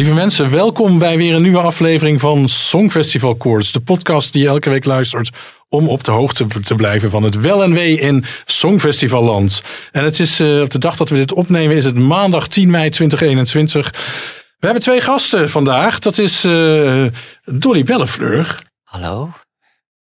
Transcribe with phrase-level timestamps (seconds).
[0.00, 3.72] Lieve mensen, welkom bij weer een nieuwe aflevering van Songfestival Koorts.
[3.72, 5.30] De podcast die je elke week luistert
[5.68, 9.62] om op de hoogte te blijven van het wel en wee in Songfestivalland.
[9.92, 12.70] En het is uh, op de dag dat we dit opnemen is het maandag 10
[12.70, 13.90] mei 2021.
[14.58, 15.98] We hebben twee gasten vandaag.
[15.98, 17.06] Dat is uh,
[17.44, 18.56] Dolly Bellefleur.
[18.84, 19.30] Hallo.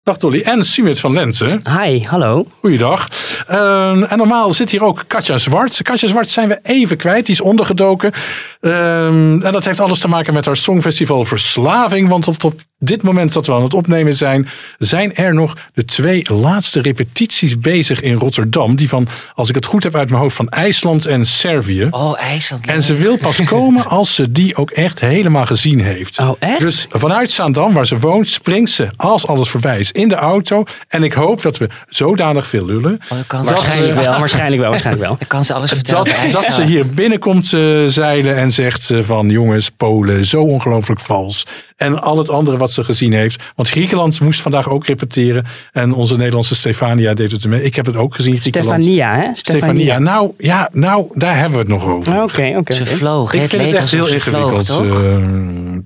[0.05, 0.41] Dag Dolly.
[0.41, 1.63] En Sumit van Lenzen.
[1.81, 2.47] Hi, hallo.
[2.61, 3.09] Goeiedag.
[3.51, 5.83] Uh, en normaal zit hier ook Katja Zwart.
[5.83, 7.27] Katja Zwart zijn we even kwijt.
[7.27, 8.13] Die is ondergedoken.
[8.61, 12.09] Uh, en dat heeft alles te maken met haar Songfestival Verslaving.
[12.09, 15.85] Want op, op dit moment dat we aan het opnemen zijn, zijn er nog de
[15.85, 18.77] twee laatste repetities bezig in Rotterdam.
[18.77, 21.89] Die van, als ik het goed heb uit mijn hoofd, van IJsland en Servië.
[21.91, 22.67] Oh, IJsland.
[22.67, 26.19] En ze wil pas komen als ze die ook echt helemaal gezien heeft.
[26.19, 26.61] Oh, echt?
[26.61, 30.65] Dus vanuit Zaandam, waar ze woont, springt ze, als alles voorbij is, in de auto.
[30.89, 32.93] En ik hoop dat we zodanig veel lullen.
[33.03, 35.17] Oh, dan kan ze- Waarschijnlijk wel, waarschijnlijk wel, waarschijnlijk wel.
[35.19, 36.05] Dan kan ze alles vertellen.
[36.05, 41.01] Dat, dat ze hier binnenkomt eh, zeilen en zegt ze van jongens, Polen, zo ongelooflijk
[41.01, 41.47] vals.
[41.83, 43.43] En al het andere wat ze gezien heeft.
[43.57, 45.47] Want Griekenland moest vandaag ook repeteren.
[45.73, 47.63] En onze Nederlandse Stefania deed het ermee.
[47.63, 48.83] Ik heb het ook gezien, Griekenland.
[48.83, 49.35] Stefania, hè?
[49.35, 49.99] Stefania.
[49.99, 52.23] Nou, ja, nou, daar hebben we het nog over.
[52.23, 52.75] Oké, oké.
[52.75, 53.33] Ze vloog.
[53.33, 54.69] Ik Het vind het leek echt heel vloog, ingewikkeld.
[54.69, 55.79] eh.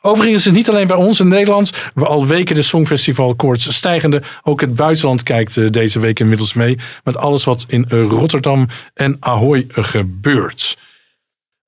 [0.00, 1.72] Overigens is het niet alleen bij ons in Nederland.
[1.94, 4.22] We al weken de Songfestival koorts stijgende.
[4.42, 6.78] Ook het buitenland kijkt eh, deze week inmiddels mee.
[7.04, 10.76] Met alles wat in eh, Rotterdam en Ahoy gebeurt.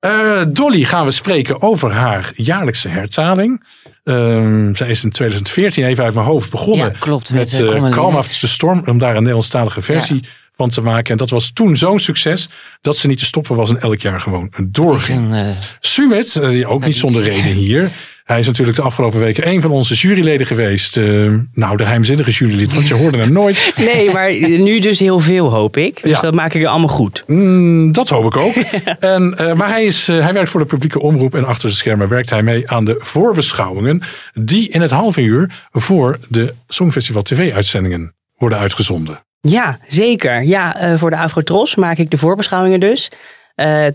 [0.00, 3.64] Eh, Dolly gaan we spreken over haar jaarlijkse hertaling.
[4.04, 6.86] Ehm, zij is in 2014 even uit mijn hoofd begonnen.
[6.86, 8.16] Ja, klopt, Met, Calm.
[8.16, 8.82] After the Storm.
[8.86, 11.10] Om daar een Nederlandstalige versie van te maken.
[11.10, 12.50] En dat was toen zo'n succes.
[12.80, 15.32] Dat ze niet te stoppen was en elk jaar gewoon doorging.
[15.32, 17.90] een, eh, Suwet, ook niet zonder reden hier.
[18.30, 20.96] Hij is natuurlijk de afgelopen weken een van onze juryleden geweest.
[20.96, 21.04] Eh,
[21.52, 23.72] nou, de geheimzinnige jurylid, want je hoorde hem nooit.
[23.94, 26.02] Nee, maar nu dus heel veel, hoop ik.
[26.02, 26.20] Dus Ja.
[26.20, 27.24] dat maak ik er allemaal goed.
[27.26, 28.54] Mm, dat hoop ik ook.
[29.00, 31.74] en, eh, maar hij, is, eh, hij werkt voor de publieke omroep en achter de
[31.74, 34.02] schermen werkt hij mee aan de voorbeschouwingen.
[34.34, 39.20] Die in het halve uur voor de Songfestival TV-uitzendingen worden uitgezonden.
[39.40, 40.42] Ja, zeker.
[40.42, 43.10] Ja, voor de Afrotros maak ik de voorbeschouwingen dus.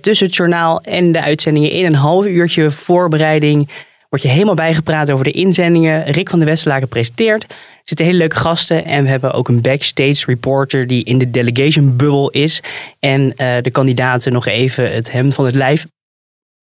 [0.01, 3.69] Tussen het journaal en de uitzendingen in een half uurtje voorbereiding
[4.15, 6.03] word je helemaal bijgepraat over de inzendingen.
[6.03, 7.43] Rick van de Westerlaken presenteert.
[7.43, 11.31] Er zitten hele leuke gasten en we hebben ook een backstage reporter die in de
[11.31, 12.61] delegation bubble is.
[12.99, 15.85] En eh, de kandidaten nog even het hemd van het lijf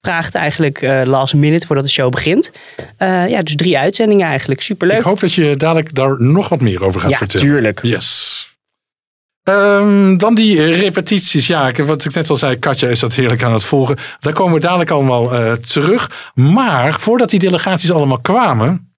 [0.00, 2.50] vraagt eigenlijk eh, last minute voordat de show begint.
[2.96, 4.62] Eh, ja, dus drie uitzendingen eigenlijk.
[4.62, 4.98] Superleuk.
[4.98, 7.46] Ik hoop dat je dadelijk daar nog wat meer over gaat ja, vertellen.
[7.46, 7.82] tuurlijk.
[7.82, 8.51] Yes.
[9.42, 11.46] Ehm, dan die repetities.
[11.46, 13.96] Ja, wat ik net al zei, Katja is dat heerlijk aan het volgen.
[14.20, 16.30] Daar komen we dadelijk allemaal eh, terug.
[16.34, 18.94] Maar voordat die delegaties allemaal kwamen,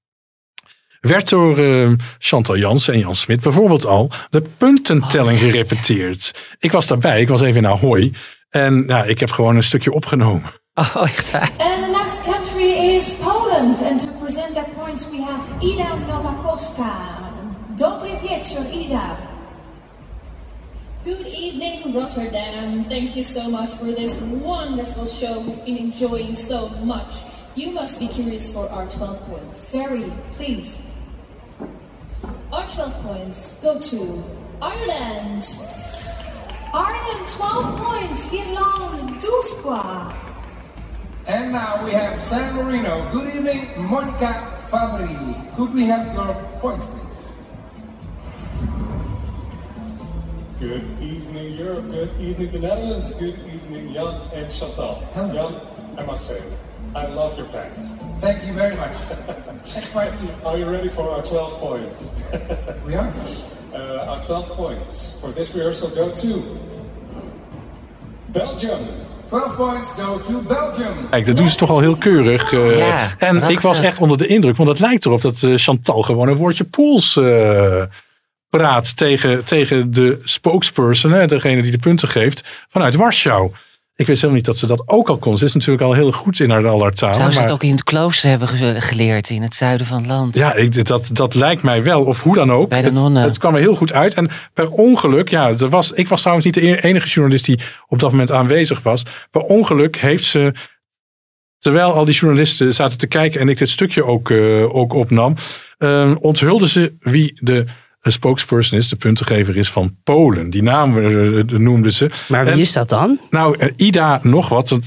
[1.00, 1.88] werd door eh,
[2.18, 6.34] Chantal Jansen en Jan Smit bijvoorbeeld al de puntentelling gerepeteerd.
[6.58, 8.12] Ik was daarbij, ik was even in Ahoy.
[8.50, 10.50] En ja, ik heb gewoon een stukje opgenomen.
[10.74, 11.50] Oh, echt waar.
[11.58, 13.82] And the next country is Poland.
[13.82, 16.92] And to present their points, we have Ida Nowakowska.
[17.76, 19.33] Dobry wieczór, Ida.
[21.04, 22.84] Good evening, Rotterdam.
[22.84, 25.40] Thank you so much for this wonderful show.
[25.40, 27.12] We've been enjoying so much.
[27.54, 29.70] You must be curious for our 12 points.
[29.70, 30.80] Very, please.
[32.50, 34.24] Our 12 points go to
[34.62, 35.44] Ireland.
[36.72, 38.24] Ireland, 12 points.
[38.30, 40.16] Girlands, Duskwa.
[41.28, 43.12] And now we have San Marino.
[43.12, 45.54] Good evening, Monica Fabri.
[45.54, 47.03] Could we have your points, please?
[50.60, 51.88] Good evening, Europe.
[51.88, 53.14] Good evening, the Netherlands.
[53.14, 55.02] Good evening, Jan and Chantal.
[55.14, 55.32] Hello.
[55.34, 55.60] Jan,
[55.98, 56.40] I must say,
[56.94, 57.80] I love your pants.
[58.20, 58.94] Thank you very much.
[59.74, 60.12] Next point.
[60.44, 62.10] Are you ready for our 12 points?
[62.86, 63.12] We are.
[63.74, 66.42] Uh, our 12 points for this rehearsal go to
[68.32, 68.78] Belgium.
[69.28, 71.08] 12 points go to Belgium.
[71.10, 72.52] Kijk, dat doen ze toch al heel keurig.
[72.52, 72.78] eh.
[72.78, 76.02] Ja, en ik was echt onder de indruk, want het lijkt erop dat eh, Chantal
[76.02, 77.82] gewoon een woordje Pools eh,
[78.58, 83.50] praat tegen, tegen de spokesperson, hè, degene die de punten geeft, vanuit Warschau.
[83.96, 85.38] Ik wist helemaal niet dat ze dat ook al kon.
[85.38, 87.14] Ze is natuurlijk al heel goed in haar aller talen.
[87.14, 89.96] Zou ze maar- dat ook in het klooster hebben ge- geleerd in het zuiden van
[89.96, 90.34] het land?
[90.36, 92.04] Ja, ik, dat, dat lijkt mij wel.
[92.04, 92.68] Of hoe dan ook.
[92.68, 93.22] Bij de het, nonnen.
[93.22, 94.14] het kwam er heel goed uit.
[94.14, 97.98] En per ongeluk, ja, er was, ik was trouwens niet de enige journalist die op
[97.98, 99.02] dat moment aanwezig was.
[99.30, 100.52] Per ongeluk heeft ze,
[101.58, 105.34] terwijl al die journalisten zaten te kijken en ik dit stukje ook, eh, ook opnam,
[105.78, 107.64] eh, onthulde ze wie de
[108.12, 110.50] spokesperson is, de puntengever is van Polen.
[110.50, 112.10] Die naam eh, noemde ze.
[112.28, 113.18] Maar wie En- is dat dan?
[113.30, 114.78] nou, eh, Ida nog wat.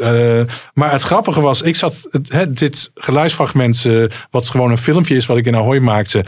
[0.00, 0.40] Eh,
[0.74, 2.08] maar het grappige was, ik zat
[2.48, 6.24] dit geluidsfragment, eh, wat gewoon een filmpje is wat ik in Ahoy maakte,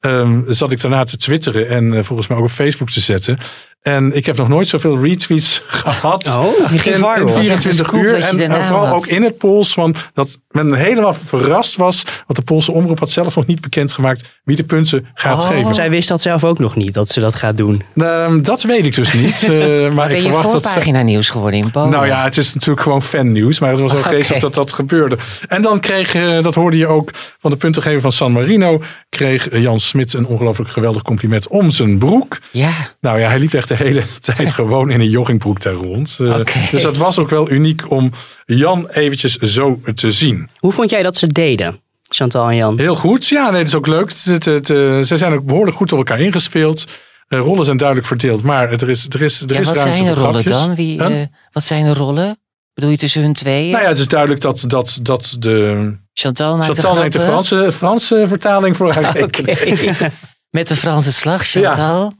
[0.00, 3.38] ehm, zat ik daarna te twitteren en eh, volgens mij ook op Facebook te zetten.
[3.82, 6.36] En ik heb nog nooit zoveel retweets gehad.
[6.38, 7.14] Oh, in, viral.
[7.14, 8.10] in Dat was 24 scoop uur.
[8.20, 8.94] dat je En, vooral had.
[8.96, 9.72] ook in het Pools.
[9.74, 12.02] Van dat men helemaal verrast was.
[12.04, 15.48] Want de Poolse omroep had zelf nog niet bekendgemaakt wie de punten gaat Oh.
[15.48, 15.74] geven.
[15.74, 17.82] Zij wist dat zelf ook nog niet, dat ze dat gaat doen.
[17.96, 19.42] Ehm, dat weet ik dus niet.
[19.42, 19.50] eh,
[19.94, 21.90] maar Ben ik je verwacht dat ze- voorpagina nieuws geworden in Polen?
[21.90, 23.58] nou ja, het is natuurlijk gewoon fannieuws.
[23.58, 24.08] Maar het was wel Oké.
[24.08, 25.16] geestig dat dat gebeurde.
[25.48, 28.82] En dan kreeg, eh, dat hoorde je ook van de puntengever van San Marino.
[29.08, 32.38] Kreeg Jan Smit een ongelooflijk geweldig compliment om zijn broek.
[32.52, 32.70] Ja,
[33.00, 36.16] Nou ja, hij liep echt de hele tijd gewoon in een joggingbroek daar rond.
[36.20, 36.40] Eh.
[36.70, 38.12] Dus dat was ook wel uniek om
[38.44, 40.48] Jan eventjes zo te zien.
[40.58, 42.78] Hoe vond jij dat ze deden, Chantal en Jan?
[42.78, 43.26] Heel goed.
[43.26, 44.12] Ja, nee, dat is ook leuk.
[44.24, 46.84] Het, het, eh, ze zijn ook behoorlijk goed op elkaar ingespeeld.
[47.28, 48.42] Eh, rollen zijn duidelijk verdeeld.
[48.42, 50.66] Maar er is, er is, er ja is wat ruimte zijn de voor rollen grapjes.
[50.66, 50.74] dan?
[50.74, 51.20] Wie, Huh?
[51.22, 52.38] eh, wat zijn de rollen?
[52.74, 53.70] Bedoel je tussen hun tweeën?
[53.70, 57.20] Nou ja, het is duidelijk dat, dat, dat de Chantal maakt Chantal de neemt de.
[57.20, 59.16] Franse, Franse vertaling voor haar.
[60.50, 62.12] Met de Franse slag, Chantal.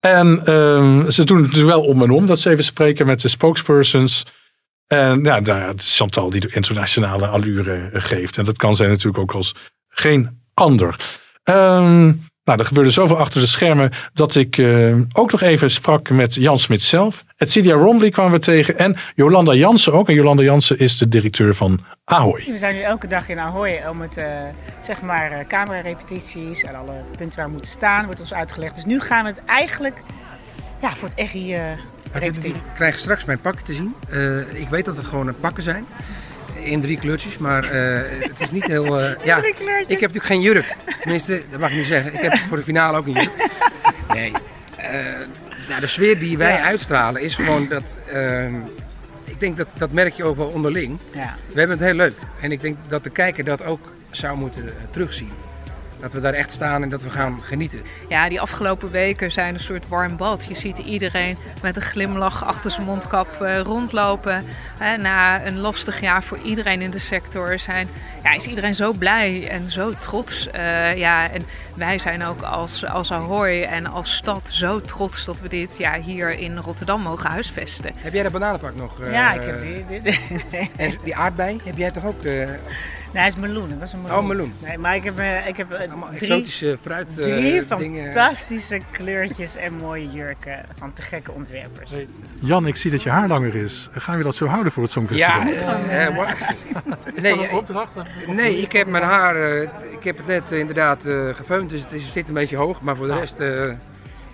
[0.00, 3.20] En ehm, ze doen het dus wel om en om dat ze even spreken met
[3.20, 4.26] de spokespersons.
[4.86, 8.38] En ja, nou het is Chantal die de internationale allure geeft.
[8.38, 9.54] En dat kan zij natuurlijk ook als
[9.88, 10.96] geen ander.
[11.42, 12.12] Ehm,
[12.48, 16.34] nou, er gebeurde zoveel achter de schermen dat ik eh, ook nog even sprak met
[16.34, 17.24] Jan Smit zelf.
[17.38, 20.08] Celia Romley kwamen we tegen en Jolanda Jansen ook.
[20.08, 22.44] En Jolanda Jansen is de directeur van Ahoy.
[22.46, 24.26] We zijn nu elke dag in Ahoy om het, eh,
[24.80, 28.74] zeg maar, eh, camerarepetities en alle punten waar we moeten staan, wordt ons uitgelegd.
[28.74, 30.02] Dus nu gaan we het eigenlijk
[30.80, 31.78] ja, voor het echt hier eh,
[32.12, 32.56] repeteren.
[32.56, 33.94] Ik krijg straks mijn pakken te zien.
[34.08, 35.86] Eh, ik weet dat het gewoon pakken zijn.
[36.62, 39.00] In drie kleurtjes, maar eh, het is niet heel...
[39.00, 39.56] eh, ja, ik
[39.88, 40.76] heb natuurlijk geen jurk.
[41.00, 42.14] Tenminste, dat mag ik niet zeggen.
[42.14, 43.30] Ik heb voor de finale ook een jurk.
[44.14, 44.32] Nee.
[44.76, 44.90] Eh,
[45.68, 46.62] nou, de sfeer die wij Ja.
[46.64, 47.96] uitstralen is gewoon dat...
[48.12, 48.54] ehm,
[49.24, 50.98] ik denk dat dat merk je ook wel onderling.
[51.12, 51.34] Ja.
[51.52, 52.14] We hebben het heel leuk.
[52.40, 55.30] En ik denk dat de kijker dat ook zou moeten terugzien.
[56.00, 57.80] Dat we daar echt staan en dat we gaan genieten.
[58.08, 60.44] Ja, die afgelopen weken zijn een soort warm bad.
[60.48, 64.44] Je ziet iedereen met een glimlach achter zijn mondkap eh, rondlopen.
[64.78, 67.88] Hè, na een lastig jaar voor iedereen in de sector zijn,
[68.22, 70.50] ja, is iedereen zo blij en zo trots.
[70.50, 71.42] Eh, ja, en
[71.74, 75.98] wij zijn ook als, als Ahoy en als stad zo trots dat we dit jaar
[75.98, 77.92] hier in Rotterdam mogen huisvesten.
[77.98, 79.00] Heb jij dat bananenpak nog?
[79.00, 79.84] eh, Ja, ik heb die.
[80.76, 82.24] En die aardbei heb jij toch ook?
[82.24, 82.48] eh,
[83.12, 83.70] Nee, hij is meloen.
[83.70, 84.18] Het was een meloen.
[84.18, 84.52] Oh, meloen.
[84.58, 88.12] Nee, maar ik heb, eh, ik heb eh, allemaal drie, exotische fruit eh, drie dingen.
[88.12, 91.92] fantastische kleurtjes en mooie jurken van te gekke ontwerpers.
[92.40, 93.88] Jan, ik zie dat je haar langer is.
[93.92, 95.40] Gaan we dat zo houden voor het Songfestival?
[95.40, 96.16] Ja, eh,
[97.16, 97.56] nee, eh,
[98.26, 99.62] nee, ik heb mijn haar, eh,
[99.92, 102.80] ik heb het net eh, inderdaad eh gefeund, dus het is, zit een beetje hoog,
[102.82, 103.72] maar voor de rest, eh,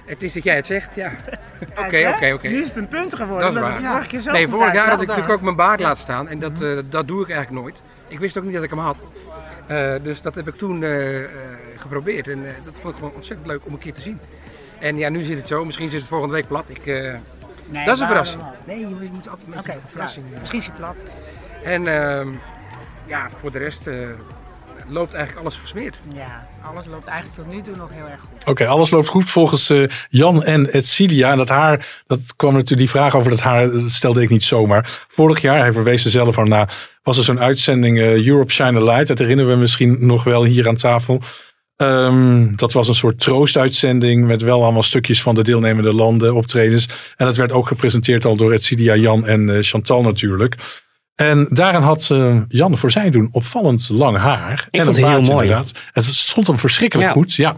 [0.06, 1.10] het is dat jij het zegt, ja.
[1.84, 2.48] Oké, oké, oké.
[2.48, 3.54] Nu is het een punt geworden.
[3.54, 5.80] Dat is omdat het keer zo Nee, vorig jaar had ik natuurlijk ook mijn baard
[5.80, 7.82] laten staan en dat, eh, dat doe ik eigenlijk nooit.
[8.08, 9.02] Ik wist ook niet dat ik hem had.
[9.66, 11.30] Eh, dus dat heb ik toen eh, eh,
[11.76, 14.20] geprobeerd en dat vond ik gewoon ontzettend leuk om een keer te zien.
[14.80, 16.68] En ja, nu zit het zo, misschien zit het volgende week plat.
[16.68, 16.84] Ik,
[17.66, 18.42] Nee, dat is een verrassing.
[18.64, 20.26] Nee, je moet altijd een verrassing.
[20.32, 20.96] ja, misschien is hij plat.
[21.62, 22.28] En ehm,
[23.04, 23.86] ja, voor de rest
[24.86, 26.00] loopt eigenlijk alles gesmeerd.
[26.12, 28.48] Ja, alles loopt eigenlijk tot nu toe nog heel erg goed.
[28.48, 31.30] Oké, alles loopt goed volgens eh, Jan en Etcilia.
[31.30, 34.44] En dat haar, dat kwam natuurlijk die vraag over dat haar, dat stelde ik niet
[34.44, 35.04] zomaar.
[35.08, 36.68] Vorig jaar, hij verwees er zelf aan na,
[37.02, 39.06] was er zo'n uitzending eh, Europe Shine a Light.
[39.06, 41.20] Dat herinneren we misschien nog wel hier aan tafel.
[41.76, 46.88] Ehm, dat was een soort troostuitzending met wel allemaal stukjes van de deelnemende landen, optredens.
[47.16, 50.56] En dat werd ook gepresenteerd al door Etcilia, Jan en eh, Chantal natuurlijk.
[51.14, 54.66] En daarin had eh, Jan voor zijn doen opvallend lang haar.
[54.70, 55.42] Ik en vond het heel mooi.
[55.46, 55.72] inderdaad.
[55.92, 57.14] Het stond hem verschrikkelijk Ja.
[57.14, 57.56] goed, ja.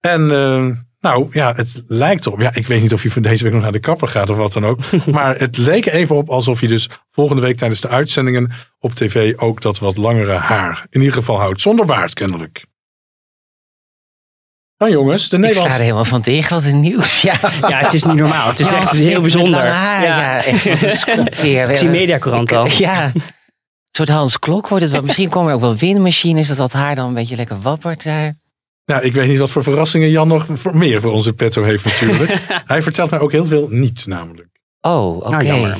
[0.00, 0.66] En eh,
[1.00, 2.40] nou ja, het lijkt erop.
[2.40, 4.36] Ja, ik weet niet of je van deze week nog naar de kapper gaat of
[4.36, 4.78] wat dan ook.
[5.06, 9.34] maar het leek even op alsof je dus volgende week tijdens de uitzendingen op tv
[9.36, 11.60] ook dat wat langere haar in ieder geval houdt.
[11.60, 12.64] Zonder baard kennelijk.
[14.82, 16.54] Dan jongens, de Ik sta er helemaal van tegen.
[16.56, 17.22] Wat een nieuws.
[17.22, 17.34] Ja,
[17.68, 18.48] Ja, het is niet normaal.
[18.48, 19.66] Het is Ja, echt heel bijzonder.
[19.66, 20.44] haar, ja.
[20.44, 20.64] echt
[21.42, 21.70] weer.
[21.70, 22.66] Ik zie Mediacourant al.
[22.78, 23.22] Ja, een
[23.90, 24.92] soort Hans Klok wordt het.
[24.92, 25.02] wel.
[25.02, 28.34] Misschien komen er ook wel windmachines, dat dat haar dan een beetje lekker wappert daar.
[28.84, 31.84] Ja, ik weet niet wat voor verrassingen Jan nog voor meer voor onze petto heeft
[31.84, 32.38] natuurlijk.
[32.66, 34.48] Hij vertelt mij ook heel veel niet namelijk.
[34.80, 35.28] Oh, oké.
[35.30, 35.76] Nou, jammer.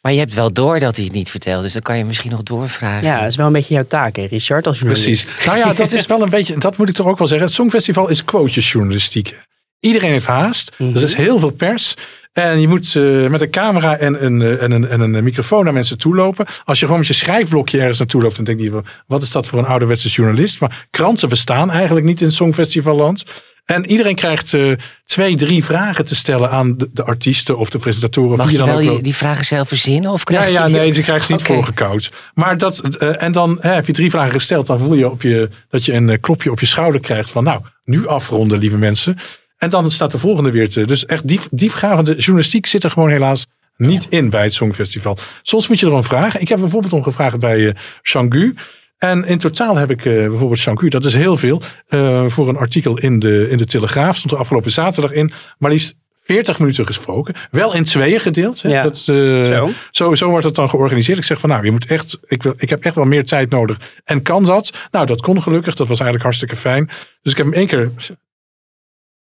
[0.00, 2.30] Maar je hebt wel door dat hij het niet vertelt, dus dan kan je misschien
[2.30, 3.08] nog doorvragen.
[3.08, 5.24] Ja, dat is wel een beetje jouw taak, hè, Richard, als journalist.
[5.24, 5.46] Precies.
[5.46, 7.46] Nou ja, dat is wel een beetje, dat moet ik toch ook wel zeggen.
[7.46, 9.36] Het Songfestival is quotejesjournalistiek.
[9.80, 10.72] Iedereen heeft haast.
[10.78, 10.96] Mhm.
[10.96, 11.94] Er is heel veel pers.
[12.32, 15.64] En je moet eh, met een camera en een, eh, en, een, en een microfoon
[15.64, 16.46] naar mensen toe lopen.
[16.64, 19.30] Als je gewoon met je schrijfblokje ergens naartoe loopt, dan denk je, van, wat is
[19.30, 20.60] dat voor een ouderwetse journalist?
[20.60, 23.24] Maar kranten bestaan eigenlijk niet in Songfestivalland.
[23.70, 24.72] En iedereen krijgt eh,
[25.04, 28.36] twee, drie vragen te stellen aan de, de artiesten of de presentatoren.
[28.38, 30.10] Mag je dan wel ook je- die vragen zelf verzinnen?
[30.10, 31.52] Of Ja, krijg ja, je- nee, ze krijgen ze niet Oké.
[31.52, 32.10] voorgekoud.
[32.34, 34.66] Maar dat, eh, en dan hè, heb je drie vragen gesteld.
[34.66, 37.30] Dan voel je, op je dat je een eh, klopje op je schouder krijgt.
[37.30, 39.16] Van nou, nu afronden, lieve mensen.
[39.58, 40.86] En dan staat de volgende weer te.
[40.86, 43.46] Dus echt diep, diepgravende journalistiek zit er gewoon helaas
[43.76, 45.18] niet in bij het Songfestival.
[45.42, 46.40] Soms moet je erom vragen.
[46.40, 48.54] Ik heb bijvoorbeeld om gevraagd bij eh Changu.
[49.00, 51.62] En in totaal heb ik eh, bijvoorbeeld Changu, dat is heel veel.
[51.88, 55.32] eh, voor een artikel in de, in de Telegraaf stond er afgelopen zaterdag in.
[55.58, 57.34] Maar liefst 40 minuten gesproken.
[57.50, 58.62] Wel in tweeën gedeeld.
[58.62, 58.68] Hè?
[58.68, 58.82] Ja.
[58.82, 59.70] Dat, eh, Zo.
[59.90, 61.18] zo, zo wordt het dan georganiseerd.
[61.18, 63.50] Ik zeg van nou, je moet echt, ik, wil, ik heb echt wel meer tijd
[63.50, 63.78] nodig.
[64.04, 64.72] En kan dat?
[64.90, 65.74] Nou, dat kon gelukkig.
[65.74, 66.86] Dat was eigenlijk hartstikke fijn.
[67.22, 67.90] Dus ik heb hem één keer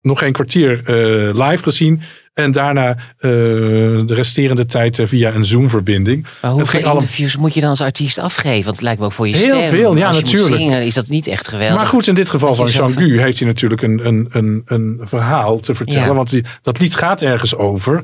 [0.02, 2.02] nog geen kwartier eh, live gezien.
[2.34, 6.28] En daarna eh, de resterende tijd eh, via een Zoom-verbinding.
[6.42, 8.64] Maar hoeveel allemaal- interviews moet je dan als artiest afgeven?
[8.64, 9.70] Want het lijkt me ook voor je Heel stem.
[9.70, 10.62] veel, ja, Als je moet natuurlijk.
[10.62, 11.78] zingen, is dat niet echt geweldig.
[11.78, 15.60] Maar goed, in dit geval van Jean-Gu heeft hij natuurlijk een, een, een, een verhaal
[15.60, 16.08] te vertellen.
[16.08, 16.14] Ja.
[16.14, 18.04] Want die, dat lied gaat ergens over.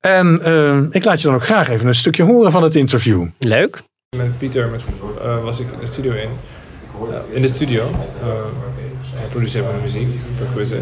[0.00, 0.34] En
[0.90, 3.26] ik laat je dan ook graag even een stukje horen van het interview.
[3.38, 3.82] Leuk.
[4.16, 4.82] Met Pieter met,
[5.22, 6.28] eh, was ik de studio in.
[7.32, 7.90] In de studio.
[7.90, 8.28] Eh,
[9.14, 10.80] hij produceert mijn muziek, percussive.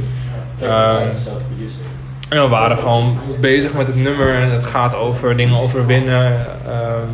[0.60, 1.00] Eh,
[2.28, 6.46] en we waren gewoon bezig met het nummer en het gaat over dingen overwinnen.
[6.66, 7.08] Ehm,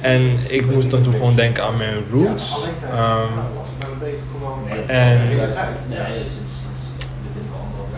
[0.00, 2.68] en ik moest dan toen gewoon denken aan mijn roots.
[2.90, 3.32] Ehm,
[4.86, 5.20] en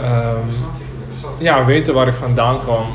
[0.01, 0.47] ehm,
[1.39, 2.87] ja, weten waar ik vandaan kwam,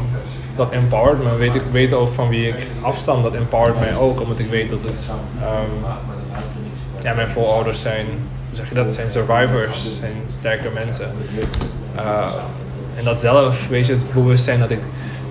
[0.55, 1.35] dat empowered me.
[1.35, 4.21] Weet ik, weten ook van wie ik afstam, dat empowered mij ook.
[4.21, 5.09] Omdat ik weet dat het,
[7.01, 8.05] ja, mijn voorouders zijn,
[8.57, 11.11] hoe zeg je dat, zijn survivors, zijn sterke mensen.
[11.95, 12.33] Uh,
[12.97, 14.79] en dat zelf, weet je, het bewustzijn dat ik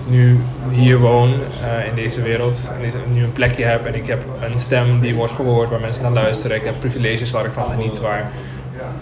[0.08, 0.40] nu
[0.70, 4.24] hier woon uh, in deze wereld, en deze, nu een plekje heb en ik heb
[4.40, 6.56] een stem die wordt gehoord, waar mensen naar luisteren.
[6.56, 8.30] Ik heb privileges waar ik van geniet, waar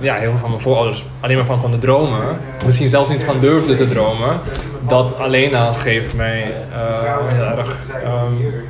[0.01, 2.39] ja, heel veel van mijn voorouders alleen maar van konden dromen.
[2.65, 4.41] Misschien zelfs niet van durfden te dromen.
[4.89, 8.65] Dat alleen al geeft mij uh, heel erg, um,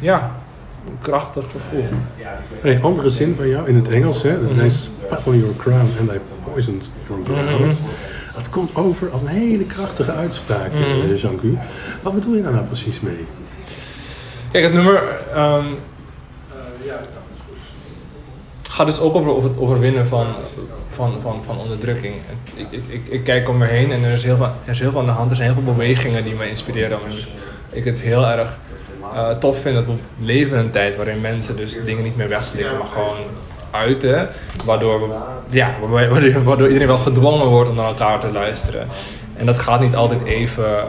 [0.00, 0.30] ja,
[1.02, 1.84] krachtig gevoel.
[2.62, 4.64] Een andere zin van jou in het Engels, hè?
[4.64, 6.20] Is spat on your crown and I
[6.52, 7.80] poisoned your ground.
[8.34, 11.14] Dat komt over als een hele krachtige uitspraak, Mhm.
[11.14, 11.58] Jean-Gu.
[12.02, 13.26] Wat bedoel je daar nou precies mee?
[14.50, 15.02] Kijk, het nummer
[15.36, 15.64] um,
[18.70, 20.26] gaat dus ook over, het overwinnen van,
[20.90, 22.14] van, van, van onderdrukking.
[22.54, 24.78] Ik, ik, ik, ik, kijk om me heen en er is, heel veel, er is
[24.78, 25.30] heel veel aan de hand.
[25.30, 26.98] Er zijn heel veel bewegingen die me inspireren.
[27.04, 27.12] En
[27.70, 28.58] ik het heel erg
[29.14, 32.28] uh, tof vind dat we leven in een tijd waarin mensen dus dingen niet meer
[32.28, 33.16] wegslikken, maar gewoon
[33.70, 34.28] uiten.
[34.64, 35.14] Waardoor, we,
[35.48, 35.70] ja,
[36.44, 38.88] waardoor, iedereen wel gedwongen wordt om naar elkaar te luisteren.
[39.36, 40.64] En dat gaat niet altijd even...
[40.64, 40.80] Uh,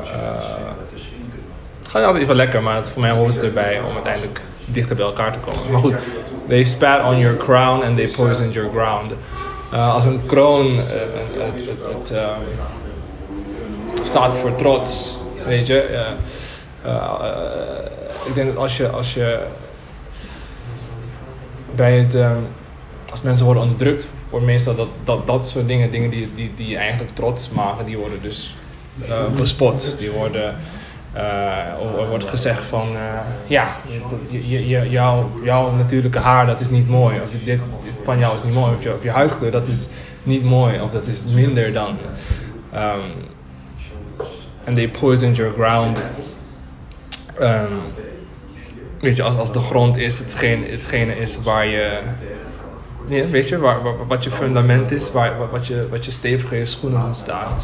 [1.81, 4.41] het gaat niet altijd even lekker, maar het, voor mij hoort het erbij om uiteindelijk
[4.65, 5.71] dichter bij elkaar te komen.
[5.71, 5.93] Maar goed,
[6.47, 9.11] they spat on your crown and they poisoned your ground.
[9.73, 12.13] Uh, als een kroon, het, het,
[14.03, 16.05] staat voor trots, weet je.
[18.25, 19.45] Ik denk dat als je, als je
[21.75, 22.17] bij het,
[23.09, 26.67] als mensen worden onderdrukt, wordt meestal dat, dat, dat soort dingen, dingen die, die, die
[26.67, 28.55] je eigenlijk trots maken, die worden dus
[29.35, 29.95] bespot.
[29.99, 30.55] Die worden
[31.15, 33.67] uh, er wordt gezegd van uh, ja,
[34.89, 37.21] jouw, jouw natuurlijke haar dat is niet mooi.
[37.21, 37.59] Of dit,
[38.03, 38.75] van jou is niet mooi.
[38.75, 39.87] Of je, of je huidkleur dat is
[40.23, 40.81] niet mooi.
[40.81, 41.97] Of dat is minder dan.
[42.75, 43.01] Um,
[44.75, 45.99] they poisoned your ground.
[47.41, 47.79] Um,
[48.99, 51.99] weet je, als, als de grond is hetgene, hetgene is waar je.
[53.07, 56.65] Weet je, waar, wat je fundament is, waar, wat, je, wat je stevig in je
[56.65, 57.57] schoenen doet staan.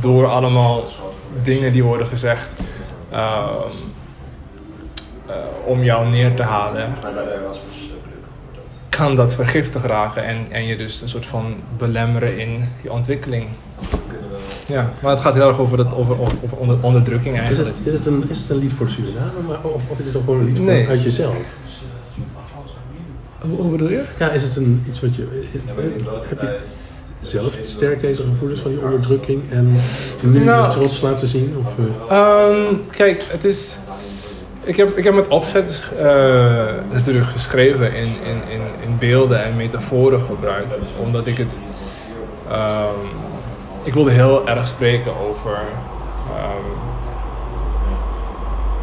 [0.00, 0.84] Door allemaal
[1.42, 2.48] dingen die worden gezegd
[3.12, 3.46] uh,
[5.28, 5.34] uh,
[5.64, 6.94] om jou neer te halen,
[8.88, 13.48] kan dat vergiftig raken en, en je dus een soort van belemmeren in je ontwikkeling.
[14.66, 17.68] Ja, maar het gaat heel erg over, dat, over, over onder, onderdrukking eigenlijk.
[17.68, 20.06] Is het, is, het een, is het een lied voor Suriname maar, of, of is
[20.06, 20.88] het ook gewoon een lied voor, nee.
[20.88, 21.36] uit jezelf?
[23.40, 24.02] Hoe, hoe bedoel je?
[24.18, 25.46] Ja, is het een, iets wat je...
[26.28, 26.58] Heb je
[27.20, 29.72] zelf sterk deze gevoelens van die onderdrukking en
[30.22, 31.56] nu nou, trots laten zien?
[31.58, 31.74] Of,
[32.10, 32.68] uh...
[32.68, 33.76] um, kijk, het is.
[34.64, 36.04] Ik heb, ik heb met opzet uh,
[36.92, 40.76] natuurlijk geschreven in, in, in, in beelden en metaforen gebruikt.
[41.02, 41.56] Omdat ik het.
[42.50, 43.32] Um,
[43.84, 45.58] ik wilde heel erg spreken over.
[46.28, 46.82] Um,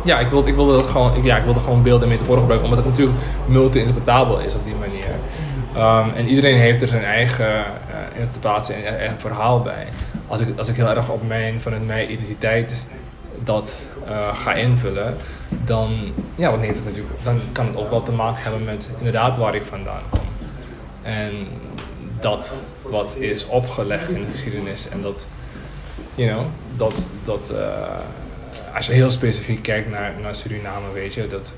[0.03, 2.69] ja, ik wilde, ik wilde dat gewoon, ja, ik wilde gewoon beelden en metaforen gebruiken,
[2.69, 5.15] omdat het natuurlijk multi-interpretabel is op die manier.
[5.75, 7.63] Ehm, en iedereen heeft er zijn eigen eh,
[8.13, 9.87] interpretatie en eigen verhaal bij.
[10.27, 12.85] Als ik, als ik heel erg op mijn, vanuit mijn identiteit
[13.43, 15.15] dat eh, ga invullen,
[15.65, 15.89] dan,
[16.35, 19.37] ja, dan, heeft het natuurlijk, dan kan het ook wel te maken hebben met inderdaad
[19.37, 20.27] waar ik vandaan kom.
[21.01, 21.31] En
[22.21, 22.51] dat
[22.81, 25.27] wat is opgelegd in de geschiedenis en dat,
[26.15, 26.45] you know,
[26.77, 27.97] dat, dat eh,
[28.75, 31.53] als je heel specifiek kijkt naar, naar Suriname, weet je, dat,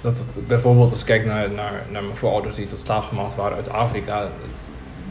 [0.00, 3.56] dat bijvoorbeeld als ik kijk naar, naar, naar mijn voorouders die tot staaf gemaakt waren
[3.56, 4.28] uit Afrika,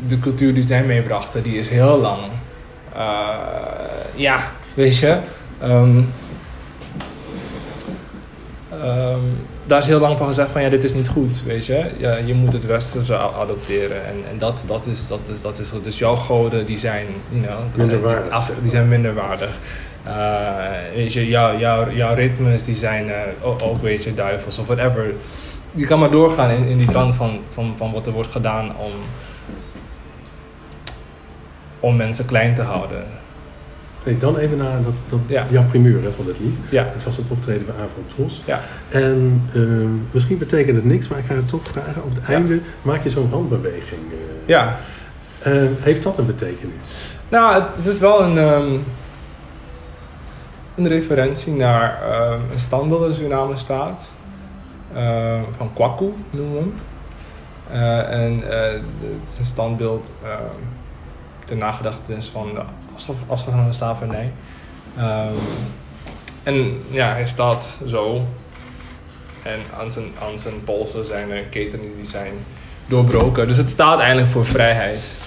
[0.07, 2.21] de cultuur die zij meebrachten, die is heel lang,
[2.93, 3.01] eh,
[4.15, 5.19] ja, weet je,
[5.59, 6.01] ehm,
[8.83, 9.19] ehm,
[9.63, 11.91] daar is heel lang van gezegd van ja, dit is niet goed, weet je.
[11.97, 15.69] Ja, je moet het westerse adopteren en, en dat, dat, is, dat, is, dat is
[15.69, 15.83] goed.
[15.83, 18.31] Dus jouw goden die zijn, you know, dat zijn.
[18.31, 19.59] Af- die zijn minderwaardig.
[20.03, 24.65] Eh, weet je, jouw, jouw, jouw ritmes die zijn eh, ook, weet je, duivels of
[24.65, 25.13] whatever.
[25.71, 28.77] Je kan maar doorgaan in, in die trant van, van, van wat er wordt gedaan
[28.77, 28.91] om,
[31.79, 33.03] om mensen klein te houden.
[34.03, 35.45] Hey, dan even naar dat, dat Ja.
[35.49, 36.57] jouw primeur hè, van het lied.
[36.69, 36.83] Ja.
[36.93, 38.43] Dat was het optreden bij Avro Tros.
[38.45, 38.61] Ja.
[38.89, 42.03] En ehm, misschien betekent het niks, maar ik ga het toch vragen.
[42.03, 44.11] Op het einde maak je zo'n handbeweging.
[44.11, 44.17] eh.
[44.47, 44.79] Ja.
[45.39, 47.17] Eh, heeft dat een betekenis?
[47.29, 48.77] Nou, het, het is wel een, ehm,
[50.75, 54.11] een referentie naar ehm, een standbeeld in Suriname staat.
[54.93, 56.73] Ehm, van Kwaku noemen we hem.
[57.63, 60.63] Eh, en eh, het is een standbeeld ehm
[61.45, 62.61] ter nagedachtenis van de
[62.93, 64.33] afschaf- afgegaan slavernij.
[64.97, 65.33] Ehm,
[66.43, 68.27] en ja, hij staat zo.
[69.43, 72.33] En aan zijn, aan zijn polsen zijn er ketenen die zijn
[72.85, 73.47] doorbroken.
[73.47, 75.17] Dus het staat eigenlijk voor vrijheid.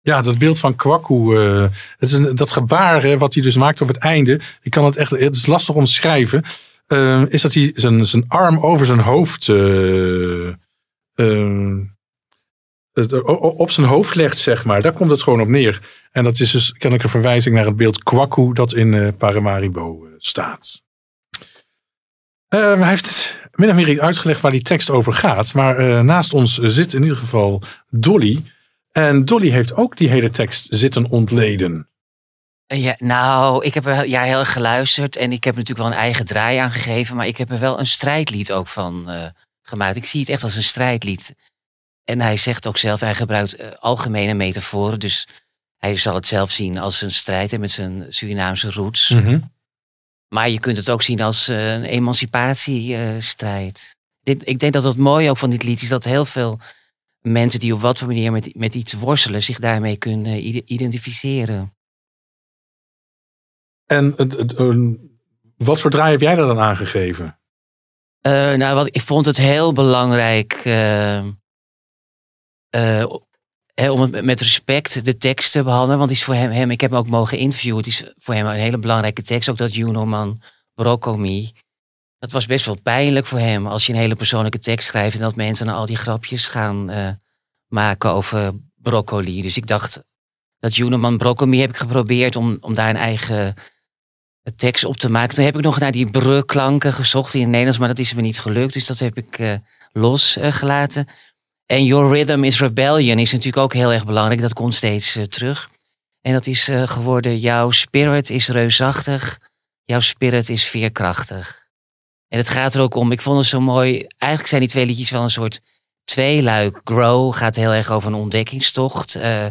[0.00, 1.62] Ja, dat beeld van Kwaku, eh,
[1.98, 4.40] het is dat gebaar wat hij dus maakt op het einde.
[4.62, 6.42] Ik kan het echt, het is lastig omschrijven.
[6.86, 10.54] eh, is dat hij zijn, zijn arm over zijn hoofd, eh, eh,
[11.14, 11.32] het- o-
[11.74, 11.82] o-
[13.38, 14.82] op zijn hoofd legt, zeg maar.
[14.82, 15.80] Daar komt het gewoon op neer.
[16.12, 20.04] En dat is dus kennelijk een verwijzing naar het beeld Kwaku dat in eh, Paramaribo
[20.04, 20.82] eh, staat.
[22.48, 25.54] Eh, hij heeft min of meer uitgelegd waar die tekst over gaat.
[25.54, 28.42] Maar eh, naast ons zit in ieder geval Dolly.
[28.92, 31.88] En Dolly heeft ook die hele tekst zitten ontleden.
[32.66, 36.02] Ja, nou, ik heb er ja, heel erg geluisterd en ik heb natuurlijk wel een
[36.02, 39.08] eigen draai aangegeven, maar ik heb er wel een strijdlied ook van
[39.62, 39.96] gemaakt.
[39.96, 41.34] Ik zie het echt als een strijdlied.
[42.04, 45.28] En hij zegt ook zelf, hij gebruikt eh, algemene metaforen, dus
[45.76, 49.08] hij zal het zelf zien als een strijd hè, met zijn Surinaamse roots.
[49.08, 49.38] Mhm.
[50.28, 53.96] Maar je kunt het ook zien als eh, een emancipatiestrijd.
[54.22, 56.58] Dit- ik denk dat het mooie ook van dit lied is dat heel veel
[57.20, 61.74] mensen die op wat voor manier met, met iets worstelen zich daarmee kunnen ide- identificeren.
[63.86, 64.14] En
[65.56, 67.38] wat voor draai heb jij er dan aangegeven?
[68.20, 71.26] Eh, nou, wat, ik vond het heel belangrijk eh,
[72.74, 73.04] eh,
[73.74, 75.98] hè, om het met respect de tekst te behandelen.
[75.98, 77.78] Want is voor hem, ik heb hem ook mogen interviewen.
[77.78, 79.48] Het is voor hem een hele belangrijke tekst.
[79.48, 80.42] Ook dat Juno Man
[80.74, 81.52] Broccomi.
[82.18, 83.66] Dat was best wel pijnlijk voor hem.
[83.66, 86.90] Als je een hele persoonlijke tekst schrijft en dat mensen dan al die grapjes gaan
[86.90, 87.08] eh,
[87.66, 89.42] maken over broccoli.
[89.42, 90.02] Dus ik dacht,
[90.58, 93.54] dat Juno Man Broccomi heb ik geprobeerd om, om daar een eigen
[94.56, 95.34] tekst op te maken.
[95.34, 98.20] Toen heb ik nog naar die brugklanken gezocht in het Nederlands, maar dat is me
[98.20, 98.72] niet gelukt.
[98.72, 99.54] Dus dat heb ik eh,
[99.92, 101.08] losgelaten.
[101.66, 104.40] En Your Rhythm is Rebellion is natuurlijk ook heel erg belangrijk.
[104.40, 105.70] Dat komt steeds eh, terug.
[106.20, 109.40] En dat is eh, geworden, jouw spirit is reusachtig,
[109.84, 111.62] jouw spirit is veerkrachtig.
[112.28, 114.86] En het gaat er ook om, ik vond het zo mooi, eigenlijk zijn die twee
[114.86, 115.60] liedjes wel een soort
[116.04, 116.80] tweeluik.
[116.84, 119.46] Grow gaat heel erg over een ontdekkingstocht eh,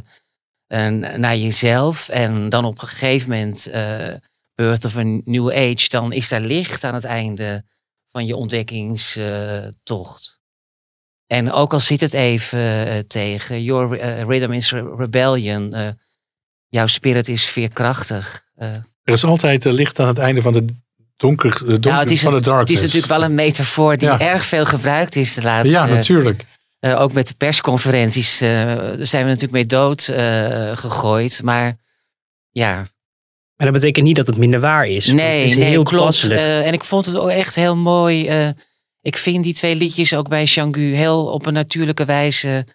[0.68, 2.10] en naar jezelf.
[2.10, 3.68] En dan op een gegeven moment...
[4.56, 7.66] Birth of a New Age, dan is daar licht aan het einde
[8.10, 10.43] van je ontdekkingstocht.
[11.34, 15.88] En ook al zit het even eh, tegen, Your eh, Rhythm is re- Rebellion, eh,
[16.68, 18.44] jouw spirit is veerkrachtig.
[18.56, 18.68] Eh,
[19.04, 20.66] Er is altijd licht aan het einde van de
[21.18, 22.82] donker, de donker nou, het, is van de het, het darkness.
[22.84, 24.20] is natuurlijk wel een metafoor die Ja.
[24.20, 25.70] erg veel gebruikt is de laatste.
[25.74, 26.46] Ja, natuurlijk.
[26.80, 31.42] eh, ook met de persconferenties eh, daar zijn we natuurlijk mee dood eh, gegooid.
[31.44, 31.76] Maar
[32.52, 32.76] ja,
[33.56, 35.06] Maar dat betekent niet dat het minder waar is.
[35.08, 36.24] Nee, het is nee heel klopt.
[36.30, 38.28] Eh, en ik vond het ook echt heel mooi.
[39.04, 42.68] Ik vind die twee liedjes ook bij Shangu heel op een natuurlijke wijze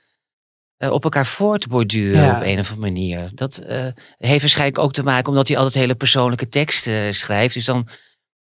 [0.76, 2.36] eh, op elkaar voortborduren Ja.
[2.36, 3.30] op een of andere manier.
[3.34, 3.86] Dat eh,
[4.18, 7.54] heeft waarschijnlijk ook te maken omdat hij altijd hele persoonlijke teksten schrijft.
[7.54, 7.88] Dus dan,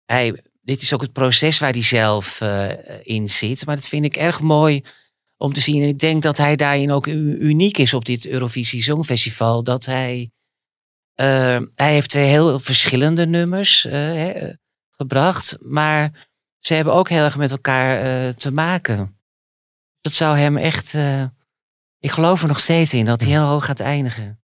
[0.05, 2.70] hij, dit is ook het proces waar hij zelf eh,
[3.03, 3.66] in zit.
[3.66, 4.83] Maar dat vind ik erg mooi
[5.37, 5.83] om te zien.
[5.83, 9.62] En ik denk dat hij daarin ook uniek is op dit Eurovisie Songfestival.
[9.62, 10.31] Dat hij,
[11.14, 13.83] hij heeft twee heel verschillende nummers.
[13.83, 14.53] hè,
[14.90, 15.57] gebracht.
[15.61, 16.29] Maar
[16.66, 19.16] ze hebben ook heel erg met elkaar eh, te maken.
[20.00, 20.94] Dat zou hem echt.
[20.94, 21.22] eh,
[21.98, 24.38] ik geloof er nog steeds in dat hij heel hoog gaat eindigen.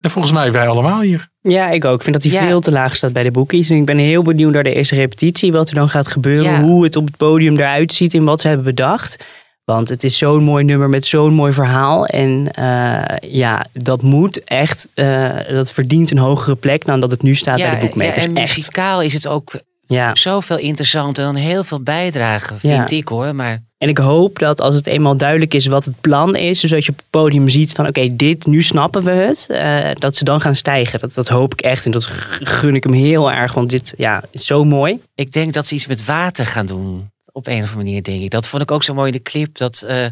[0.00, 1.28] En volgens mij wij allemaal hier.
[1.40, 1.96] Ja, ik ook.
[1.96, 2.46] Ik vind dat hij Ja.
[2.46, 3.70] veel te laag staat bij de boekies.
[3.70, 5.52] En ik ben heel benieuwd naar de eerste repetitie.
[5.52, 6.52] Wat er dan gaat gebeuren.
[6.52, 6.62] Ja.
[6.62, 8.14] Hoe het op het podium eruit ziet.
[8.14, 9.24] En wat ze hebben bedacht.
[9.64, 12.06] Want het is zo'n mooi nummer met zo'n mooi verhaal.
[12.06, 14.88] En eh, ja, dat moet echt.
[14.94, 18.24] eh, dat verdient een hogere plek dan dat het nu staat bij de boekmakers.
[18.24, 18.56] en echt.
[18.56, 19.52] muzikaal is het ook
[19.88, 20.14] Ja.
[20.14, 22.96] zoveel interessanter dan heel veel bijdragen, vind Ja.
[22.96, 23.34] ik hoor.
[23.34, 26.70] Maar En ik hoop dat als het eenmaal duidelijk is wat het plan is, dus
[26.70, 30.16] dat je op het podium ziet van oké, dit, nu snappen we het, eh, dat
[30.16, 31.00] ze dan gaan stijgen.
[31.00, 32.06] Dat, dat hoop ik echt en dat
[32.40, 35.00] gun ik hem heel erg, want dit ja, is zo mooi.
[35.14, 37.10] ik denk dat ze iets met water gaan doen.
[37.32, 38.30] Op een of andere manier, denk ik.
[38.30, 39.58] Dat vond ik ook zo mooi in de clip.
[39.58, 40.06] Dat, eh,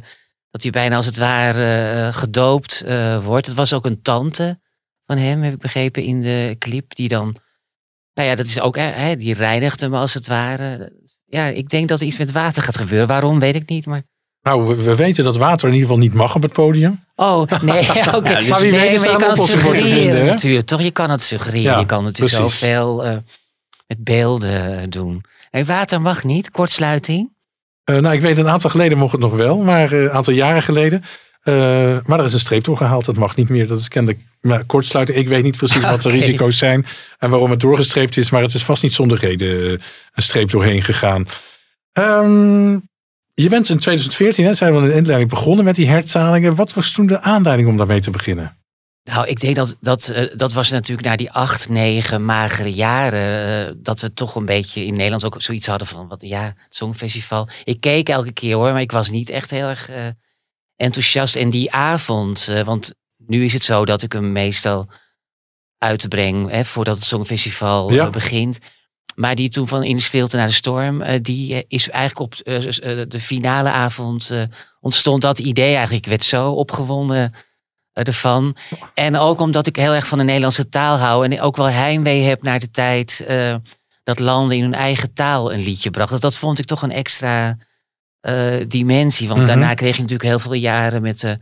[0.51, 2.85] dat hij bijna als het ware eh, gedoopt
[3.23, 3.47] wordt.
[3.47, 4.59] Het was ook een tante
[5.07, 6.95] van hem, heb ik begrepen, in de clip.
[6.95, 7.37] Die dan,
[8.17, 10.93] nou ja, dat is ook, hè, die reinigt hem als het ware.
[11.25, 13.09] Ja, ik denk dat er iets met water gaat gebeuren.
[13.09, 13.87] Waarom, weet ik niet.
[13.87, 14.03] Maar...
[14.43, 17.05] Nou, we, we weten dat water in ieder geval niet mag op het podium.
[17.15, 18.31] Oh, nee, oké.
[18.31, 20.67] Ja, dus- Maar wie weet is maar daar je kan het suggereren vinden, natuurlijk.
[20.67, 21.73] Toch, je kan het suggereren.
[21.73, 22.59] Ja, je kan natuurlijk precies.
[22.59, 23.17] zoveel eh
[23.87, 25.25] met beelden eh, doen.
[25.51, 27.33] Hey, water mag niet, kortsluiting.
[27.85, 30.63] Eh, nou, ik weet een aantal geleden mocht het nog wel, maar een aantal jaren
[30.63, 31.03] geleden.
[31.47, 33.67] Eh, maar er is een streep doorgehaald, dat mag niet meer.
[33.67, 35.19] Dat is kennelijk maar kortsluiting.
[35.19, 36.87] Ik weet niet precies wat de risico's zijn
[37.19, 39.71] en waarom het doorgestreept is, maar het is vast niet zonder reden eh,
[40.15, 41.27] een streep doorheen gegaan.
[41.93, 42.73] Ehm,
[43.35, 46.55] je bent in 2014, hè, zijn we in de inleiding begonnen met die hertzalingen.
[46.55, 48.57] Wat was toen de aanleiding om daarmee te beginnen?
[49.05, 53.83] Nou, ik denk dat dat, eh, dat was natuurlijk na die acht, negen magere jaren.
[53.83, 57.49] dat we toch een beetje in Nederland ook zoiets hadden van, wat, ja, het Songfestival.
[57.65, 59.91] Ik keek elke keer hoor, maar ik was niet echt heel erg
[60.77, 61.37] enthousiast.
[61.37, 64.89] En die avond, eh, want nu is het zo dat ik hem meestal
[65.79, 68.05] uitbreng hè, voordat het Songfestival Ja.
[68.07, 68.59] eh, begint.
[69.15, 72.45] Maar die toen van In de Stilte naar de Storm, eh, die is eigenlijk op
[73.11, 74.31] de finale avond
[74.81, 76.05] ontstond dat idee eigenlijk.
[76.05, 77.35] Ik werd zo opgewonden
[77.93, 78.57] ervan.
[78.95, 82.23] En ook omdat ik heel erg van de Nederlandse taal hou en ook wel heimwee
[82.23, 83.27] heb naar de tijd
[84.05, 86.21] dat landen in hun eigen taal een liedje brachten.
[86.21, 87.57] Dat vond ik toch een extra
[88.69, 89.29] dimensie.
[89.29, 89.49] Want Mhm.
[89.49, 91.33] daarna kreeg je natuurlijk heel veel jaren met, eh,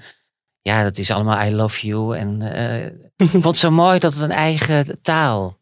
[0.62, 2.16] ja, dat is allemaal I love you.
[2.18, 2.84] En eh,
[3.16, 5.58] ik vond het zo mooi dat het een eigen taal.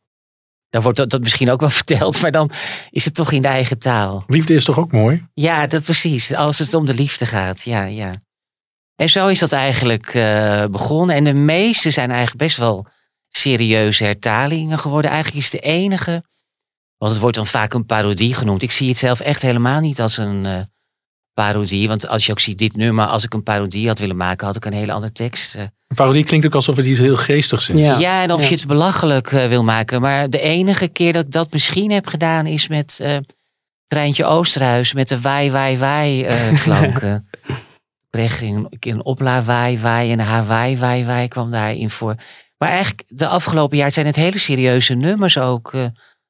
[0.68, 2.50] Daar wordt dat, dat misschien ook wel verteld, maar dan
[2.90, 4.24] is het toch in de eigen taal.
[4.26, 5.26] Liefde is toch ook mooi?
[5.35, 6.35] Ja, dat precies.
[6.35, 7.62] Als het om de liefde gaat.
[7.62, 8.11] Ja, ja.
[8.96, 11.16] En zo is dat eigenlijk eh, begonnen.
[11.16, 12.87] En de meeste zijn eigenlijk best wel
[13.28, 15.11] serieuze hertalingen geworden.
[15.11, 16.24] Eigenlijk is de enige,
[16.98, 18.62] want het wordt dan vaak een parodie genoemd.
[18.62, 20.61] Ik zie het zelf echt helemaal niet als een eh,
[21.35, 21.88] parodie.
[21.88, 24.57] Want als je ook ziet dit nummer, als ik een parodie had willen maken, had
[24.57, 25.55] ik een hele andere tekst.
[25.55, 25.62] eh.
[25.62, 27.87] Een parodie klinkt ook alsof het iets heel geestigs is.
[27.99, 30.01] Ja, en of je het belachelijk eh, wil maken.
[30.01, 33.16] Maar de enige keer dat ik dat misschien heb gedaan is met eh
[33.87, 34.92] Treintje Oosterhuis.
[34.92, 37.29] Met de waai, waai, waai eh, klanken.
[37.47, 37.55] Ik
[38.11, 42.14] kreeg een, een opla waai, waai en Hawaii waai, waai kwam daarin voor.
[42.59, 45.73] Maar eigenlijk de afgelopen jaar zijn het hele serieuze nummers ook.
[45.73, 45.85] eh,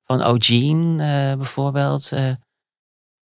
[0.04, 2.12] van O'Gene eh, bijvoorbeeld.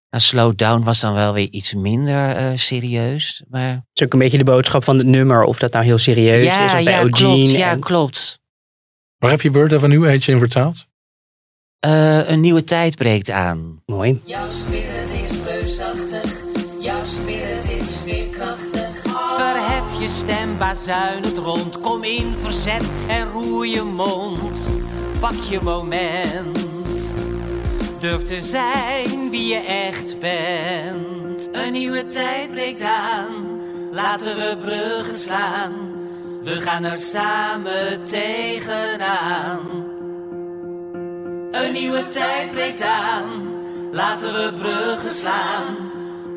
[0.09, 0.19] Eh.
[0.19, 3.43] nou, Slow Down was dan wel weer iets minder eh, serieus.
[3.49, 5.97] Maar Dat is ook een beetje de boodschap van het nummer, of dat nou heel
[5.97, 6.73] serieus ja, is.
[6.73, 7.35] Of bij ja, Eugene.
[7.35, 7.51] klopt.
[7.51, 8.39] Ja, klopt.
[9.17, 10.87] Waar heb je Bird of a New Age in vertaald?
[11.79, 13.81] Eh, een nieuwe tijd breekt aan.
[13.85, 14.21] Mooi.
[14.25, 16.33] Jouw spirit is reusachtig,
[16.79, 19.01] jouw spirit is veerkrachtig.
[19.37, 21.79] Verhef je stem, bazuin het rond.
[21.79, 24.69] Kom in verzet en roer je mond.
[25.19, 26.68] Pak je moment.
[27.99, 31.49] Durf te zijn wie je echt bent.
[31.51, 33.33] Een nieuwe tijd breekt aan,
[33.91, 35.73] laten we bruggen slaan.
[36.43, 39.61] We gaan er samen tegenaan.
[41.51, 43.47] Een nieuwe tijd breekt aan,
[43.91, 45.75] laten we bruggen slaan.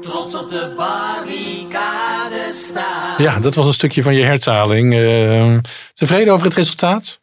[0.00, 3.22] Trots op de barricade staan.
[3.22, 4.94] Ja, dat was een stukje van je hertaling.
[4.94, 5.56] Eh,
[5.94, 7.21] tevreden over het resultaat?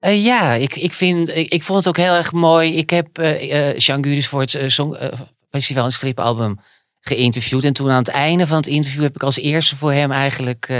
[0.00, 2.76] Eh, ja, ik, ik, vind, ik, ik vond het ook heel erg mooi.
[2.76, 6.60] Ik heb eh eh, Jean Gudis voor het eh, Song, eh, Festival en Stripalbum
[7.00, 7.64] geïnterviewd.
[7.64, 10.70] En toen aan het einde van het interview heb ik als eerste voor hem eigenlijk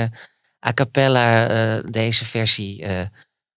[0.67, 2.87] a cappella deze versie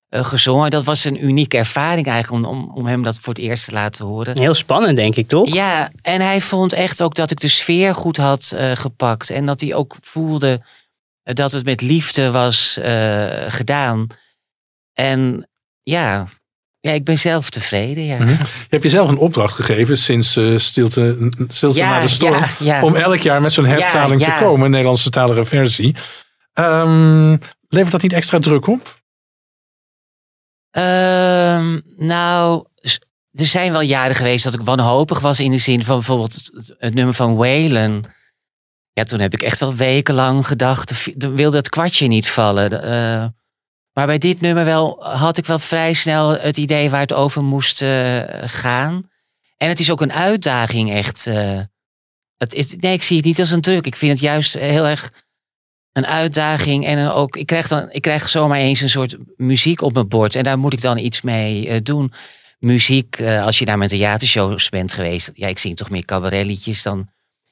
[0.09, 0.71] gezongen.
[0.71, 3.71] Dat was een unieke ervaring eigenlijk om, om, om hem dat voor het eerst te
[3.71, 4.39] laten horen.
[4.39, 5.53] Heel spannend, denk ik, toch?
[5.53, 9.29] Ja, en hij vond echt ook dat ik de sfeer goed had gepakt.
[9.29, 10.61] En dat hij ook voelde
[11.23, 12.79] dat het met liefde was
[13.47, 14.07] gedaan.
[14.93, 15.47] En
[15.83, 16.27] ja,
[16.79, 18.05] ja, ik ben zelf tevreden.
[18.05, 18.17] Ja.
[18.17, 18.29] Mhm.
[18.29, 18.37] Je
[18.69, 22.33] hebt jezelf een opdracht gegeven sinds eh, Stilte, stilte Ja, na de Storm.
[22.33, 22.83] ja, ja.
[22.83, 25.95] Om elk jaar met zo'n hertaling te komen, een Nederlandse talige versie.
[26.53, 29.01] Ehm, levert dat niet extra druk op?
[30.71, 32.65] Ehm, nou,
[33.31, 36.75] er zijn wel jaren geweest dat ik wanhopig was in de zin van bijvoorbeeld het,
[36.77, 38.05] het nummer van Waylon.
[38.91, 42.85] Ja, toen heb ik echt wel wekenlang gedacht, wilde het kwartje niet vallen.
[42.85, 43.25] Uh,
[43.93, 47.43] maar bij dit nummer wel, had ik wel vrij snel het idee waar het over
[47.43, 49.09] moest uh, gaan.
[49.57, 51.25] En het is ook een uitdaging echt.
[51.25, 51.59] Uh,
[52.37, 53.85] het is, nee, ik zie het niet als een druk.
[53.85, 55.11] Ik vind het juist heel erg
[55.91, 56.85] een uitdaging.
[56.85, 60.35] En ook, ik krijg, dan, ik krijg zomaar eens een soort muziek op mijn bord.
[60.35, 62.13] En daar moet ik dan iets mee doen.
[62.59, 65.31] Muziek, als je daar met theatershows bent geweest.
[65.33, 66.83] Ja, ik zing toch meer cabaretliedjes.
[66.83, 67.09] Dan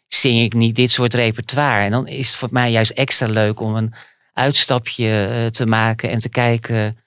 [0.08, 1.84] zing ik niet dit soort repertoire.
[1.84, 3.94] En dan is het voor mij juist extra leuk om een
[4.42, 6.98] uitstapje uh, te maken en te kijken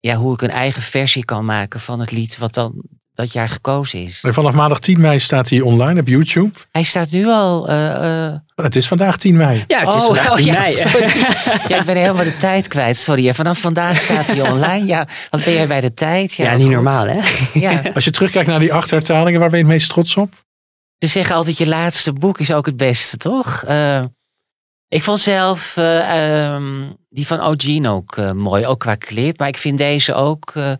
[0.00, 2.82] ja, hoe ik een eigen versie kan maken van het lied wat dan
[3.16, 4.20] dat jaar gekozen is.
[4.22, 6.50] En vanaf maandag 10 mei staat hij online op YouTube.
[6.70, 7.70] Hij staat nu al.
[7.70, 9.64] Uh, het is vandaag 10 mei.
[9.66, 10.76] Ja, het is oh, vandaag 10 oh, ja, mei.
[11.68, 12.96] ja, ik ben helemaal de tijd kwijt.
[12.96, 13.34] Sorry.
[13.34, 14.86] vanaf vandaag staat hij online.
[14.86, 16.34] Ja, wat ben jij bij de tijd?
[16.34, 16.72] Ja, ja niet goed.
[16.72, 17.20] normaal, hè?
[17.52, 17.82] Ja.
[17.94, 20.34] Als je terugkijkt naar die acht hertalingen, waar ben je het meest trots op?
[20.98, 23.64] Ze zeggen altijd: je laatste boek is ook het beste, toch?
[23.68, 24.04] Uh,
[24.88, 29.38] ik vond zelf uh, um, die van Eugene ook uh, mooi, ook qua clip.
[29.38, 30.54] Maar ik vind deze ook.
[30.54, 30.72] Uh,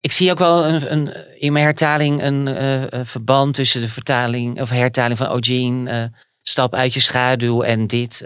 [0.00, 4.70] ik zie ook wel een, een, in mijn hertaling een verband tussen de vertaling of
[4.70, 8.18] hertaling van Eugene, Stap uit je schaduw en dit.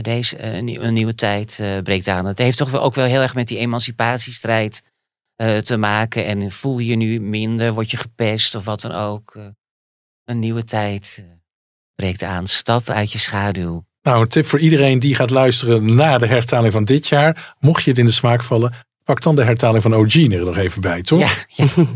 [0.00, 2.26] deze een, nieuw, een, nieuwe tijd breekt aan.
[2.26, 4.82] Het heeft toch ook wel heel erg met die emancipatiestrijd
[5.62, 6.24] te maken.
[6.24, 9.38] En voel je nu minder, word je gepest of wat dan ook.
[10.24, 11.24] een nieuwe tijd
[12.00, 12.46] breekt aan.
[12.46, 13.84] Stap uit je schaduw.
[14.02, 17.54] Nou, een tip voor iedereen die gaat luisteren naar de hertaling van dit jaar.
[17.58, 20.56] Mocht je het in de smaak vallen, pak dan de hertaling van OG er nog
[20.56, 21.20] even bij, toch?
[21.20, 21.66] Ja, ja.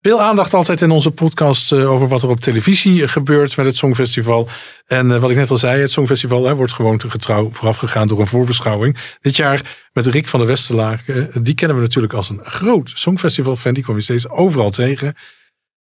[0.00, 3.76] Veel aandacht altijd in onze podcast uh, over wat er op televisie gebeurt met het
[3.76, 4.48] Songfestival.
[4.86, 8.20] En uh, wat ik net al zei, het Songfestival hè, wordt gewoon getrouw voorafgegaan door
[8.20, 8.96] een voorbeschouwing.
[9.20, 11.00] Dit jaar met Rick van der Westerlaak.
[11.42, 13.74] Die kennen we natuurlijk als een groot Songfestival-fan.
[13.74, 15.14] Die kwam je steeds overal tegen.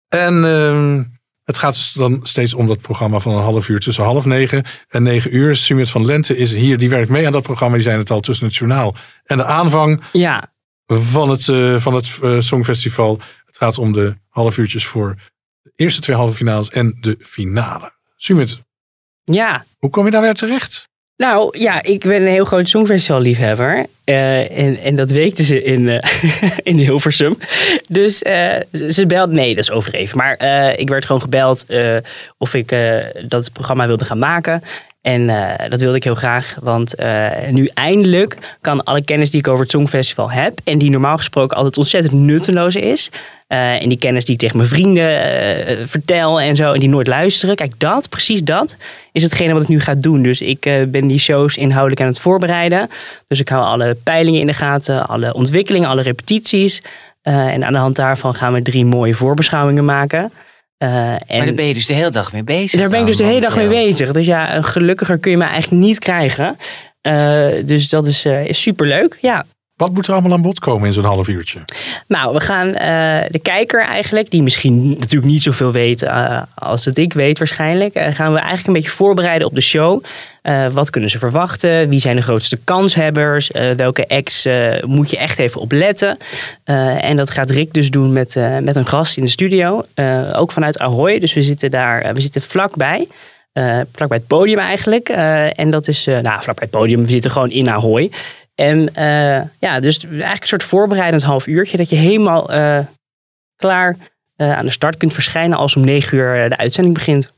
[0.08, 1.04] En ehm,
[1.48, 4.66] het gaat dus dan steeds om dat programma van een half uur tussen half negen
[4.88, 5.56] en negen uur.
[5.56, 7.76] Sumit van Lente is hier, die werkt mee aan dat programma.
[7.76, 10.54] Die zijn het al tussen het journaal en de aanvang ja.
[10.86, 13.20] van het, uh, van het uh, Songfestival.
[13.46, 15.16] Het gaat om de half uurtjes voor
[15.62, 17.94] de eerste twee halve finales en de finale.
[18.16, 18.62] Sumit,
[19.24, 19.66] ja.
[19.78, 20.90] hoe kom je daar weer terecht?
[21.18, 23.86] Nou ja, ik ben een heel groot Songfestival liefhebber.
[24.06, 25.98] Uh, en, en dat weten ze in, uh,
[26.64, 27.38] in Hilversum.
[27.88, 28.56] Dus uh,
[28.90, 30.18] ze belt, nee dat is overdreven.
[30.18, 30.38] Maar
[30.80, 31.66] ik werd gewoon gebeld
[32.38, 32.76] of ik
[33.28, 34.64] dat programma wilde gaan maken.
[35.02, 35.28] En
[35.70, 36.96] dat wilde ik heel graag, want
[37.52, 41.58] nu eindelijk kan alle kennis die ik over het Songfestival heb, en die normaal gesproken
[41.58, 43.10] altijd ontzettend nutteloos is,
[43.48, 46.90] uh, en die kennis die ik tegen mijn vrienden uh, vertel en zo, en die
[46.90, 47.56] nooit luisteren.
[47.56, 48.78] Kijk, dat, precies dat,
[49.12, 50.22] is hetgene wat ik nu ga doen.
[50.22, 52.90] Dus ik uh, ben die shows inhoudelijk aan het voorbereiden.
[53.28, 56.82] Dus ik hou alle peilingen in de gaten, alle ontwikkelingen, alle repetities.
[57.22, 60.32] en aan de hand daarvan gaan we drie mooie voorbeschouwingen maken.
[60.78, 62.80] en maar daar ben je dus de hele dag mee bezig.
[62.80, 64.12] Daar ben ik dus de hele dag mee bezig.
[64.12, 66.58] Dus ja, gelukkiger kun je me eigenlijk niet krijgen.
[67.66, 69.18] dus dat is, is superleuk.
[69.22, 69.46] Ja,
[69.78, 71.60] wat moet er allemaal aan bod komen in zo'n half uurtje?
[72.08, 72.74] Nou, we gaan uh,
[73.30, 77.96] de kijker eigenlijk, die misschien natuurlijk niet zoveel weet uh, als het ik weet waarschijnlijk,
[77.96, 80.04] uh, gaan we eigenlijk een beetje voorbereiden op de show.
[80.72, 81.90] wat kunnen ze verwachten?
[81.90, 83.52] Wie zijn de grootste kanshebbers?
[83.76, 84.48] welke acts
[84.86, 86.18] moet je echt even op letten?
[86.64, 89.84] en dat gaat Rick dus doen met, met een gast in de studio.
[90.34, 93.08] ook vanuit Ahoy, dus we zitten daar, we zitten vlakbij.
[93.54, 95.10] Uh, vlak bij het podium eigenlijk.
[95.56, 97.04] En dat is, uh, nou, vlak bij het podium.
[97.04, 98.12] We zitten gewoon in Ahoy.
[98.58, 101.78] En uh, ja, dus eigenlijk een soort voorbereidend half uurtje.
[101.78, 102.80] Dat je helemaal uh,
[103.56, 103.98] klaar
[104.38, 107.34] uh, aan de start kunt verschijnen als om negen uur de uitzending begint.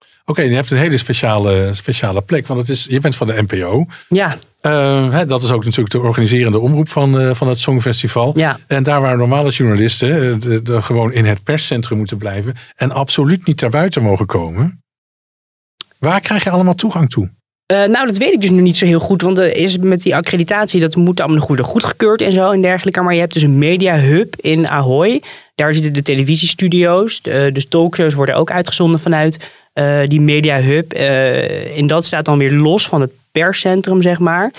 [0.00, 2.46] Oké, okay, je hebt een hele speciale, speciale plek.
[2.46, 3.86] Want het is, je bent van de NPO.
[4.08, 4.38] Ja.
[4.60, 8.38] Hè, dat is ook natuurlijk de organiserende omroep van, van het Songfestival.
[8.38, 8.58] Ja.
[8.66, 12.54] En daar waar normale journalisten de, de, gewoon in het perscentrum moeten blijven.
[12.76, 14.82] En absoluut niet buiten mogen komen.
[15.98, 17.30] Waar krijg je allemaal toegang toe?
[17.66, 19.22] Uh, nou, dat weet ik dus nu niet zo heel goed.
[19.22, 22.60] Want er is met die accreditatie, dat moet allemaal nog worden goedgekeurd en zo en
[22.60, 23.02] dergelijke.
[23.02, 25.22] Maar je hebt dus een media hub in Ahoy.
[25.54, 27.22] Daar zitten de televisiestudio's.
[27.22, 30.94] De, dus talkshows worden ook uitgezonden vanuit uh, die media hub.
[30.94, 34.52] Uh, en dat staat dan weer los van het perscentrum, zeg maar.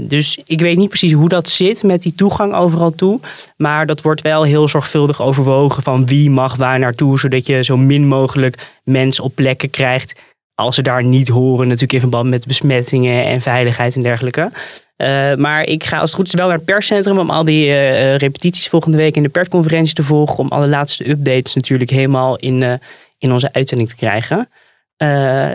[0.00, 3.20] dus ik weet niet precies hoe dat zit met die toegang overal toe.
[3.56, 7.18] Maar dat wordt wel heel zorgvuldig overwogen van wie mag waar naartoe.
[7.18, 10.20] Zodat je zo min mogelijk mensen op plekken krijgt
[10.64, 14.50] als ze daar niet horen, natuurlijk in verband met besmettingen en veiligheid en dergelijke.
[14.96, 17.66] Uh, maar ik ga als het goed is wel naar het perscentrum om al die
[17.66, 20.38] uh, repetities volgende week in de persconferentie te volgen.
[20.38, 22.72] Om alle laatste updates natuurlijk helemaal in, uh,
[23.18, 24.48] in onze uitzending te krijgen.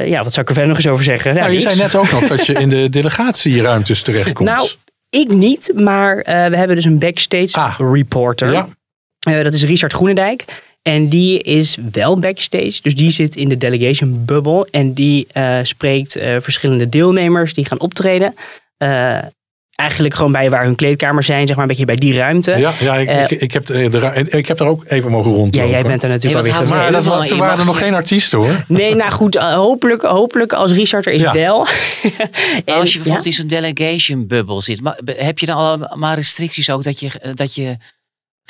[0.06, 1.36] ja, wat zou ik er verder nog eens over zeggen?
[1.36, 4.50] Nou, je zei net ook nog dat je in de delegatieruimtes terechtkomt.
[4.50, 4.70] Nou,
[5.10, 8.52] ik niet, maar we hebben dus een backstage ah, reporter.
[8.52, 8.68] Ja.
[9.28, 10.46] Eh, dat is Richard Groenendijk.
[10.88, 12.80] En die is wel backstage.
[12.82, 14.68] Dus die zit in de delegation bubble.
[14.72, 18.36] En die eh, spreekt eh, verschillende deelnemers die gaan optreden.
[18.78, 19.18] Eh,
[19.76, 21.48] eigenlijk gewoon bij waar hun kleedkamers zijn.
[21.48, 22.52] Zeg maar een beetje bij die ruimte.
[22.52, 25.70] Ja, ja ik, ik, ik, heb, de, ik heb daar ook even mogen rondlopen.
[25.70, 27.94] Ja, jij bent er natuurlijk alweer houdt Maar dat, was- toen waren er nog geen
[27.94, 28.64] artiesten hoor.
[28.68, 29.36] Nee, nou goed.
[29.36, 31.32] hopelijk, hopelijk als Richard er is Ja.
[31.32, 31.58] wel.
[31.66, 31.70] Maar
[32.66, 33.30] En- als je bijvoorbeeld ja.
[33.30, 37.10] in zo'n delegation bubbel zit, ma- be- heb je dan allemaal restricties ook dat je,
[37.34, 37.78] dat je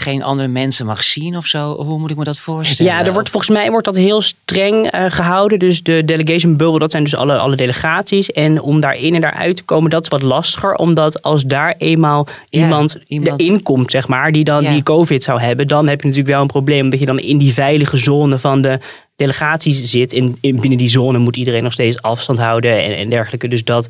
[0.01, 1.83] geen andere mensen mag zien of zo?
[1.83, 2.91] Hoe moet ik me dat voorstellen?
[2.91, 5.59] Ja, er wordt, volgens mij wordt dat heel streng eh, gehouden.
[5.59, 8.31] Dus de delegation bubble, dat zijn dus alle, alle delegaties.
[8.31, 10.75] En om daarin en daaruit te komen, dat is wat lastiger.
[10.75, 14.71] Omdat als daar eenmaal Ja, iemand, iemand- erin komt, zeg maar, die dan Ja.
[14.71, 15.67] die covid zou hebben.
[15.67, 16.83] Dan heb je natuurlijk wel een probleem.
[16.83, 18.79] Omdat je dan in die veilige zone van de
[19.15, 20.13] delegaties zit.
[20.13, 23.47] En in, binnen die zone moet iedereen nog steeds afstand houden en, en dergelijke.
[23.47, 23.87] Dus dat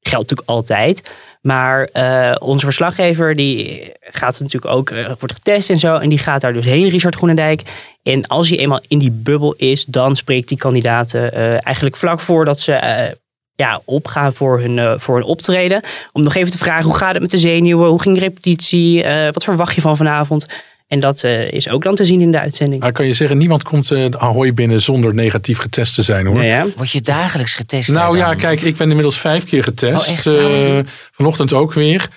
[0.00, 1.02] geldt natuurlijk altijd.
[1.48, 5.96] Maar eh, onze verslaggever die gaat natuurlijk ook, eh, wordt getest en zo.
[5.96, 7.62] En die gaat daar dus heen, Richard Groenendijk.
[8.02, 12.20] En als hij eenmaal in die bubbel is, dan spreekt die kandidaten eh, eigenlijk vlak
[12.20, 13.16] voordat ze
[13.54, 15.82] ja, opgaan voor hun, voor hun optreden.
[16.12, 17.88] Om nog even te vragen, hoe gaat het met de zenuwen?
[17.88, 19.04] Hoe ging de repetitie?
[19.32, 20.46] Wat verwacht je van vanavond?
[20.88, 22.82] En dat eh, is ook dan te zien in de uitzending.
[22.82, 26.26] Maar kan je zeggen, niemand komt eh, de Ahoy binnen zonder negatief getest te zijn
[26.26, 26.36] hoor.
[26.38, 26.64] Nee, hè?
[26.76, 27.88] Word je dagelijks getest?
[27.88, 30.08] Nou ja, kijk, ik ben inmiddels vijf keer getest.
[30.08, 30.26] Oh, echt?
[30.26, 32.08] Eh, Nou, vanochtend ook weer.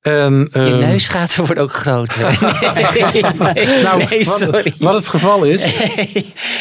[0.00, 2.38] En, Je eh, neusgaten worden ook groter.
[2.74, 3.12] nee,
[3.54, 5.64] nee, nou, nee, wat het geval is,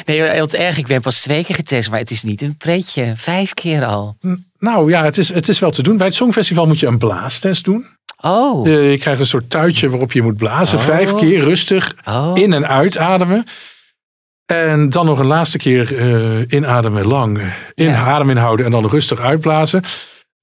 [0.05, 0.77] nee, heel erg.
[0.77, 3.13] Ik ben pas twee keer getest, maar het is niet een pretje.
[3.15, 4.17] Vijf keer al.
[4.57, 5.97] nou ja, het is, het is wel te doen.
[5.97, 7.96] Bij het Songfestival moet je een blaastest doen.
[8.23, 10.77] Oh, Eh, je krijgt een soort tuitje waarop je moet blazen.
[10.77, 10.83] Oh.
[10.83, 12.31] Vijf keer rustig oh.
[12.33, 13.43] in- en uitademen.
[14.45, 17.41] En dan nog een laatste keer eh, inademen, lang
[17.73, 17.95] in Ja.
[18.05, 19.81] adem inhouden en dan rustig uitblazen.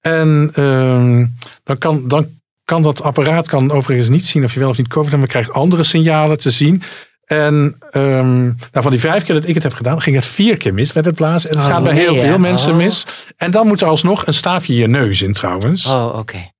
[0.00, 1.26] En ehm,
[1.64, 2.26] dan, kan, dan
[2.64, 5.30] kan dat apparaat kan overigens niet zien of je wel of niet COVID hebt, maar
[5.30, 6.82] krijgt andere signalen te zien.
[7.24, 10.56] En ehm, nou, van die vijf keer dat ik het heb gedaan, ging het vier
[10.56, 11.50] keer mis met het blazen.
[11.50, 12.20] En het Oh, gaat bij nee, heel ja.
[12.20, 12.76] veel mensen Oh.
[12.76, 13.06] mis.
[13.36, 15.86] En dan moet er alsnog een staafje je neus in trouwens.
[15.86, 16.52] Oh, oké.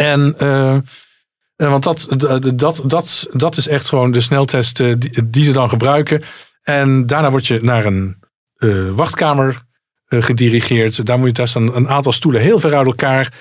[0.00, 0.78] En eh,
[1.56, 2.06] want dat,
[2.54, 6.22] dat, dat, dat, is echt gewoon de sneltest eh, die, die ze dan gebruiken.
[6.62, 8.16] En daarna word je naar een
[8.56, 9.68] eh, wachtkamer
[10.06, 11.06] gedirigeerd.
[11.06, 13.32] Daar moet je testen een, een aantal stoelen heel ver uit elkaar.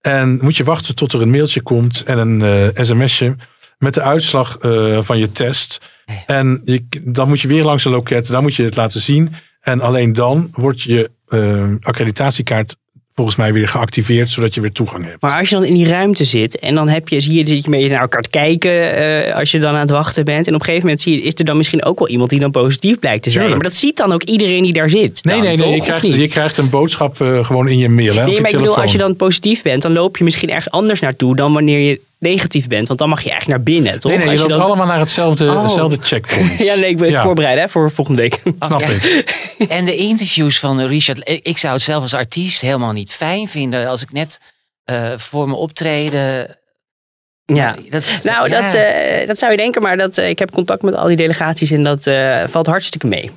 [0.00, 3.36] En moet je wachten tot er een mailtje komt en een sms'je
[3.78, 4.58] met de uitslag
[5.00, 5.80] van je test.
[6.26, 9.34] En je, dan moet je weer langs een loket, dan moet je het laten zien.
[9.60, 12.76] En alleen dan wordt je eh, accreditatiekaart
[13.16, 15.22] volgens mij weer geactiveerd, zodat je weer toegang hebt.
[15.22, 17.56] Maar als je dan in die ruimte zit en dan heb je, zie je, zit
[17.56, 20.46] je een beetje naar elkaar te kijken eh, als je dan aan het wachten bent.
[20.46, 22.40] En op een gegeven moment zie je, is er dan misschien ook wel iemand die
[22.40, 23.44] dan positief blijkt te zijn.
[23.44, 23.62] Tuurlijk.
[23.62, 25.24] Maar dat ziet dan ook iedereen die daar zit.
[25.24, 25.66] Nee, dan, nee, nee.
[25.66, 25.74] toch?
[25.76, 28.14] Je krijgt, je krijgt een boodschap eh, gewoon in je mail.
[28.14, 28.82] Hè, op Nee, je maar ik bedoel, telefoon.
[28.82, 32.00] als je dan positief bent, dan loop je misschien ergens anders naartoe dan wanneer je
[32.18, 32.86] negatief bent.
[32.88, 34.12] Want dan mag je eigenlijk naar binnen, toch?
[34.12, 35.62] Nee, nee, je loopt dan- allemaal naar hetzelfde, Oh.
[35.62, 36.58] hetzelfde checkpoint.
[36.64, 37.22] Ja, nee, ik ben Ja.
[37.22, 38.42] voorbereid hè, voor volgende week.
[38.60, 38.86] Snap Ja.
[38.88, 39.24] ik.
[39.68, 43.86] En de interviews van Richard, ik zou het zelf als artiest helemaal niet fijn vinden
[43.88, 44.40] als ik net
[44.84, 46.56] eh, voor mijn optreden.
[47.44, 47.76] Ja.
[47.90, 48.60] Dat, Nou, ja.
[48.62, 51.16] dat, eh, dat zou je denken, maar dat, eh, ik heb contact met al die
[51.16, 53.30] delegaties en dat eh, valt hartstikke mee.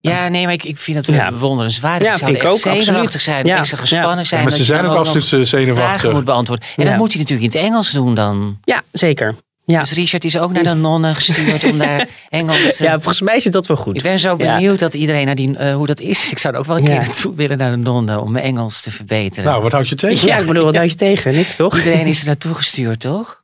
[0.00, 1.30] Ja, nee, maar ik, ik vind het Ja.
[1.30, 2.06] bewonderenswaardig.
[2.06, 2.84] Ja, ik zou vind ik echt ook, absoluut.
[2.84, 3.58] zenuwachtig zijn, Ja.
[3.58, 4.24] extra gespannen Ja.
[4.24, 4.40] zijn.
[4.42, 6.12] Ja, maar ze zijn ook absoluut eh, vragen zenuwachtig.
[6.12, 6.66] moet beantwoorden.
[6.76, 6.88] En Ja.
[6.90, 8.58] dat moet hij natuurlijk in het Engels doen dan.
[8.64, 9.34] Ja, zeker.
[9.64, 9.80] Ja.
[9.80, 12.58] Dus Richard is ook naar de nonnen gestuurd om daar Engels...
[12.76, 13.96] eh, ja, volgens mij zit dat wel goed.
[13.96, 14.54] Ik ben zo Ja.
[14.54, 16.30] benieuwd dat iedereen naar die, eh, hoe dat is.
[16.30, 16.88] Ik zou er ook wel een Ja.
[16.88, 19.44] keer naartoe willen naar de nonnen om mijn Engels te verbeteren.
[19.50, 20.28] Nou, wat houd je tegen?
[20.28, 21.34] Ja, ik bedoel, wat houd je tegen?
[21.34, 21.76] Niks, toch?
[21.76, 23.42] Iedereen is er naartoe gestuurd, toch?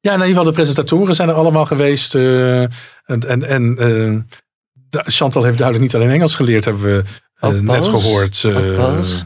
[0.00, 2.14] Ja, in ieder geval de presentatoren zijn er allemaal geweest.
[2.14, 2.70] eh, en
[3.06, 4.34] en, en eh,
[4.90, 8.44] Chantal heeft duidelijk niet alleen Engels geleerd, hebben we eh, net gehoord.
[8.44, 9.20] eh?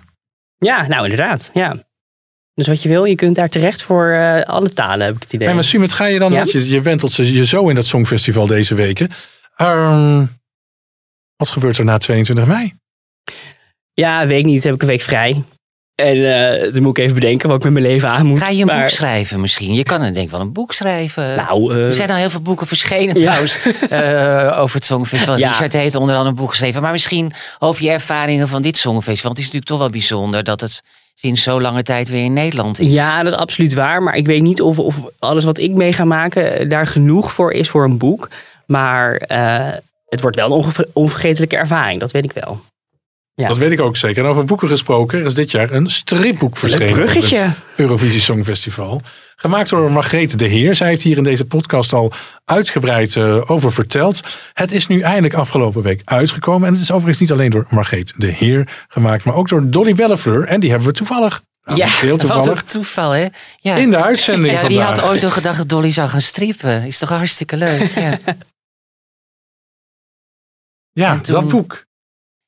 [0.58, 1.50] Ja, nou inderdaad.
[1.54, 1.76] Ja.
[2.54, 5.32] Dus wat je wil, je kunt daar terecht voor eh, alle talen, heb ik het
[5.32, 5.46] idee.
[5.46, 6.38] Hey, maar Sumit, ga je dan, Ja?
[6.38, 9.08] want je, je wentelt ze- je zo in dat Songfestival deze weken.
[9.56, 10.24] Ehm,
[11.36, 12.74] wat gebeurt er na 22 mei?
[13.92, 14.64] Ja, weet ik niet.
[14.64, 15.42] Heb ik een week vrij.
[15.94, 16.16] En
[16.62, 18.38] eh, dan moet ik even bedenken wat ik met mijn leven aan moet.
[18.38, 19.74] Ga je een maar, boek schrijven misschien?
[19.74, 21.36] Je kan dan denk ik wel een boek schrijven.
[21.36, 23.22] Nou, eh, er zijn al heel veel boeken verschenen Ja.
[23.22, 23.58] trouwens
[23.90, 25.38] eh, over het Songfestival.
[25.38, 25.48] Ja.
[25.48, 26.82] Richard heeft onder andere een boek geschreven.
[26.82, 29.22] Maar misschien over je ervaringen van dit Songfestival.
[29.22, 30.82] Want het is natuurlijk toch wel bijzonder dat het
[31.14, 32.92] sinds zo lange tijd weer in Nederland is.
[32.92, 34.02] Ja, dat is absoluut waar.
[34.02, 37.52] Maar ik weet niet of, of alles wat ik mee ga maken daar genoeg voor
[37.52, 38.28] is voor een boek.
[38.66, 39.12] Maar
[40.08, 42.00] het wordt wel een onvergetelijke ervaring.
[42.00, 42.60] Dat weet ik wel.
[43.36, 43.48] Ja.
[43.48, 44.24] Dat weet ik ook zeker.
[44.24, 46.88] En over boeken gesproken, er is dit jaar een stripboek verschenen.
[46.90, 47.36] over bruggetje.
[47.44, 49.00] het Eurovisie Songfestival.
[49.36, 50.74] Gemaakt door Margreet de Heer.
[50.74, 52.12] Zij heeft hier in deze podcast al
[52.44, 54.20] uitgebreid eh, over verteld.
[54.52, 56.66] Het is nu eindelijk afgelopen week uitgekomen.
[56.66, 59.94] En het is overigens niet alleen door Margreet de Heer gemaakt, maar ook door Dolly
[59.94, 60.44] Bellefleur.
[60.46, 62.60] En die hebben we toevallig Nou, ja, heel wat toevallig.
[62.60, 63.26] een toeval, hè?
[63.58, 63.74] Ja.
[63.76, 64.98] In de uitzending ja, Wie vandaag.
[65.00, 66.82] had ooit nog gedacht dat Dolly zou gaan strippen?
[66.82, 67.90] Is toch hartstikke leuk?
[67.94, 68.18] Ja,
[70.92, 71.84] Ja, toen- dat boek.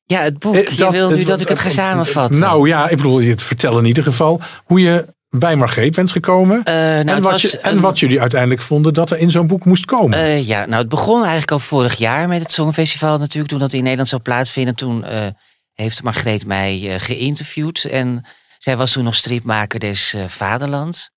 [0.06, 0.54] Ja het boek.
[0.54, 2.38] Eh, Je wil nu het- dat ik het ga het- samenvatten.
[2.40, 6.60] Nou ja, ik bedoel, het vertel in ieder geval hoe je bij Margreet bent gekomen.
[6.64, 9.64] nou, en, wat was je, en wat jullie uiteindelijk vonden dat er in zo'n boek
[9.64, 10.18] moest komen.
[10.18, 13.48] Eh, ja, nou het begon eigenlijk al vorig jaar met het Songfestival natuurlijk.
[13.48, 14.74] Toen dat in Nederland zou plaatsvinden.
[14.74, 15.26] Toen eh,
[15.72, 17.84] heeft Margreet mij eh, geïnterviewd.
[17.84, 18.26] En
[18.58, 21.10] zij was toen nog stripmaker des eh, Vaderlands.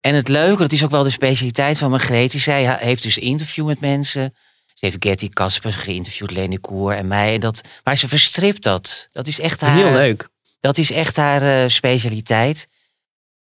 [0.00, 2.34] En het leuke, dat is ook wel de specialiteit van Margreet.
[2.34, 4.34] is Zij heeft dus interview met mensen.
[4.76, 7.34] Ze heeft Getty Kasper geïnterviewd, Leni Koer en mij.
[7.34, 9.08] En dat, maar ze verstript dat.
[9.12, 9.74] Dat is echt haar...
[9.76, 10.28] Heel leuk.
[10.60, 12.68] Dat is echt haar eh, specialiteit.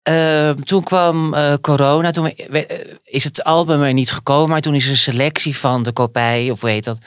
[0.02, 4.50] Ehm, toen kwam eh, corona, toen we- we- eh, is het album er niet gekomen,
[4.50, 6.98] maar toen is er een selectie van de kopij, of hoe heet dat,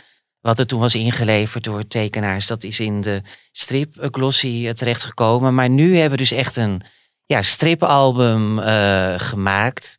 [0.40, 3.22] wat er toen was ingeleverd door tekenaars, dat is in de
[3.52, 5.54] strip eh, glossy eh, terechtgekomen.
[5.54, 6.82] Maar nu hebben we dus echt een
[7.26, 9.98] ja, stripalbum eh, gemaakt.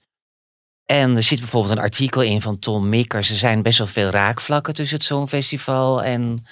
[0.92, 3.30] En er zit bijvoorbeeld een artikel in van Tom Mikkers.
[3.30, 6.46] Er zijn best wel veel raakvlakken tussen het Songfestival en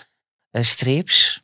[0.51, 1.41] eh, strips.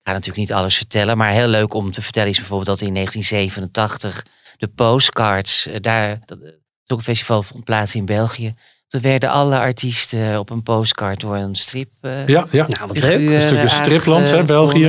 [0.00, 2.88] Ik ga natuurlijk niet alles vertellen, maar heel leuk om te vertellen is bijvoorbeeld dat
[2.88, 4.24] in 1987
[4.56, 8.54] de postcards, eh, daar, dat- het Songfestival vond plaats in België.
[8.88, 11.90] Toen werden alle artiesten op een postcard door een strip.
[12.00, 12.66] eh, ja, ja.
[12.66, 14.84] Nou, wat figuur, Een stukje eh, stripland, hè, België.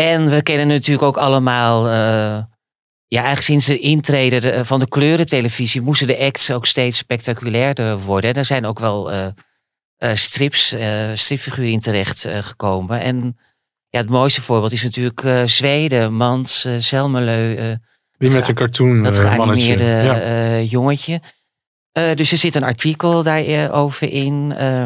[0.00, 2.44] En we kennen natuurlijk ook allemaal, eh,
[3.08, 7.98] ja, eigenlijk sinds de intrede de- van de kleurentelevisie moesten de acts ook steeds spectaculairder
[8.00, 8.30] worden.
[8.30, 9.26] En er zijn ook wel eh,
[9.96, 13.00] eh, strips, eh, stripfiguren in terecht eh, gekomen.
[13.00, 13.38] En
[13.88, 17.54] ja, het mooiste voorbeeld is natuurlijk eh, Zweden, Mans, eh Selmeleu.
[17.56, 17.74] eh,
[18.18, 20.20] Die met een cartoon dat eh, geanimeerde Ja.
[20.20, 21.20] eh, jongetje.
[21.92, 24.52] Eh, dus er zit een artikel daarover over in.
[24.56, 24.84] Eh,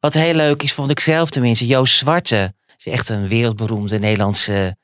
[0.00, 1.66] wat heel leuk is, vond ik zelf tenminste.
[1.66, 4.76] Joost Zwarte is echt een wereldberoemde Nederlandse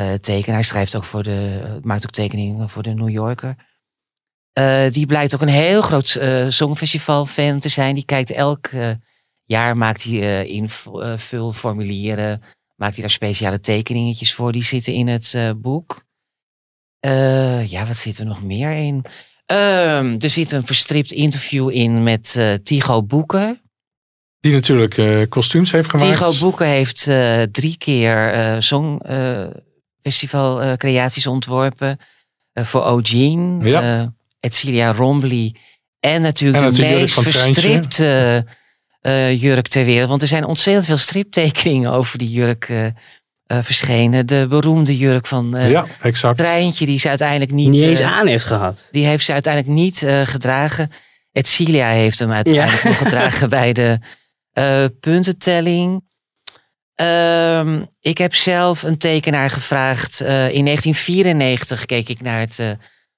[0.00, 0.56] eh, tekenaar.
[0.56, 3.56] Hij schrijft ook voor de, maakt ook tekeningen voor de New Yorker.
[4.52, 7.94] Eh, die blijkt ook een heel groot eh songfestival fan te zijn.
[7.94, 8.90] Die kijkt elk eh,
[9.44, 12.42] jaar, maakt hij eh, invulformulieren,
[12.76, 14.52] maakt hij daar speciale tekeningetjes voor.
[14.52, 16.04] Die zitten in het eh, boek.
[17.00, 19.04] Eh, ja, wat zit er nog meer in?
[19.46, 23.60] Ehm, er zit een verstript interview in met eh Tigo Boeken.
[24.40, 26.10] Die natuurlijk eh, kostuums heeft gemaakt.
[26.10, 28.56] Tigo Boeken heeft eh, drie keer eh
[30.02, 31.98] songfestival creaties ontworpen.
[32.52, 33.82] Eh, voor Eugene, Ja.
[34.00, 34.06] eh,
[34.40, 35.54] Edcilia Rombly
[36.00, 38.46] en natuurlijk En de natuurlijk meest verstripte
[39.00, 40.08] eh, jurk ter wereld.
[40.08, 42.92] Want er zijn ontzettend veel striptekeningen over die jurk eh, eh,
[43.46, 44.26] verschenen.
[44.26, 46.36] De beroemde jurk van eh Ja, exact.
[46.36, 47.68] Treintje, die ze uiteindelijk niet...
[47.68, 48.86] Niet eens eh, aan heeft gehad.
[48.90, 50.90] die heeft ze uiteindelijk niet eh, gedragen.
[51.32, 52.88] Edcilia heeft hem uiteindelijk Ja.
[52.88, 53.98] nog gedragen bij de
[54.52, 56.08] eh, puntentelling.
[57.00, 60.20] Ehm, ik heb zelf een tekenaar gevraagd.
[60.20, 62.70] eh, in 1994 keek ik naar het eh,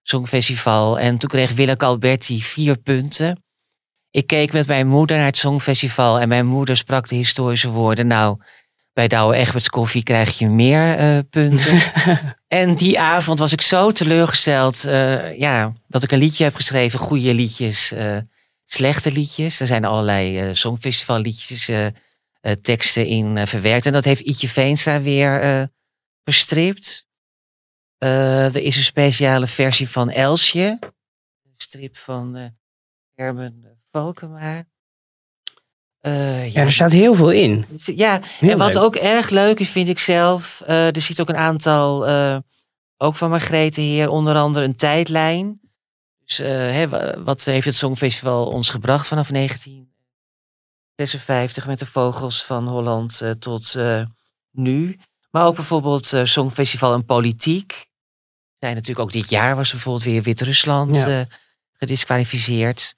[0.02, 0.98] Songfestival.
[0.98, 3.42] En toen kreeg Willeke Alberti vier punten.
[4.10, 6.20] Ik keek met mijn moeder naar het Songfestival.
[6.20, 8.06] En mijn moeder sprak de historische woorden.
[8.06, 8.38] Nou,
[8.92, 11.80] bij Douwe Egberts koffie krijg je meer eh, punten.
[12.52, 14.82] En die avond was ik zo teleurgesteld
[15.36, 16.98] ja, dat ik een liedje heb geschreven.
[16.98, 17.92] Goede liedjes,
[18.64, 19.60] slechte liedjes.
[19.60, 21.70] Er zijn allerlei songfestival liedjes,
[22.50, 23.86] teksten in eh, verwerkt.
[23.86, 25.62] En dat heeft Ietje Veenstra weer eh,
[26.24, 27.06] verstript.
[27.98, 30.78] Eh, er is een speciale versie van Elsje.
[31.42, 32.46] Een strip van eh
[33.14, 34.64] Herman Valkema.
[35.98, 37.66] Eh, Ja, er staat heel veel in.
[37.76, 38.82] ja, Heel en wat leuk.
[38.82, 40.60] ook erg leuk is, vind ik zelf.
[40.66, 42.38] eh, er zit ook een aantal, eh,
[42.96, 45.60] ook van Margrethe Heer, onder andere een tijdlijn.
[46.24, 49.30] Dus eh, hè, wa- wat heeft het Songfestival ons gebracht vanaf
[51.02, 54.02] 1956 met de vogels van Holland eh, tot eh,
[54.50, 54.98] nu.
[55.30, 57.86] Maar ook bijvoorbeeld eh, Songfestival en politiek.
[58.58, 61.26] Zijn natuurlijk ook dit jaar was bijvoorbeeld weer Wit-Rusland Ja.
[61.72, 62.94] gedisqualificeerd.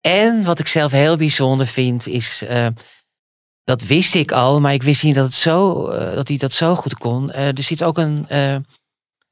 [0.00, 2.44] En wat ik zelf heel bijzonder vind, is.
[3.64, 6.74] dat wist ik al, maar ik wist niet dat, het zo, dat hij dat zo
[6.74, 7.32] goed kon.
[7.32, 8.26] Er zit ook een,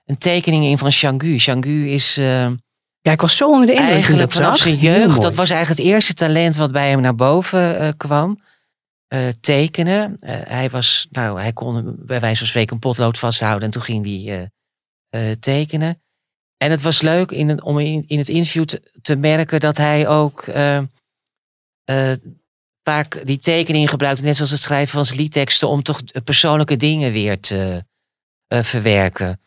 [0.04, 1.38] een tekening in van Changu.
[1.38, 2.18] Changu is.
[3.04, 5.20] Ja, ik was zo onder de indruk eigenlijk dat vanaf zijn jeugd.
[5.20, 8.42] Dat was eigenlijk het eerste talent wat bij hem naar boven eh, kwam.
[9.08, 10.16] Eh, tekenen.
[10.18, 13.82] Eh, hij, was, nou, hij kon bij wijze van spreken een potlood vasthouden en toen
[13.82, 14.50] ging hij
[15.40, 16.02] tekenen.
[16.64, 20.08] En het was leuk in om in, in het interview te, te merken dat hij
[20.08, 20.76] ook eh,
[21.84, 22.16] eh,
[22.82, 27.12] vaak die tekeningen gebruikte, net zoals het schrijven van zijn liedteksten, om toch persoonlijke dingen
[27.12, 27.84] weer te
[28.48, 29.40] verwerken.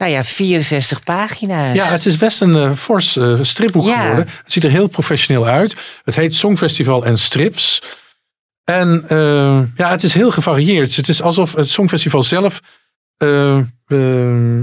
[0.00, 1.74] Nou ja, 64 pagina's.
[1.76, 4.00] Ja, het is best een eh, fors eh, stripboek Ja.
[4.00, 4.28] geworden.
[4.42, 5.74] Het ziet er heel professioneel uit.
[6.04, 7.82] Het heet Songfestival en Strips.
[8.64, 10.96] En eh, ja, het is heel gevarieerd.
[10.96, 12.60] Het is alsof het Songfestival zelf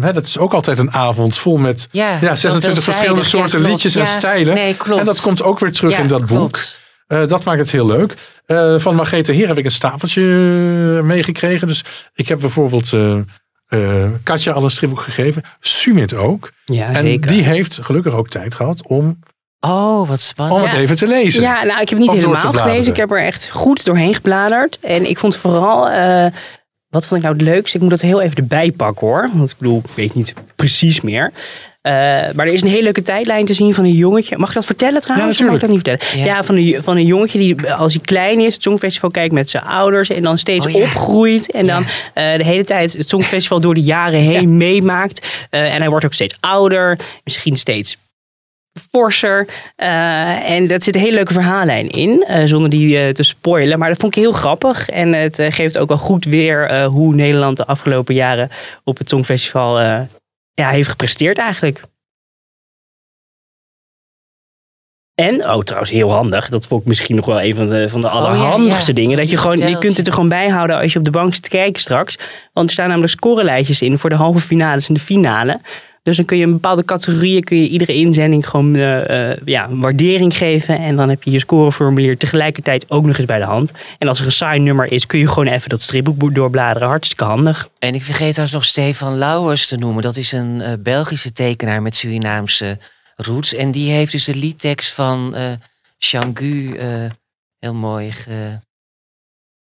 [0.02, 2.84] hè, dat is ook altijd een avond vol met Ja, ja, 26 veelzijdig.
[2.84, 4.54] verschillende soorten liedjes en stijlen.
[4.54, 4.76] nee.
[4.98, 6.28] En dat komt ook weer terug in dat boek.
[6.28, 6.80] klopt.
[7.08, 8.14] Dat maakt het heel leuk.
[8.82, 10.22] Van Margrethe Heer heb ik een stapeltje
[11.04, 11.68] meegekregen.
[11.68, 11.84] Dus
[12.14, 12.90] ik heb bijvoorbeeld
[13.68, 15.44] eh, Katja al een stripboek gegeven.
[15.60, 16.52] Sumit ook.
[16.66, 17.28] Ja, en zeker.
[17.32, 19.20] die heeft gelukkig ook tijd gehad om,
[19.60, 20.58] Oh, wat spannend.
[20.60, 20.82] om het Ja.
[20.82, 21.42] even te lezen.
[21.42, 22.92] Ja, nou, ik heb niet helemaal gelezen.
[22.94, 24.80] Ik heb er echt goed doorheen gebladerd.
[24.80, 26.26] En ik vond vooral, eh,
[26.90, 27.76] wat vond ik nou het leukste?
[27.78, 29.30] Ik moet dat heel even erbij pakken hoor.
[29.34, 31.32] Want ik bedoel, ik weet niet precies meer.
[31.88, 31.94] Eh,
[32.34, 34.38] maar er is een hele leuke tijdlijn te zien van een jongetje.
[34.38, 35.38] Mag ik dat vertellen trouwens?
[35.38, 36.26] Ja, mag ik dat niet vertellen?
[36.26, 36.44] Ja, Ja.
[36.44, 39.64] van, een, van een jongetje die als hij klein is, het Songfestival kijkt met zijn
[39.64, 40.10] ouders.
[40.10, 40.80] En dan steeds Oh, ja.
[40.80, 41.52] opgroeit.
[41.52, 45.28] En dan eh, de hele tijd het Songfestival door de jaren heen meemaakt.
[45.50, 47.00] Eh, en hij wordt ook steeds ouder.
[47.24, 47.98] Misschien steeds
[48.92, 49.48] forser.
[49.76, 53.80] En dat zit een hele leuke verhaallijn in, zonder die te spoilen.
[53.80, 54.90] Maar dat vond ik heel grappig.
[54.90, 58.50] En het geeft ook wel goed weer hoe Nederland de afgelopen jaren
[58.84, 59.80] op het Songfestival
[60.62, 61.82] ja, heeft gepresteerd eigenlijk.
[65.16, 68.02] En, oh trouwens heel handig, dat vond ik misschien nog wel een van de, van
[68.02, 69.18] de Oh, ja, allerhandigste ja, dingen.
[69.18, 71.34] dat je gewoon, je kunt het er gewoon bij houden als je op de bank
[71.34, 72.18] zit te kijken straks.
[72.54, 75.62] Want er staan namelijk scorelijstjes in voor de halve finales en de finale.
[76.08, 79.68] Dus dan kun je een bepaalde categorieën, kun je iedere inzending gewoon eh, eh, ja,
[79.70, 80.80] een waardering geven.
[80.80, 83.72] En dan heb je je scoreformulier tegelijkertijd ook nog eens bij de hand.
[83.98, 86.88] En als er een saai nummer is, kun je gewoon even dat stripboek doorbladeren.
[86.88, 87.70] Hartstikke handig.
[87.80, 90.04] En ik vergeet trouwens nog Stefan Lauwers te noemen.
[90.04, 92.78] Dat is een eh, Belgische tekenaar met Surinaamse
[93.16, 93.54] roots.
[93.54, 95.52] En die heeft dus de liedtekst van eh
[95.98, 96.88] Changu eh,
[97.60, 98.60] heel mooi ge-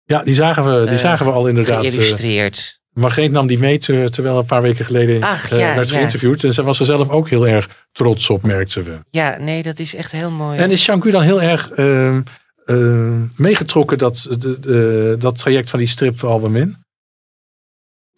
[0.03, 1.83] Ja, die zagen we, die zagen we al inderdaad.
[1.83, 2.81] eh, geïllustreerd.
[2.93, 5.95] Margreet nam die mee te- terwijl een paar weken geleden Ach, eh, ja, werd ja.
[5.95, 6.43] geïnterviewd.
[6.43, 8.97] En ze was er zelf ook heel erg trots op, merkten we.
[9.09, 10.57] Ja, nee, dat is echt heel mooi.
[10.59, 12.21] En is Shanku dan heel erg ehm,
[12.65, 16.77] ehm, meegetrokken dat, de, de- dat traject van die stripalbum in?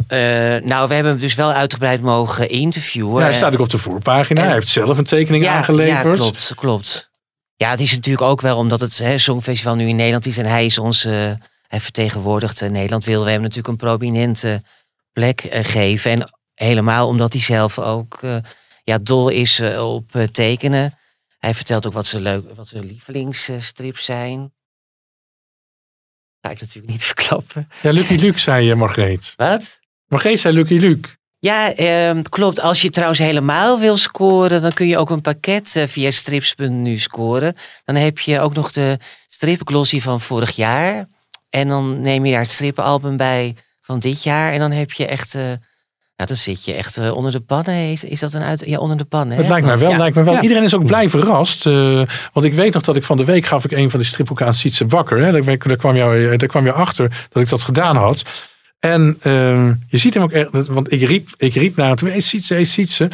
[0.07, 0.17] Eh,
[0.63, 3.17] nou, we hebben hem dus wel uitgebreid mogen interviewen.
[3.19, 4.41] Ja, hij staat ook op de voorpagina.
[4.43, 6.03] hij heeft zelf een tekening ja, aangeleverd.
[6.03, 7.09] Ja, klopt, klopt.
[7.55, 10.45] Ja, het is natuurlijk ook wel omdat het hè, Songfestival nu in Nederland is en
[10.45, 11.31] hij is ons, eh,
[11.75, 14.63] hij vertegenwoordigt eh, Nederland, willen we hem natuurlijk een prominente
[15.11, 16.11] plek eh, geven.
[16.11, 18.37] En helemaal omdat hij zelf ook eh,
[18.83, 20.97] ja, dol is op tekenen.
[21.37, 24.53] Hij vertelt ook wat zijn, leuk, wat zijn lievelingsstrips zijn.
[26.41, 27.69] Ga ik natuurlijk niet verklappen.
[27.81, 29.33] Ja, Lucky Luke, zei je, Margreet.
[29.35, 29.79] Wat?
[30.05, 31.09] Margreet zei Lucky Luke.
[31.39, 32.59] Ja, ehm, klopt.
[32.59, 36.97] Als je trouwens helemaal wil scoren, dan kun je ook een pakket eh, via strips.nu
[36.97, 37.55] scoren.
[37.83, 41.07] Dan heb je ook nog de stripglossie van vorig jaar.
[41.49, 44.51] En dan neem je daar het stripalbum bij van dit jaar.
[44.51, 45.59] En dan heb je echt, eh, nou
[46.15, 47.91] dan zit je echt eh, onder de pannen.
[47.91, 48.63] Is, is dat een uit?
[48.65, 49.37] Ja, onder de pannen.
[49.37, 49.89] Het lijkt mij wel.
[49.89, 49.97] Ja.
[49.97, 50.33] Lijkt mij wel.
[50.33, 50.41] Ja.
[50.41, 51.65] Iedereen is ook blij verrast.
[51.65, 52.01] eh,
[52.33, 54.45] want ik weet nog dat ik van de week gaf ik een van die stripboeken
[54.45, 55.17] aan Sietse Bakker.
[55.19, 55.41] Hè.
[55.41, 58.23] Daar, kwam jou, daar kwam je achter dat ik dat gedaan had.
[58.79, 60.67] En ehm, je ziet hem ook echt.
[60.67, 62.09] Want ik riep, ik riep naar hem toe.
[62.09, 63.09] Hey Sietse, hey Sietse.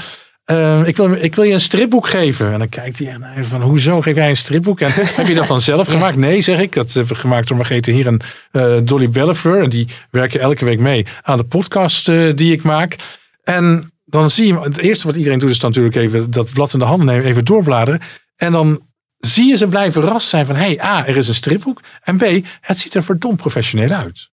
[0.51, 2.53] Eh, ik, wil, ik wil je een stripboek geven.
[2.53, 4.79] En dan kijkt hij echt naar me van, hoezo geef jij een stripboek?
[4.79, 6.17] En heb je dat dan zelf gemaakt?
[6.17, 6.73] Nee, zeg ik.
[6.73, 8.19] Dat hebben we gemaakt door Margrethe hier en
[8.51, 9.63] eh, Dolly Bellefleur.
[9.63, 12.95] En die werken elke week mee aan de podcast eh, die ik maak.
[13.43, 16.73] En dan zie je, het eerste wat iedereen doet is dan natuurlijk even dat blad
[16.73, 17.99] in de handen nemen, even doorbladeren.
[18.35, 18.81] En dan
[19.17, 21.81] zie je ze blij verrast zijn van, hey, A, er is een stripboek.
[22.01, 24.29] En B, het ziet er verdomd professioneel uit.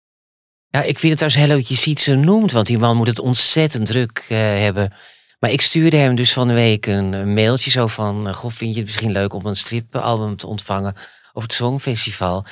[0.69, 2.97] Ja, ik vind het trouwens heel leuk dat je ziet ze noemt, want die man
[2.97, 4.93] moet het ontzettend druk hebben.
[5.43, 8.71] Maar ik stuurde hem dus van de week een, mailtje zo van, eh, goh, vind
[8.71, 10.95] je het misschien leuk om een stripalbum te ontvangen
[11.33, 12.45] over het Songfestival?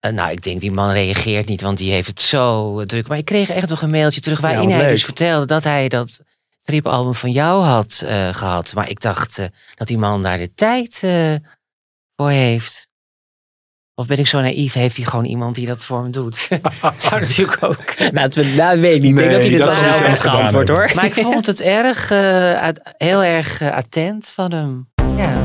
[0.00, 3.08] Eh, nou, ik denk die man reageert niet, want die heeft het zo druk.
[3.08, 6.20] Maar ik kreeg echt nog een mailtje terug waarin hij dus vertelde dat hij dat
[6.60, 8.74] stripalbum van jou had eh, gehad.
[8.74, 9.40] Maar ik dacht
[9.74, 10.98] dat die man daar de tijd
[12.16, 12.85] voor heeft.
[13.98, 14.72] Of ben ik zo naïef?
[14.72, 16.48] Heeft hij gewoon iemand die dat voor hem doet?
[16.82, 17.84] dat zou natuurlijk ook.
[18.12, 19.10] Laten we, nou, weet ik niet.
[19.10, 20.92] Ik denk dat hij dit dat wel zal hij zelf zelf heeft gedaan geantwoord hoor.
[20.94, 24.88] Maar ik vond het erg, eh, at- heel erg eh, attent van hem.
[25.16, 25.42] Ja.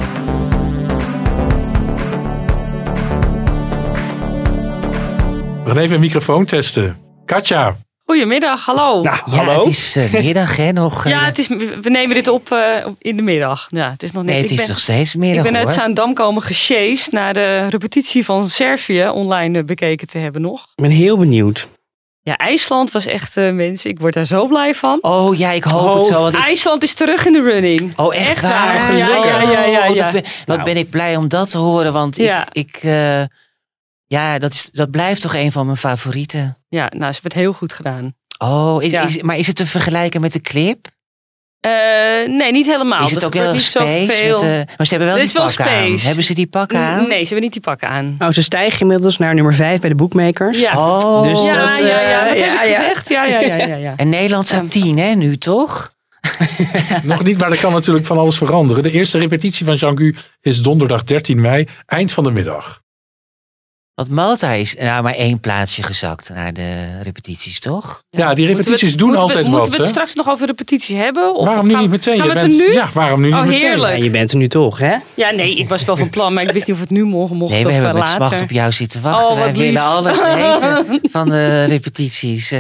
[5.64, 6.98] We gaan even een microfoon testen.
[7.26, 7.76] Katja.
[8.12, 9.02] Goedemiddag, hallo.
[9.26, 11.06] ja, het is eh, middag hè nog.
[11.06, 11.12] eh.
[11.12, 13.68] Ja, het is, we nemen dit op eh, op- in de middag.
[13.70, 15.56] Ja, het is nog net, nee, het ik is ben- nog steeds middag Ik ben
[15.60, 15.76] uit hoor.
[15.76, 20.62] Zaandam komen gesjeest naar de repetitie van Servië online eh, bekeken te hebben nog.
[20.76, 21.68] Ik ben heel benieuwd.
[22.22, 24.98] Ja, IJsland was echt, eh, mensen, ik word daar zo blij van.
[25.02, 26.22] Oh ja, ik hoop het zo.
[26.22, 27.94] want ik- IJsland is terug in de running.
[27.98, 28.96] Oh, echt, waar?
[28.96, 29.90] Ja, ja, ja, ja.
[29.90, 30.04] Oh, ja.
[30.04, 32.48] Wat, ben, wat ben ik blij om dat te horen, want Ja.
[32.52, 33.22] ik, ik eh,
[34.12, 36.58] ja, dat, is, dat blijft toch een van mijn favorieten.
[36.70, 38.14] Ja, nou, ze hebben het heel goed gedaan.
[38.38, 39.04] Oh, is, Ja.
[39.04, 40.88] is- maar is het te vergelijken met de clip?
[41.60, 41.72] Eh,
[42.28, 43.06] nee, niet helemaal.
[43.06, 44.06] Is het ook heel niet space?
[44.28, 44.42] zoveel.
[44.78, 45.88] Maar ze hebben wel die is wel pakken aan.
[45.88, 46.06] space.
[46.06, 47.08] Hebben ze die pakken aan?
[47.08, 48.16] Nee, ze hebben niet die pakken aan.
[48.20, 50.60] Oh, ze stijgen inmiddels naar nummer 5 bij de boekmakers.
[50.60, 50.78] Ja.
[50.78, 51.24] Oh.
[51.24, 52.78] Dus ja, dat, ja, ja, eh, ja, heb ik ja.
[52.78, 53.10] gezegd?
[53.10, 53.76] Ja, ja, ja, ja.
[53.76, 53.94] ja.
[54.02, 55.94] En Nederland staat tien, hè, nu toch?
[57.04, 58.84] Nog niet, maar er kan natuurlijk van alles veranderen.
[58.84, 62.82] De eerste repetitie van Jean-Gu is donderdag 13 mei, eind van de middag.
[64.02, 68.04] Want Malta is nou maar één plaatsje gezakt naar de repetities, toch?
[68.10, 69.72] Ja, die Moeten we repetities het- doen moeten we- altijd Moeten wat.
[69.72, 69.92] we het hè?
[69.92, 71.36] straks nog over repetitie hebben?
[71.36, 72.18] Of Waarom nu niet meteen?
[72.18, 72.74] Gaan Je we het er nu?
[72.74, 73.60] Ja, waarom nu niet Oh, meteen?
[73.60, 73.98] heerlijk.
[73.98, 74.96] Ja, je bent er nu toch, hè?
[75.14, 77.34] Ja, nee, ik was wel van plan, maar ik wist niet of het nu mocht,
[77.34, 78.26] mocht Nee, we of hebben eh, met later.
[78.28, 79.30] smacht op jou zitten wachten.
[79.36, 82.54] Oh, Wij willen alles weten van de repetities.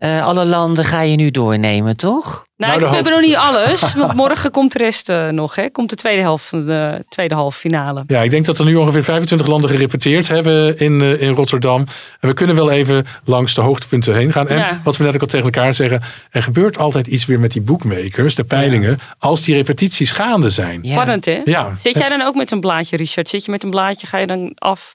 [0.00, 2.44] Eh, alle landen ga je nu doornemen, toch?
[2.56, 5.54] Nou, Nou, we hebben nog niet alles, want morgen komt de rest eh, nog.
[5.54, 5.70] Hè?
[5.70, 8.04] Komt de tweede helft van de tweede halve finale.
[8.06, 11.84] Ja, ik denk dat er nu ongeveer 25 landen gerepeteerd hebben in, eh, in Rotterdam.
[12.20, 14.48] En we kunnen wel even langs de hoogtepunten heen gaan.
[14.48, 14.80] En Ja.
[14.84, 16.00] wat we net ook al tegen elkaar zeggen.
[16.30, 18.98] Er gebeurt altijd iets weer met die boekmakers, de peilingen.
[19.18, 20.80] Als die repetities gaande zijn.
[20.84, 21.40] Spannend, hè?
[21.44, 21.74] Ja.
[21.82, 23.28] Zit jij dan ook met een blaadje, Richard?
[23.28, 24.94] Zit je met een blaadje, ga je dan af?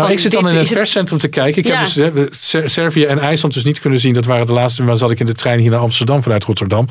[0.00, 1.62] Nou, Oh, ik zit dan in het perscentrum te kijken.
[1.62, 2.02] Ik Ja.
[2.02, 4.14] heb dus Servië en IJsland dus niet kunnen zien.
[4.14, 4.82] Dat waren de laatste.
[4.82, 6.88] Maar zat ik in de trein hier naar Amsterdam vanuit Rotterdam.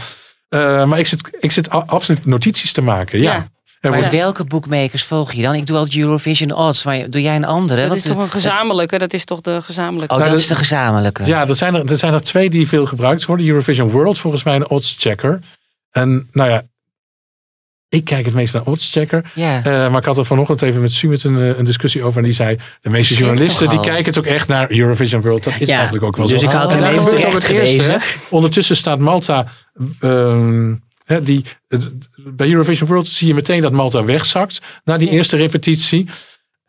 [0.49, 3.19] Eh, maar ik zit, ik zit absoluut notities te maken.
[3.19, 3.33] Ja.
[3.33, 3.47] Ja.
[3.89, 5.55] Maar wordt- welke boekmakers volg je dan?
[5.55, 7.79] Ik doe altijd Eurovision Odds, maar doe jij een andere?
[7.79, 8.97] Dat Wat is toch een gezamenlijke?
[8.97, 10.13] Dat is toch de gezamenlijke?
[10.13, 11.25] Oh, Nou, dat dat- is de gezamenlijke.
[11.25, 13.47] Ja, er zijn er, er zijn er twee die veel gebruikt worden.
[13.47, 15.39] Eurovision World volgens mij een odds checker.
[15.91, 16.63] En nou ja,
[17.89, 19.31] ik kijk het meest naar odds checker.
[19.35, 19.57] Ja.
[19.63, 22.17] Eh, maar ik had er vanochtend even met Sumit een, eh, een discussie over.
[22.17, 25.43] En die zei, de meeste journalisten die kijken toch echt naar Eurovision World.
[25.43, 26.45] Dat is Ja, eigenlijk ook wel dus zo.
[26.47, 27.97] ik had daar even ook terecht het hè.
[28.29, 29.47] Ondertussen staat Malta...
[29.99, 30.75] ehm,
[31.05, 34.61] hè, die, het- bij Eurovision World zie je meteen dat Malta wegzakt.
[34.83, 36.09] Na die eerste repetitie.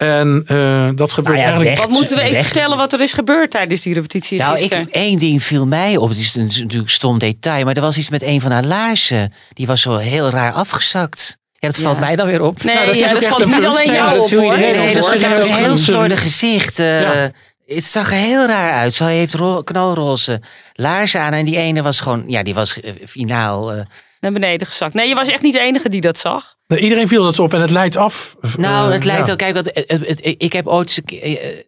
[0.01, 1.78] En eh, dat gebeurt ja, eigenlijk...
[1.78, 4.88] Wat moeten we even vertellen wat er is gebeurd tijdens die repetitie Nou, ik, gisteren?
[4.90, 6.09] één ding viel mij op.
[6.09, 7.64] Het is een- natuurlijk een stom detail.
[7.64, 9.32] Maar er was iets met een van haar laarzen.
[9.53, 11.38] Die was zo heel raar afgezakt.
[11.59, 12.62] Ja, dat valt mij dan weer op.
[12.62, 14.59] Nee, Nou, dat is ook dat echt valt een niet alleen jou op hoor.
[14.59, 16.78] Nee, dat een heel slordig gezicht.
[16.78, 17.30] eh, Ja.
[17.66, 18.94] Het zag er heel raar uit.
[18.94, 20.40] Ze heeft ro- knalroze
[20.72, 21.32] laarzen aan.
[21.32, 23.84] En die ene was gewoon, ja, die was eh, finaal.
[24.20, 24.94] Naar beneden gezakt.
[24.94, 26.54] Nee, je was echt niet de enige die dat zag.
[26.66, 28.36] Nee, iedereen viel dat op en het leidt af.
[28.56, 29.32] Nou, Eh, het lijkt ja.
[29.32, 31.58] ook, kijk, want, het, het- het- ik heb ooit eens een keer, eh,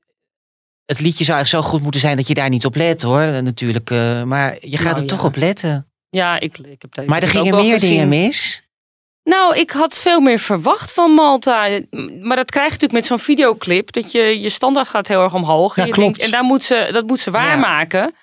[0.84, 3.42] het liedje zou eigenlijk zo goed moeten zijn dat je daar niet op let hoor,
[3.42, 3.90] natuurlijk.
[3.90, 5.86] eh, maar je gaat Nou, er toch op letten.
[6.10, 7.90] Ja, ik, ik heb dat Maar er gingen meer gezien.
[7.90, 8.62] dingen mis.
[9.24, 11.68] Nou, ik had veel meer verwacht van Malta.
[12.20, 13.92] Maar dat krijg je natuurlijk met zo'n videoclip.
[13.92, 15.76] Dat je, je standaard gaat heel erg omhoog.
[15.76, 16.08] Ja, en je klopt.
[16.08, 18.14] denkt, en daar moet ze, dat moet ze waarmaken.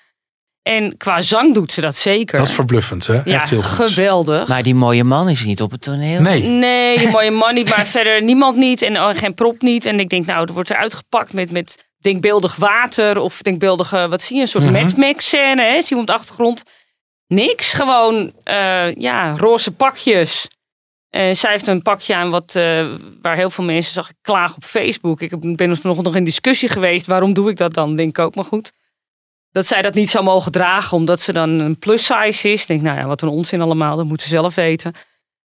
[0.62, 2.38] En qua zang doet ze dat zeker.
[2.38, 3.14] Dat is verbluffend, hè?
[3.14, 3.86] ja, Echt heel goed.
[3.86, 4.48] geweldig.
[4.48, 6.20] Maar die mooie man is niet op het toneel.
[6.20, 6.42] Nee.
[6.42, 8.82] Nee, die mooie man niet, maar verder niemand niet.
[8.82, 9.86] En oh, geen prop niet.
[9.86, 13.18] En ik denk, nou, er wordt er uitgepakt met, met denkbeeldig water.
[13.18, 14.72] Of denkbeeldige, wat zie je, een soort Mhm.
[14.72, 15.62] Mad Max scène.
[15.62, 15.80] Hè?
[15.80, 16.62] Zie je op de achtergrond.
[17.26, 20.48] Niks, gewoon eh, ja, roze pakjes.
[21.08, 22.86] Eh, zij heeft een pakje aan wat, eh,
[23.22, 25.20] waar heel veel mensen zag ik klagen op Facebook.
[25.20, 27.06] Ik ben nog, nog in discussie geweest.
[27.06, 27.96] Waarom doe ik dat dan?
[27.96, 28.72] Denk ik ook, maar goed.
[29.52, 32.60] Dat zij dat niet zou mogen dragen omdat ze dan een plus size is.
[32.60, 33.96] Ik denk, nou ja, wat een onzin allemaal.
[33.96, 34.94] Dat moeten ze zelf weten.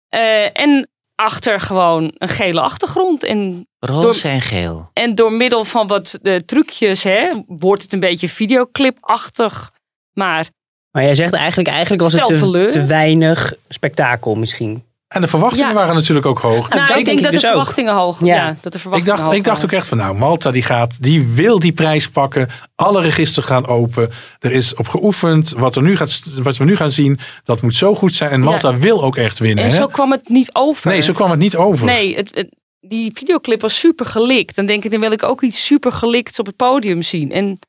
[0.09, 3.23] Eh, en achter gewoon een gele achtergrond.
[3.23, 4.89] En Roze en geel.
[4.93, 9.71] en door middel van wat eh, trucjes hè, wordt het een beetje videoclipachtig.
[10.13, 10.47] Maar
[10.91, 14.83] Maar jij zegt eigenlijk, eigenlijk was het te weinig spektakel misschien.
[15.13, 15.73] En de verwachtingen Ja.
[15.73, 16.69] waren natuurlijk ook hoog.
[16.69, 17.53] nou, ik denk denk ik dat dus de ook.
[17.53, 18.35] verwachtingen hoog Ja.
[18.35, 18.57] ja.
[18.61, 21.27] dat de Ik dacht, hoog ik dacht ook echt van nou, Malta die gaat, die
[21.27, 22.47] wil die prijs pakken.
[22.75, 24.09] Alle registers gaan open.
[24.39, 25.53] Er is op geoefend.
[25.57, 28.31] Wat, er nu gaat, wat we nu gaan zien, dat moet zo goed zijn.
[28.31, 28.77] En Malta Ja.
[28.77, 29.63] wil ook echt winnen.
[29.63, 29.75] En Hè?
[29.75, 30.89] zo kwam het niet over.
[30.91, 31.85] Nee, zo kwam het niet over.
[31.85, 34.55] Nee, het, het- die videoclip was super gelikt.
[34.55, 37.31] Dan denk ik, dan wil ik ook iets super gelikts op het podium zien.
[37.31, 37.59] En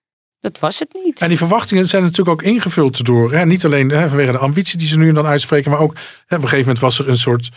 [0.45, 1.21] dat was het niet.
[1.21, 4.79] En die verwachtingen zijn natuurlijk ook ingevuld door, hè, niet alleen hè, vanwege de ambitie
[4.79, 5.95] die ze nu en dan uitspreken, maar ook
[6.27, 7.49] hè, op een gegeven moment was er een soort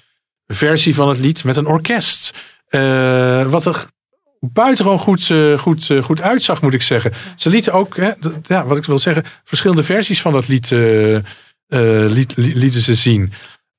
[0.45, 2.33] versie van het lied met een orkest.
[2.67, 3.85] Eh, wat er
[4.39, 7.11] buitengewoon goed, eh, goed, eh, goed uitzag, moet ik zeggen.
[7.35, 8.11] Ze lieten ook, hè,
[8.43, 13.33] ja, wat ik wil zeggen, verschillende versies van dat lied, liet, li- lieten ze zien.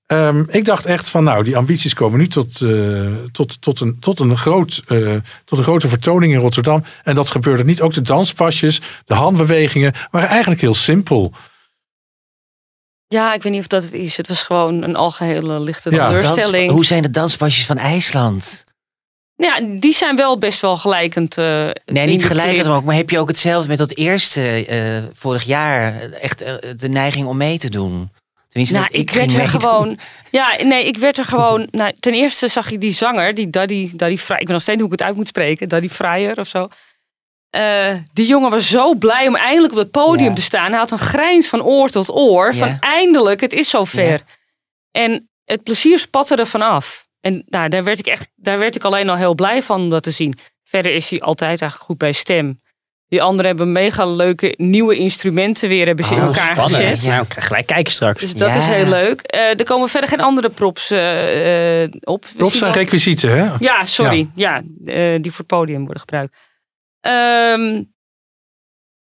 [0.09, 3.99] Ehm, ik dacht echt van, nou, die ambities komen nu tot, eh, tot, tot, een,
[4.01, 6.85] tot, een groot, eh, tot een grote vertoning in Rotterdam.
[7.05, 7.81] En dat gebeurde niet.
[7.81, 11.33] Ook de danspasjes, de handbewegingen waren eigenlijk heel simpel.
[13.07, 14.17] Ja, ik weet niet of dat het is.
[14.17, 16.63] Het was gewoon een algehele lichte Ja, teleurstelling.
[16.65, 18.65] Dans- hoe zijn de danspasjes van IJsland?
[19.35, 21.37] Ja, die zijn wel best wel gelijkend.
[21.39, 22.67] eh, Nee, niet de gelijk clip.
[22.67, 22.85] maar ook.
[22.85, 26.01] Maar heb je ook hetzelfde met dat eerste eh, vorig jaar?
[26.01, 26.39] Echt
[26.81, 28.11] de neiging om mee te doen?
[28.49, 29.99] Tenminste, Nou, dat ik, werd er gewoon.
[30.31, 31.69] Ja, nee, ik werd er gewoon.
[31.71, 34.41] Nou, ten eerste zag je die zanger, die Daddy, Daddy Fryer.
[34.41, 35.69] Ik ben nog steeds hoe ik het uit moet spreken.
[35.69, 36.69] Daddy Fryer of zo.
[37.51, 40.71] Eh, die jongen was zo blij om eindelijk op het podium te staan.
[40.71, 42.55] Hij had een grijns van oor tot oor.
[42.55, 44.23] Van eindelijk, het is zover.
[44.91, 47.07] En het plezier spatte er vanaf.
[47.21, 49.91] En nou, daar, werd ik echt, daar werd ik alleen al heel blij van om
[49.91, 50.39] dat te zien.
[50.65, 52.61] Verder is hij altijd eigenlijk goed bij stem.
[53.09, 56.75] Die anderen hebben mega leuke nieuwe instrumenten weer hebben ze in Oh, elkaar spannend.
[56.77, 57.03] gezet.
[57.03, 58.21] Ja, ik krijg gelijk kijken straks.
[58.21, 59.21] Dus dat is heel leuk.
[59.21, 62.25] Eh, er komen verder geen andere props eh, eh, op.
[62.27, 63.55] We Props zijn requisieten, hè?
[63.59, 64.29] Ja, sorry.
[64.35, 66.37] Ja, eh, die voor het podium worden gebruikt.
[67.01, 67.83] Ehm,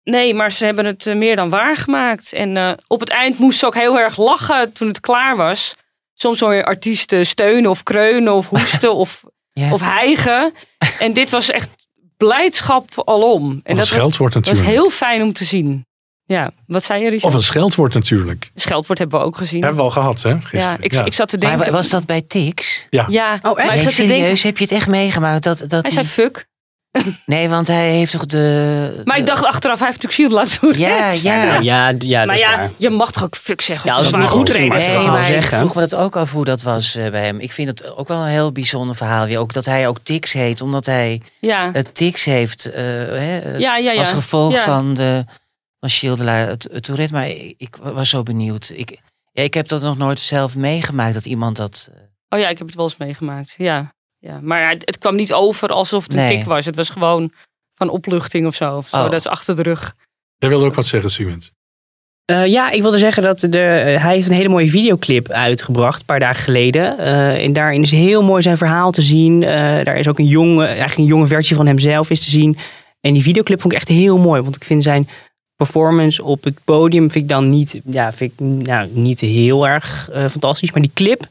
[0.03, 2.33] nee, maar ze hebben het meer dan waargemaakt.
[2.33, 5.75] En eh, op het eind moest ze ook heel erg lachen toen het klaar was.
[6.13, 9.23] Soms hoor je artiesten steunen of kreunen of hoesten of,
[9.71, 10.53] of hijgen.
[10.99, 11.69] En dit was echt
[12.17, 13.49] blijdschap alom.
[13.51, 14.75] En een dat scheldwoord was natuurlijk.
[14.75, 15.85] heel fijn om te zien.
[16.25, 17.23] Ja, wat zei je, Richard?
[17.23, 18.51] Of een scheldwoord natuurlijk.
[18.55, 19.61] Scheldwoord hebben we ook gezien.
[19.61, 20.31] Hebben we al gehad, hè?
[20.41, 20.77] Gisteren.
[20.81, 21.59] Ja, ik, ik zat te denken.
[21.59, 22.87] Maar was dat bij Tix?
[22.89, 23.05] Ja.
[23.09, 24.47] Ja, Oh, maar ik Nee, serieus, denken.
[24.47, 25.43] heb je het echt meegemaakt?
[25.43, 26.47] Dat, dat Hij zei fuck.
[27.25, 29.01] Nee, want hij heeft toch de...
[29.03, 30.87] Maar ik dacht achteraf, hij heeft natuurlijk Shield laten doen.
[30.89, 31.59] Ja, ja.
[31.59, 32.71] Ja, ja, maar ja, waar.
[32.77, 33.89] je mag toch ook fuck zeggen?
[33.89, 35.57] Ja, als moet goed maar Nee, maar zeggen.
[35.57, 37.39] vroeg me dat ook af hoe dat was eh, bij hem.
[37.39, 39.35] Ik vind het ook wel een heel bijzonder verhaal.
[39.35, 41.69] Ook dat hij ook Tix heet, omdat hij Ja.
[41.73, 43.99] het Tix heeft eh, hè, eh, Ja, ja, ja.
[43.99, 44.63] als gevolg Ja.
[44.63, 45.25] van de
[45.79, 47.13] van La het, het Tourette.
[47.13, 48.71] Maar ik, ik was zo benieuwd.
[48.75, 48.99] Ik,
[49.31, 51.89] ja, ik heb dat nog nooit zelf meegemaakt, dat iemand dat...
[52.29, 53.53] Oh ja, ik heb het wel eens meegemaakt.
[53.57, 53.93] Ja.
[54.27, 54.39] Ja.
[54.41, 56.37] Maar het, het kwam niet over alsof het een Nee.
[56.37, 56.65] tik was.
[56.65, 57.31] Het was gewoon
[57.75, 58.77] van opluchting of zo.
[58.77, 58.95] Of zo.
[58.97, 59.03] Oh.
[59.03, 59.95] Dat is achter de rug.
[60.37, 61.51] Jij wilde ook wat zeggen, Siemens.
[62.25, 65.99] Eh, ja, ik wilde zeggen dat de, eh, hij heeft een hele mooie videoclip uitgebracht,
[65.99, 66.97] een paar dagen geleden.
[66.97, 69.43] Eh, en daarin is heel mooi zijn verhaal te zien.
[69.43, 69.49] Eh,
[69.83, 72.57] daar is ook een jonge, eigenlijk een jonge versie van hemzelf is te zien.
[73.01, 75.07] En die videoclip vond ik echt heel mooi, want ik vind zijn
[75.55, 80.09] performance op het podium vind ik dan niet, ja, vind ik, nou, niet heel erg
[80.09, 80.71] eh, fantastisch.
[80.71, 81.27] Maar die clip,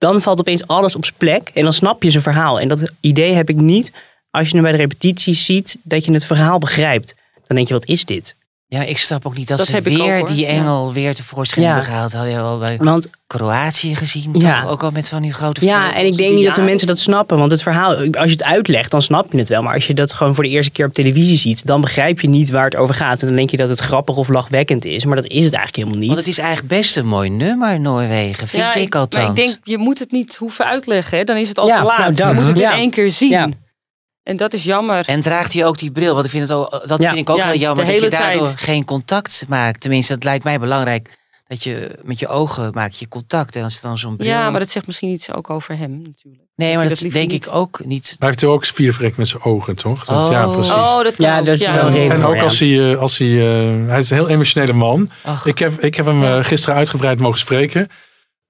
[0.00, 2.60] dan valt opeens alles op zijn plek en dan snap je zijn verhaal.
[2.60, 3.92] En dat idee heb ik niet
[4.30, 7.14] als je hem bij de repetities ziet, dat je het verhaal begrijpt.
[7.46, 8.36] Dan denk je, wat is dit?
[8.72, 10.46] Ja, ik snap ook niet dat, Dat ze heb ik weer ook, die Ja.
[10.48, 11.68] engel weer tevoorschijn Ja.
[11.70, 12.12] hebben gehaald.
[12.12, 14.60] Had je al bij Want Kroatië gezien, Ja.
[14.62, 14.70] toch?
[14.70, 16.98] Ook al met van die grote Ja, en ik denk niet dat de mensen dat
[16.98, 17.38] snappen.
[17.38, 19.62] Want het verhaal, als je het uitlegt, dan snap je het wel.
[19.62, 22.28] Maar als je dat gewoon voor de eerste keer op televisie ziet, dan begrijp je
[22.28, 23.20] niet waar het over gaat.
[23.20, 25.04] En dan denk je dat het grappig of lachwekkend is.
[25.04, 26.06] Maar dat is het eigenlijk helemaal niet.
[26.08, 28.48] Want het is eigenlijk best een mooi nummer, Noorwegen.
[28.48, 29.28] Vind ja, ik Maar althans.
[29.28, 31.18] ik denk, je moet het niet hoeven uitleggen.
[31.18, 31.24] Hè?
[31.24, 31.98] Dan is het al Ja, te laat.
[31.98, 32.28] nou, dat.
[32.28, 32.72] Je moet het Ja.
[32.72, 33.54] in één keer zien.
[34.22, 35.04] En dat is jammer.
[35.06, 36.12] En draagt hij ook die bril?
[36.12, 37.08] Want ik vind het ook, dat Ja.
[37.08, 37.84] vind ik ook Ja, wel jammer.
[37.84, 38.60] Dat je hele daardoor tijd.
[38.60, 39.80] geen contact maakt.
[39.80, 41.18] Tenminste, dat lijkt mij belangrijk.
[41.46, 43.56] Dat je met je ogen maak je contact.
[43.56, 44.28] En als het dan zo'n bril...
[44.28, 46.42] Ja, maar dat zegt misschien iets ook over hem natuurlijk.
[46.56, 48.16] nee, maar dat, denk niet- ik ook niet.
[48.18, 50.04] Hij heeft ook spiervrek met zijn ogen, toch?
[50.04, 50.32] Dat, Oh.
[50.32, 50.72] Ja, precies.
[50.72, 51.90] Oh, dat kan Ja, ook, dat is ja.
[51.90, 55.10] wel En ook als hij, eh, als hij, eh, hij is een heel emotionele man.
[55.44, 57.88] Ik heb, ik heb hem eh, gisteren uitgebreid mogen spreken.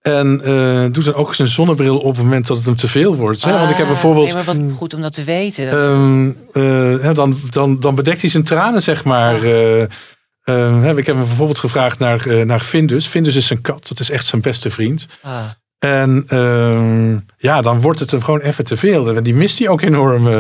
[0.01, 3.15] En eh, doet dan ook zijn zonnebril op het moment dat het hem te veel
[3.17, 3.45] wordt.
[3.45, 3.53] Hè?
[3.53, 4.27] Want ik heb Ah, bijvoorbeeld...
[4.27, 5.69] Nee, maar wat goed om dat te weten.
[5.71, 9.41] Ehm, eh, hè, dan, dan, dan bedekt hij zijn tranen, zeg maar.
[10.45, 13.07] Hè, ik heb hem bijvoorbeeld gevraagd naar, eh, naar Findus.
[13.07, 13.89] Findus is zijn kat.
[13.89, 15.07] Dat is echt zijn beste vriend.
[15.23, 15.41] Ah.
[15.79, 19.23] En ehm, ja, dan wordt het hem gewoon even te veel.
[19.23, 20.27] Die mist hij ook enorm.
[20.27, 20.33] eh.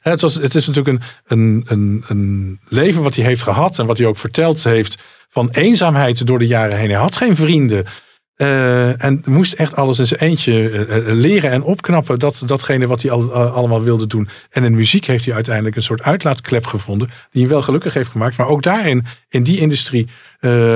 [0.00, 1.02] Hè, het, was, het is natuurlijk een,
[1.38, 3.78] een, een, een leven wat hij heeft gehad.
[3.78, 6.90] En wat hij ook verteld heeft van eenzaamheid door de jaren heen.
[6.90, 7.86] Hij had geen vrienden.
[8.40, 12.18] Eh, en moest echt alles in zijn eentje eh, eh, leren en opknappen.
[12.18, 14.28] Dat, datgene wat hij al, allemaal wilde doen.
[14.50, 17.10] En in muziek heeft hij uiteindelijk een soort uitlaatklep gevonden.
[17.30, 18.36] Die hem wel gelukkig heeft gemaakt.
[18.36, 20.08] Maar ook daarin, in die industrie,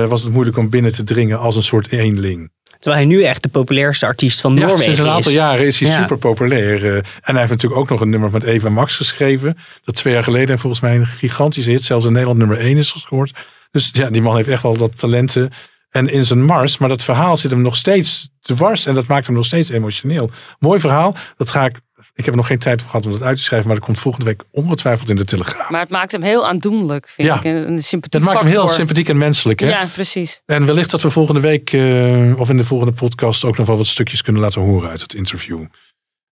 [0.07, 2.51] was het moeilijk om binnen te dringen als een soort eenling.
[2.79, 5.37] Terwijl hij nu echt de populairste artiest van Ja, Noorwegen sinds een aantal is.
[5.37, 6.01] jaren is hij Ja.
[6.01, 6.85] super populair.
[6.85, 9.57] en hij heeft natuurlijk ook nog een nummer met Eva Max geschreven.
[9.83, 11.83] Dat twee jaar geleden volgens mij een gigantische hit.
[11.83, 13.33] Zelfs in Nederland nummer één is gescoord.
[13.71, 15.51] Dus ja, die man heeft echt wel dat talenten.
[15.95, 16.77] En in zijn mars.
[16.77, 18.85] Maar dat verhaal zit hem nog steeds dwars.
[18.85, 20.29] En dat maakt hem nog steeds emotioneel.
[20.59, 21.15] Mooi verhaal.
[21.35, 21.79] Dat ga ik...
[22.13, 23.67] Ik heb er nog geen tijd voor gehad om dat uit te schrijven.
[23.67, 25.69] Maar dat komt volgende week ongetwijfeld in de Telegraaf.
[25.69, 27.35] Maar het maakt hem heel aandoenlijk, vind Ja.
[27.35, 27.43] ik.
[27.43, 29.59] Een, een sympathie Dat maakt hem heel sympathiek en menselijk.
[29.59, 29.67] Hè?
[29.67, 30.41] Ja, precies.
[30.45, 33.77] En wellicht dat we volgende week eh, of in de volgende podcast ook nog wel
[33.77, 35.59] wat stukjes kunnen laten horen uit het interview.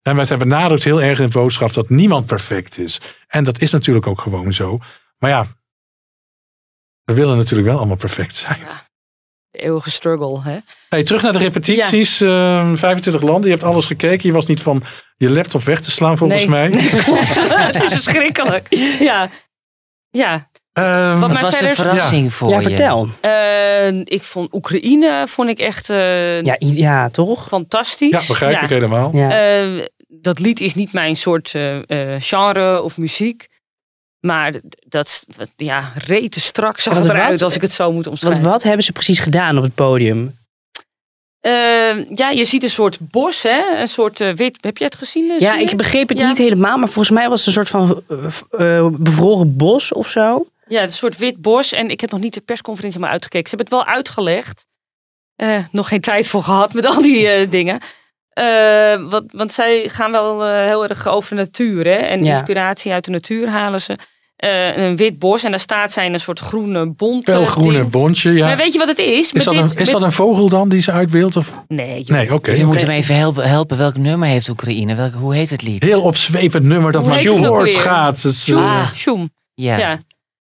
[0.02, 3.02] En wij hebben benadrukt heel erg in de boodschap dat niemand perfect is.
[3.28, 4.80] En dat is natuurlijk ook gewoon zo.
[5.20, 5.48] Maar ja,
[7.04, 8.60] we willen natuurlijk wel allemaal perfect zijn.
[8.60, 8.66] De
[9.64, 10.58] eeuwige struggle, hè?
[10.90, 12.22] Hey, terug naar de repetities.
[12.22, 13.44] eh, 25 landen.
[13.44, 14.28] Je hebt alles gekeken.
[14.28, 14.84] Je was niet van
[15.16, 16.68] je laptop weg te slaan volgens nee, mij.
[16.68, 17.36] Nee, klopt.
[17.50, 18.68] het is verschrikkelijk.
[19.00, 19.30] Ja.
[20.10, 20.50] Ja.
[20.74, 22.62] Ehm, Wat was een verder- verrassing voor Ja, je.
[22.64, 23.08] vertel.
[23.22, 27.48] Eh, ik vond Oekraïne vond ik echt eh, Ja, ja, toch?
[27.48, 28.12] fantastisch.
[28.12, 29.12] ja, begrijp ik helemaal.
[29.16, 29.58] Ja.
[29.62, 31.76] Eh, dat lied is niet mijn soort eh,
[32.16, 33.48] eh, genre of muziek.
[34.26, 34.54] Maar
[34.88, 38.44] dat ja, rete strak zag het want eruit als ik het zo moet Want omschrijven.
[38.52, 40.38] wat hebben ze precies gedaan op het podium?
[41.40, 43.80] Eh, ja, je ziet een soort bos, hè?
[43.80, 44.58] Een soort eh, wit.
[44.62, 45.32] Heb je het gezien?
[45.32, 46.28] eh, Ja, ik begreep het Ja.
[46.28, 48.04] niet helemaal, maar volgens mij was het een soort van
[48.52, 50.46] eh, bevroren bos of zo.
[50.68, 51.72] Ja, een soort wit bos.
[51.72, 53.50] En ik heb nog niet de persconferentie maar uitgekeken.
[53.50, 54.66] Ze hebben het wel uitgelegd.
[55.72, 57.82] Nog geen tijd voor gehad met al die dingen.
[59.10, 61.86] Wat, want zij gaan wel heel erg over natuur.
[61.86, 61.92] Hè?
[61.96, 62.32] En Ja.
[62.36, 63.98] inspiratie uit de natuur halen ze.
[64.44, 67.30] Eh, een wit bos en daar staat zij in een soort groene bont.
[67.30, 67.90] eh, Felgroene ding.
[67.92, 68.46] bontje, ja.
[68.46, 69.32] Maar weet je wat het is?
[69.32, 71.36] Is dat, dit- een, is met- dat een vogel dan die ze uitbeeldt?
[71.36, 71.64] Of?
[71.68, 72.18] Nee, joh.
[72.18, 72.52] Nee, oké.
[72.52, 73.78] Je moet hem even helpen, helpen.
[73.78, 74.96] Welk nummer heeft Oekraïne?
[74.96, 75.84] Welk, hoe heet het lied?
[75.84, 78.20] Heel opzwepend nummer dat Hoe maar voort gaat.
[78.20, 79.30] Sjoem, eh, sjoem.
[79.54, 79.78] Ja.
[79.78, 80.00] ja.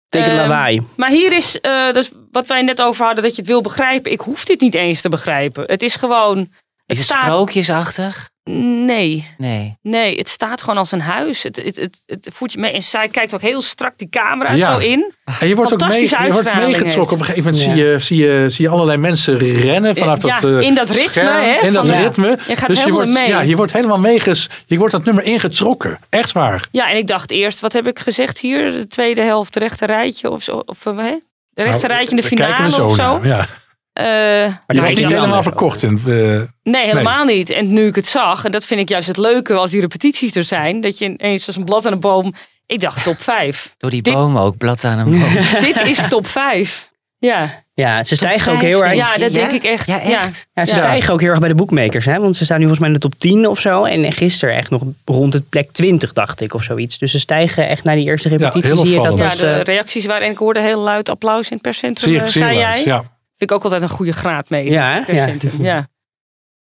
[0.10, 0.82] Teken Ehm, lawaai.
[0.96, 4.12] Maar hier is, eh, dus wat wij net over hadden, dat je het wil begrijpen.
[4.12, 5.64] Ik hoef dit niet eens te begrijpen.
[5.68, 6.38] Het is gewoon.
[6.38, 6.48] Het
[6.86, 7.22] Is het staat.
[7.24, 8.30] sprookjesachtig?
[8.50, 9.28] Nee.
[9.38, 9.78] Nee.
[9.82, 11.43] Nee, het staat gewoon als een huis.
[11.43, 12.72] Het, het, het, het voert je mee.
[12.72, 14.74] En zij kijkt ook heel strak die camera Ja.
[14.74, 15.14] zo in.
[15.39, 17.14] En je wordt ook mee, je wordt meegetrokken.
[17.14, 20.39] Op een gegeven moment zie, je, zie, je, zie je allerlei mensen rennen vanaf Ja,
[20.39, 22.28] dat eh, in dat ritme, scherm, hè, In dat van- ritme.
[22.48, 23.28] Je gaat dus je helemaal wordt, mee.
[23.28, 24.50] Ja, je wordt helemaal meeges...
[24.66, 26.00] Je wordt dat nummer ingetrokken.
[26.10, 26.68] Echt waar.
[26.72, 28.72] Ja, en ik dacht eerst, wat heb ik gezegd hier?
[28.72, 30.62] De tweede helft, de rechter rijtje of zo.
[30.66, 31.18] Of, eh, hè?
[31.50, 33.18] De rechter rijtje in de Nou, finale we of zo zo.
[33.18, 33.48] naar, Ja.
[33.96, 34.06] Eh,
[34.68, 35.84] je was niet helemaal verkocht.
[35.84, 37.50] In, eh, Nee, helemaal niet.
[37.50, 40.36] En nu ik het zag, en dat vind ik juist het leuke als die repetities
[40.36, 42.34] er zijn, dat je ineens als een blad aan een boom.
[42.66, 43.74] Ik dacht top 5.
[43.78, 45.34] Door die boom ook, blad aan een boom.
[45.68, 46.89] Dit is top 5.
[47.18, 47.64] Ja.
[47.74, 48.93] Ja, ze stijgen ook heel erg.
[48.93, 49.88] Ja, dat denk ik echt.
[49.88, 50.48] Ja, echt?
[50.54, 50.78] Ja, ze Ja.
[50.78, 52.06] stijgen ook heel erg bij de boekmakers.
[52.06, 52.20] Hè?
[52.20, 53.84] Want ze staan nu volgens mij in de top 10 of zo.
[53.84, 56.98] En gisteren echt nog rond het plek 20, dacht ik, of zoiets.
[56.98, 58.68] Dus ze stijgen echt naar die eerste repetitie.
[58.68, 59.18] heel zie je dat.
[59.18, 62.14] Ja, de eh, reacties waren en ik hoorde heel luid applaus in het perscentrum.
[62.14, 62.86] Zeer, zeer zei luid, jij?
[62.86, 63.04] ja.
[63.38, 64.69] Vind ik ook altijd een goede graad mee.
[64.69, 65.63] Ja, perscentrum.
[65.63, 65.88] Ja.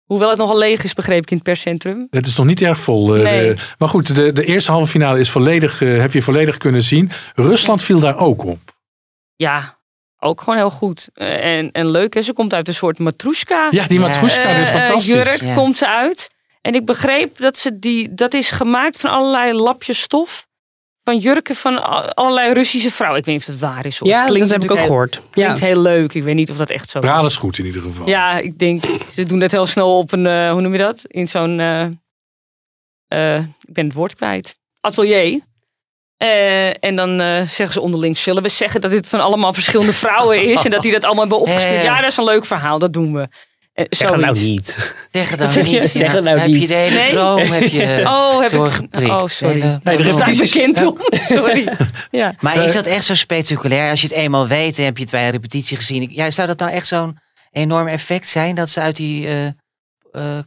[0.04, 2.06] Hoewel het nogal leeg is, begreep ik in het perscentrum.
[2.10, 3.14] Het is nog niet erg vol.
[3.16, 3.54] eh, Nee.
[3.54, 6.82] de- maar goed, de, de eerste halve finale is volledig, eh, heb je volledig kunnen
[6.82, 7.10] zien.
[7.34, 8.58] Rusland viel daar ook op.
[9.36, 9.78] Ja,
[10.18, 11.08] ook gewoon heel goed.
[11.14, 12.22] Eh, en, en leuk, hè?
[12.22, 13.66] ze komt uit een soort matroeska.
[13.70, 15.06] Ja, die matroeska Eh, is fantastisch.
[15.06, 15.54] jurk Ja.
[15.54, 16.30] komt ze uit.
[16.60, 20.46] En ik begreep dat ze die, dat is gemaakt van allerlei lapjes stof.
[21.04, 21.84] Van jurken van
[22.14, 23.20] allerlei Russische vrouwen.
[23.20, 23.98] Ik weet niet of dat waar is.
[23.98, 24.08] Hoor.
[24.08, 25.14] Ja, Klinkt dat heb ik ook natuurlijk gehoord.
[25.14, 25.66] Heel, klinkt Ja.
[25.66, 26.14] heel leuk.
[26.14, 27.04] Ik weet niet of dat echt zo is.
[27.04, 28.06] Braal is goed in ieder geval.
[28.08, 31.02] Ja, ik denk, ze doen dat heel snel op een, eh, hoe noem je dat?
[31.06, 31.82] In zo'n, eh,
[33.08, 35.40] eh, ik ben het woord kwijt, atelier.
[36.16, 39.92] Eh, en dan eh, zeggen ze onderling, zullen we zeggen dat dit van allemaal verschillende
[39.92, 41.82] vrouwen is en dat die dat allemaal hebben opgestuurd?
[41.82, 43.28] Ja, dat is een leuk verhaal, dat doen we.
[43.72, 44.76] Eh, Zeg het nou niet.
[45.12, 45.62] Zeg het je?
[45.62, 45.90] niet.
[45.90, 46.60] Zeg het nou heb niet.
[46.60, 47.10] je de hele Nee?
[47.10, 49.54] droom heb je Oh, heb ik- oh, sorry.
[49.60, 50.96] Hele- Nee, de Daar repetities, bekend om.
[51.36, 51.72] Sorry.
[52.10, 52.34] Ja.
[52.40, 53.90] Maar is dat echt zo spectaculair?
[53.90, 56.08] Als je het eenmaal weet en heb je het bij een repetitie gezien.
[56.12, 57.18] Ja, zou dat nou echt zo'n
[57.50, 59.52] enorm effect zijn dat ze uit die eh, eh,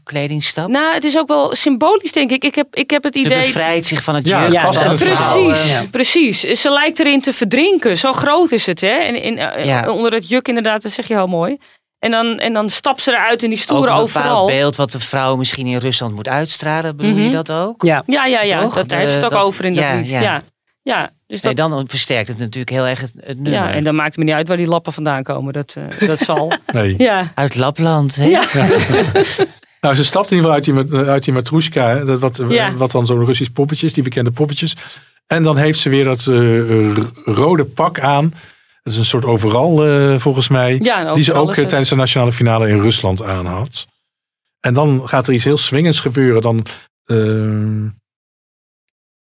[0.03, 0.69] kleding stapt?
[0.69, 2.43] Nou, het is ook wel symbolisch, denk ik.
[2.43, 3.37] Ik heb, ik heb het Ze idee...
[3.41, 4.51] bevrijdt zich van het Ja, juk.
[4.53, 4.97] ja, vrouwen.
[4.97, 5.83] Precies, Ja.
[5.91, 6.39] precies.
[6.39, 7.97] Ze lijkt erin te verdrinken.
[7.97, 8.87] Zo groot is het, hè?
[8.87, 9.89] En in, eh, Ja.
[9.91, 11.57] onder het juk inderdaad, dat zeg je heel mooi.
[12.05, 14.45] En dan, en dan stapt ze eruit in die Ook stoere een overal.
[14.47, 16.95] beeld wat de vrouw misschien in Rusland moet uitstralen.
[16.95, 17.21] Bedoel Mhm.
[17.21, 17.83] je dat ook?
[17.83, 18.03] Ja.
[18.05, 18.61] Ja, ja, ja.
[18.69, 20.09] Dat, daar heeft het ook De- dat- over in dat ja, lied.
[20.09, 20.41] Ja, ja.
[20.81, 21.09] ja.
[21.27, 23.51] dus Nee, dat, dan versterkt het natuurlijk heel erg het, het nummer.
[23.61, 25.53] ja, en dan maakt het me niet uit waar die lappen vandaan komen.
[25.53, 26.53] Dat, eh, dat zal.
[26.73, 26.95] Nee.
[26.97, 27.31] Ja.
[27.35, 28.25] Uit Lapland, hè?
[28.25, 28.43] Ja.
[29.81, 31.95] Nou, ze stapt in ieder geval uit die, uit die matroeska.
[32.03, 32.73] Dat wat, Ja.
[32.73, 34.75] wat dan zo'n Russisch poppetje is, die bekende poppetjes.
[35.27, 38.33] En dan heeft ze weer dat eh, rode pak aan.
[38.85, 40.79] Dat is een soort overal eh, volgens mij.
[40.83, 43.87] Ja, die ze ook eh, tijdens de nationale finale in Rusland aan had.
[44.59, 46.41] En dan gaat er iets heel swingends gebeuren.
[46.41, 46.65] Dan,
[47.05, 47.87] ehm,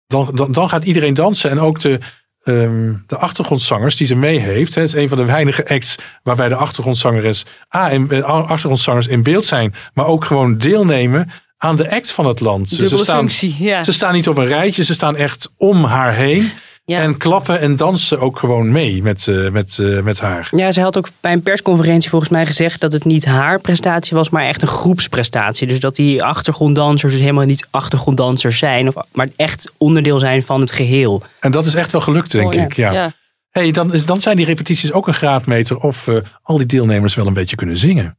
[0.06, 1.50] dan, dan, dan gaat iedereen dansen.
[1.50, 1.98] En ook de,
[2.42, 4.74] ehm, de achtergrondzangers die ze mee heeft.
[4.74, 9.22] Het is een van de weinige acts waarbij de achtergrondzangeres, ah, in, eh, achtergrondzangers in
[9.22, 9.74] beeld zijn.
[9.94, 12.68] Maar ook gewoon deelnemen aan de act van het land.
[12.68, 13.82] Ze- staan, functie, ja.
[13.82, 14.84] ze staan niet op een rijtje.
[14.84, 16.52] Ze staan echt om haar heen.
[16.84, 16.98] Ja.
[16.98, 20.48] En klappen en dansen ook gewoon mee met, eh, met, eh, met haar.
[20.50, 24.16] Ja, ze had ook bij een persconferentie volgens mij gezegd dat het niet haar prestatie
[24.16, 25.66] was, maar echt een groepsprestatie.
[25.66, 30.60] Dus dat die achtergronddansers dus helemaal niet achtergronddansers zijn, of, maar echt onderdeel zijn van
[30.60, 31.22] het geheel.
[31.40, 32.64] En dat is echt wel gelukt, denk Oh, ja.
[32.64, 32.76] ik.
[32.76, 32.92] Ja.
[32.92, 33.12] Ja.
[33.50, 37.14] Hey, dan, is, dan zijn die repetities ook een graadmeter of eh, al die deelnemers
[37.14, 38.18] wel een beetje kunnen zingen.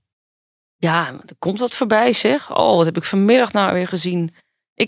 [0.78, 2.55] Ja, er komt wat voorbij zeg.
[2.55, 4.34] Oh, wat heb ik vanmiddag nou weer gezien.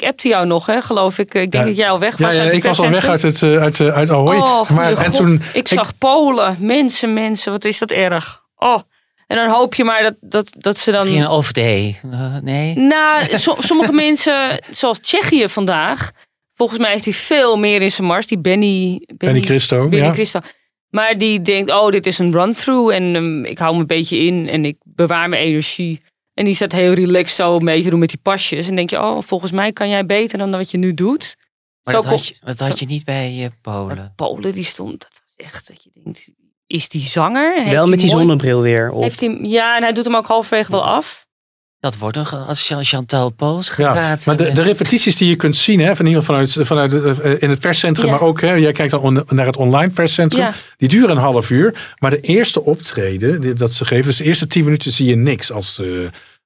[0.02, 1.34] Ik appte jou nog, hè, geloof ik.
[1.34, 1.64] Ik denk Ja.
[1.64, 2.36] dat jij al weg Ja, was.
[2.36, 4.36] ja, uit het ik was al weg uit, het, eh, uit, eh, uit Ahoy.
[4.36, 5.16] Oh, maar, en God.
[5.16, 6.58] toen, ik zag Polen.
[6.60, 7.52] Mensen, mensen.
[7.52, 8.42] Wat is dat erg.
[8.56, 8.80] Oh.
[9.28, 11.00] En dan hoop je maar dat, dat, dat ze dan...
[11.02, 12.00] Misschien een off-day.
[12.12, 12.76] Eh, nee?
[12.76, 16.12] Nou, so- sommige mensen, zoals Tsjechië vandaag.
[16.54, 18.28] Volgens mij heeft hij veel meer in zijn mars.
[18.28, 19.02] Die Benny...
[19.18, 20.14] Benny Christo, Benny ja.
[20.14, 20.40] Christo.
[20.90, 22.94] Maar die denkt, oh, dit is een run-through.
[22.94, 24.50] En ehm, ik hou me een beetje in.
[24.50, 26.02] En ik bewaar mijn energie.
[26.36, 28.70] En die staat heel relaxed zo mee te doen met die pasjes.
[28.70, 31.36] En denk je, oh, volgens mij kan jij beter dan wat je nu doet.
[31.84, 34.14] Maar dat had, je, dat had je niet bij eh, Polen.
[34.16, 36.32] Polen, die stond, dat was echt, dat je denkt,
[36.68, 37.56] is die zanger?
[37.56, 39.02] En heeft Wel met die mooi- zonnebril weer op.
[39.02, 41.25] Heeft hij, ja, en hij doet hem ook halverwege wel af.
[41.86, 44.26] Dat wordt nog als Jean- Chantal Poos Ja, gepraat.
[44.26, 47.50] maar de, de repetities die je kunt zien, hè, van iemand vanuit, vanuit eh, in
[47.50, 48.12] het perscentrum, Ja.
[48.12, 50.54] maar ook, hè, jij kijkt dan on- naar het online perscentrum, Ja.
[50.78, 51.94] die duren een half uur.
[52.00, 55.16] Maar de eerste optreden die, dat ze geven, dus de eerste tien minuten zie je
[55.16, 55.88] niks als, eh,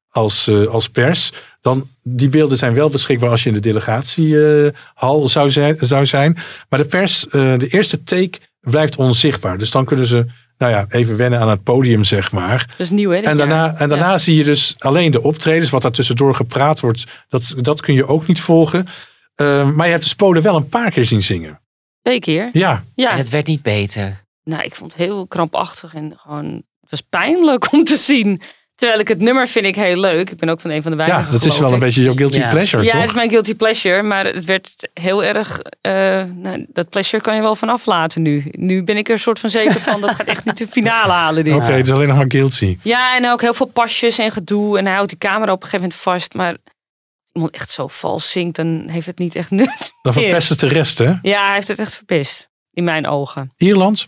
[0.09, 1.31] als, eh, als pers.
[1.61, 6.37] Dan, die beelden zijn wel beschikbaar als je in de delegatiehal zou, zijn, zou zijn.
[6.69, 9.57] Maar de pers, eh, de eerste take blijft onzichtbaar.
[9.57, 10.25] Dus dan kunnen ze
[10.59, 12.65] nou ja, even wennen aan het podium, zeg maar.
[12.67, 13.17] Dat is nieuw, hè?
[13.17, 13.75] En daarna, jaar.
[13.75, 15.69] en daarna zie je dus alleen de optredens.
[15.69, 18.87] Wat daar tussendoor gepraat wordt, dat, dat kun je ook niet volgen.
[19.35, 21.61] Eh, maar je hebt de Spolen wel een paar keer zien zingen.
[22.01, 22.49] Twee keer.
[22.51, 22.83] Ja.
[22.95, 23.11] Ja.
[23.11, 24.25] En het werd niet beter.
[24.43, 28.41] Nou, ik vond het heel krampachtig en gewoon, het was pijnlijk om te zien.
[28.79, 30.29] Terwijl ik het nummer vind ik heel leuk.
[30.29, 31.25] Ik ben ook van een van de weinigen.
[31.25, 32.49] Ja, dat is wel een beetje jouw guilty Ja.
[32.49, 32.99] pleasure, Ja, toch?
[32.99, 35.59] het is mijn guilty pleasure, maar het werd heel erg.
[35.81, 35.91] eh,
[36.35, 38.47] nou, dat pleasure kan je wel van aflaten nu.
[38.51, 41.11] Nu ben ik er een soort van zeker van dat gaat echt niet de finale
[41.11, 41.43] halen.
[41.43, 41.53] Dit.
[41.63, 42.77] Oké, het is alleen nog maar guilty.
[42.83, 44.77] Ja, en ook heel veel pasjes en gedoe.
[44.77, 46.33] En hij houdt die camera op een gegeven moment vast.
[46.33, 49.91] Maar als iemand echt zo vals zingt, dan heeft het niet echt nut.
[50.01, 51.13] Dan verpest het de rest, hè?
[51.21, 52.49] Ja, hij heeft het echt verpest.
[52.73, 53.51] In mijn ogen.
[53.57, 54.07] Ierland?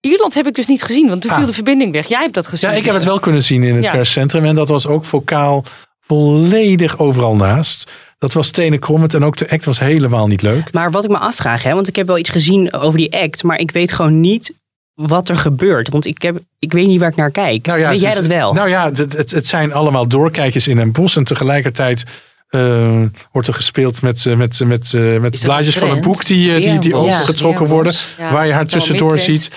[0.00, 1.36] Ierland heb ik dus niet gezien, want toen Ah.
[1.36, 2.08] viel de verbinding weg.
[2.08, 2.70] Jij hebt dat gezien.
[2.70, 3.90] Ja, ik heb het wel kunnen zien in het Ja.
[3.90, 4.44] perscentrum.
[4.44, 5.64] En dat was ook vocaal
[6.00, 7.90] volledig overal naast.
[8.18, 10.72] Dat was tenen krommend en ook de act was helemaal niet leuk.
[10.72, 13.42] Maar wat ik me afvraag, hè, want ik heb wel iets gezien over die act,
[13.42, 14.52] maar ik weet gewoon niet
[14.94, 15.88] wat er gebeurt.
[15.88, 17.66] Want ik, heb, ik weet niet waar ik naar kijk.
[17.66, 18.52] weet het jij is- dat wel?
[18.52, 21.16] Nou ja, het, het, het zijn allemaal doorkijkjes in een bos.
[21.16, 22.04] En tegelijkertijd
[22.48, 26.02] eh, wordt er gespeeld met, eh, met, met, eh, met dat blaadjes een van een
[26.02, 27.24] boek die, die, die Ja,
[27.66, 27.92] worden.
[28.18, 29.50] Ja, waar je haar tussendoor ziet.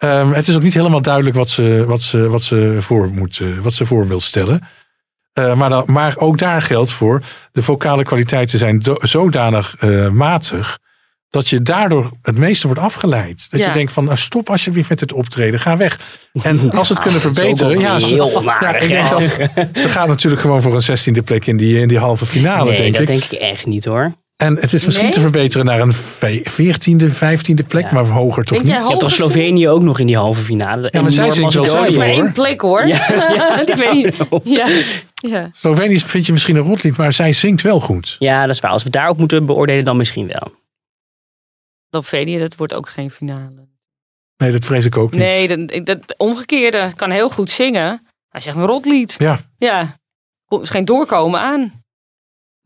[0.00, 3.38] Ehm, het is ook niet helemaal duidelijk wat ze, wat ze, wat ze, voor, moet,
[3.40, 4.60] eh, wat ze voor wil stellen.
[5.32, 7.22] Eh, maar, dan, maar ook daar geldt voor.
[7.52, 10.78] De vocale kwaliteiten zijn do- zodanig eh, matig.
[11.30, 13.46] Dat je daardoor het meeste wordt afgeleid.
[13.50, 13.66] Dat Ja.
[13.66, 15.60] je denkt van nou, stop alsjeblieft met het optreden.
[15.60, 15.98] Ga weg.
[16.42, 17.78] En als ze het kunnen dat verbeteren.
[17.78, 21.22] Ja, ze, heel ja, onaardig, ik denk dat, ze gaat natuurlijk gewoon voor een zestiende
[21.22, 22.68] plek in die, in die halve finale.
[22.68, 23.06] nee, denk dat ik.
[23.06, 24.12] denk ik echt niet hoor.
[24.40, 25.14] En het is misschien Nee?
[25.14, 27.90] te verbeteren naar een ve- veertiende, vijftiende plek.
[27.90, 28.86] Maar hoger toch Denk jij niet?
[28.86, 30.88] Je hebt toch Slovenië ook nog in die halve finale.
[30.92, 32.86] Ja, maar zij zingt wel maar één plek hoor.
[32.86, 33.60] Ja.
[33.66, 34.16] ik weet niet.
[34.58, 34.66] Ja.
[35.14, 35.50] Ja.
[35.52, 38.16] Slovenië vind je misschien een rotlied, maar zij zingt wel goed.
[38.18, 38.70] Ja, dat is waar.
[38.70, 40.52] Als we daarop moeten beoordelen, dan misschien wel.
[41.90, 43.68] Slovenië, dat wordt ook geen finale.
[44.36, 45.20] Nee, dat vrees ik ook niet.
[45.20, 48.06] Nee, dat, dat omgekeerde kan heel goed zingen.
[48.28, 49.14] Hij zegt een rotlied.
[49.18, 49.38] Ja.
[49.58, 49.94] Ja.
[50.44, 51.79] Komt geen doorkomen aan.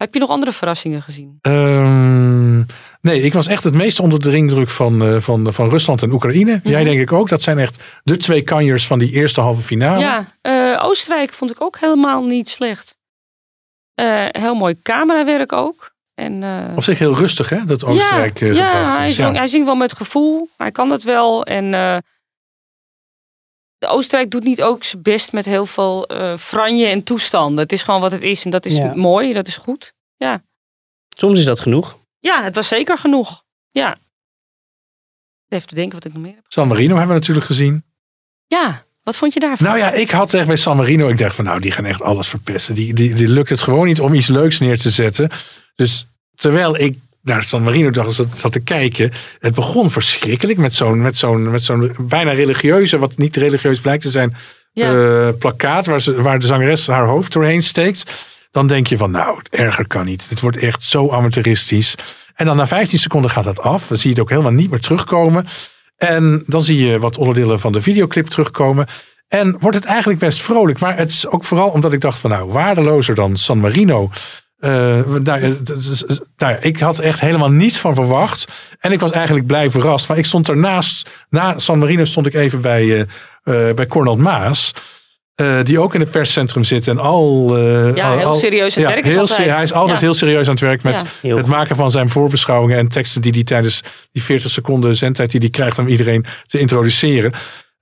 [0.05, 1.39] Heb je nog andere verrassingen gezien?
[1.41, 2.59] Ehm,
[3.01, 6.13] nee, ik was echt het meest onder de ringdruk van, eh, van, van Rusland en
[6.13, 6.61] Oekraïne.
[6.65, 6.91] Jij Mhm.
[6.91, 7.29] denk ik ook.
[7.29, 9.99] Dat zijn echt de twee kanjers van die eerste halve finale.
[10.01, 12.97] Ja, eh, Oostenrijk vond ik ook helemaal niet slecht.
[13.95, 15.93] Eh, heel mooi camerawerk ook.
[16.15, 16.45] En,
[16.77, 17.65] Op zich heel rustig, hè?
[17.65, 19.17] Dat Oostenrijk ja, ja, hij, is.
[19.17, 20.49] hij zingt wel met gevoel.
[20.57, 21.45] Hij kan dat wel.
[21.45, 21.75] En
[23.87, 27.59] Oostenrijk doet niet ook zijn best met heel veel eh franje en toestanden.
[27.63, 28.45] Het is gewoon wat het is.
[28.45, 28.95] En dat is Ja.
[28.95, 29.33] mooi.
[29.33, 29.93] Dat is goed.
[30.17, 30.43] Ja.
[31.17, 31.97] Soms is dat genoeg.
[32.19, 33.43] ja, het was zeker genoeg.
[33.71, 33.97] Ja.
[35.49, 36.45] Even te denken wat ik nog meer heb.
[36.49, 37.85] San Marino hebben we natuurlijk gezien.
[38.47, 39.67] Ja, wat vond je daarvan?
[39.67, 42.03] Nou ja, ik had echt bij San Marino, ik dacht van nou, die gaan echt
[42.03, 42.75] alles verpesten.
[42.75, 45.31] Die, die, die lukt het gewoon niet om iets leuks neer te zetten.
[45.75, 49.13] Dus terwijl ik naar San Marino dacht, zat, zat te kijken.
[49.39, 54.03] Het begon verschrikkelijk met zo'n met zo'n met zo'n bijna religieuze, wat niet religieus blijkt
[54.03, 54.37] te zijn,
[54.73, 54.93] Ja.
[54.93, 58.15] eh, plakkaat waar, ze, waar de zangeres haar hoofd doorheen steekt.
[58.51, 60.27] Dan denk je van nou, het erger kan niet.
[60.29, 61.95] Het wordt echt zo amateuristisch.
[62.35, 63.87] En dan na 15 seconden gaat dat af.
[63.89, 65.47] Dan zie je het ook helemaal niet meer terugkomen.
[65.97, 68.87] En dan zie je wat onderdelen van de videoclip terugkomen.
[69.29, 70.79] En wordt het eigenlijk best vrolijk.
[70.79, 74.11] Maar het is ook vooral omdat ik dacht van nou, waardelozer dan San Marino.
[74.59, 74.71] Eh,
[75.05, 78.45] nou, nou ja, ik had echt helemaal niets van verwacht.
[78.81, 80.09] En ik was eigenlijk blij verrast.
[80.09, 83.01] Maar ik stond ernaast, na San Marino stond ik even bij, eh
[83.71, 84.73] eh bij Cornel Maas.
[85.35, 87.57] eh, die ook in het perscentrum zit en al.
[87.57, 89.39] eh, Ja, al- heel al- serieus aan het werk is heel altijd.
[89.43, 90.05] se- Hij is altijd Ja.
[90.05, 91.37] heel serieus aan het werk met Ja.
[91.37, 93.83] Het maken van zijn voorbeschouwingen en teksten die hij tijdens
[94.13, 97.33] die 40 seconden zendtijd die hij krijgt om iedereen te introduceren.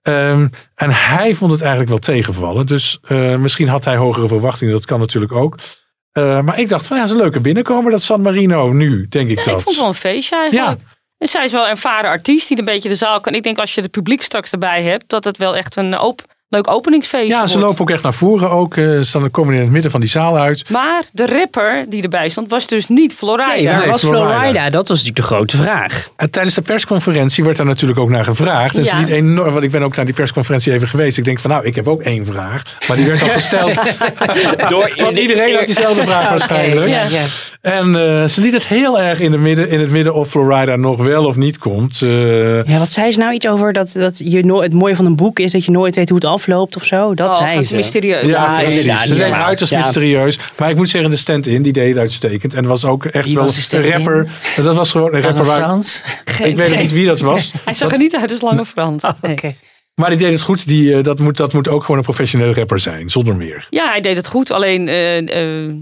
[0.03, 2.67] Ehm, en hij vond het eigenlijk wel tegenvallen.
[2.67, 4.73] Dus eh, misschien had hij hogere verwachtingen.
[4.75, 5.57] Dat kan natuurlijk ook.
[6.13, 9.39] Eh, maar ik dacht van ja, een leuke binnenkomer dat San Marino nu, denk ik
[9.39, 9.55] Ja, dat.
[9.55, 10.81] ik vond het wel een feestje eigenlijk.
[11.19, 13.35] En zij is wel een ervaren artiest die een beetje de zaal kan.
[13.35, 16.32] Ik denk als je het publiek straks erbij hebt, dat het wel echt een op,
[16.53, 17.67] leuk openingsfeest Ja, ze wordt.
[17.69, 18.77] lopen ook echt naar voren ook.
[18.77, 20.71] eh, Ze dan komen in het midden van die zaal uit.
[20.71, 23.47] Maar de rapper die erbij stond, was dus niet Florida.
[23.53, 24.39] Nee, waar Nee, was Florida.
[24.41, 24.71] Florida?
[24.71, 26.09] Dat was natuurlijk de grote vraag.
[26.17, 28.77] En tijdens de persconferentie werd daar natuurlijk ook naar gevraagd.
[28.77, 28.99] En ze Ja.
[29.01, 31.19] liet enorm, want ik ben ook naar die persconferentie even geweest.
[31.19, 32.63] Ik denk van nou, ik heb ook één vraag.
[32.89, 33.81] Maar die werd al gesteld.
[34.69, 36.89] Door Want iedereen had diezelfde vraag waarschijnlijk.
[36.89, 37.03] Ja.
[37.05, 37.23] Ja.
[37.61, 40.77] En eh, ze liet het heel erg in, de midden, in het midden of Florida
[40.77, 42.03] nog wel of niet komt.
[42.03, 45.07] Eh, Ja, wat zei ze nou iets over dat, dat je no het mooie van
[45.07, 47.15] een boek is dat je nooit weet hoe het af afloopt of zo.
[47.15, 47.77] Dat Oh, zei gaat ze.
[47.77, 48.27] mysterieus.
[48.27, 48.81] Ja, precies.
[48.81, 49.79] inderdaad, Ze zijn uiterst Ja.
[49.79, 50.39] mysterieus.
[50.59, 52.55] Maar ik moet zeggen, de stand-in, die deed het uitstekend.
[52.55, 54.29] En was ook echt wel een rapper.
[54.57, 55.61] Dat was gewoon een Lange rapper waar...
[55.63, 56.05] Frans?
[56.43, 57.53] Ik weet niet wie dat was.
[57.65, 59.03] Hij zag er niet uit als Lange Frans.
[59.21, 59.57] Nee.
[59.95, 60.67] Maar die deed het goed.
[60.69, 63.09] Die, eh, dat, moet, dat moet ook gewoon een professionele rapper zijn.
[63.11, 63.67] Zonder meer.
[63.71, 64.51] Ja, hij deed het goed.
[64.51, 65.75] Alleen, eh, eh,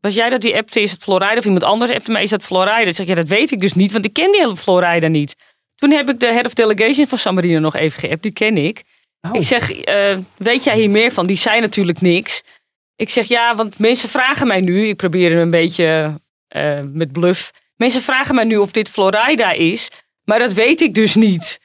[0.00, 1.36] was jij dat die appte, is het Florida?
[1.36, 2.78] Of iemand anders appte mij, is dat Florida?
[2.78, 5.36] Ik zeg, ja, dat weet ik dus niet, want ik ken die hele Florida niet.
[5.74, 8.22] Toen heb ik de head of delegation van San Marino nog even geappt.
[8.22, 8.82] Die ken ik.
[9.32, 11.26] Ik zeg, eh, weet jij hier meer van?
[11.26, 12.42] Die zei natuurlijk niks.
[12.96, 14.88] Ik zeg, ja, want mensen vragen mij nu.
[14.88, 17.50] Ik probeer hem een beetje eh, met bluff.
[17.76, 19.88] Mensen vragen mij nu of dit Florida is.
[20.24, 21.58] Maar dat weet ik dus niet.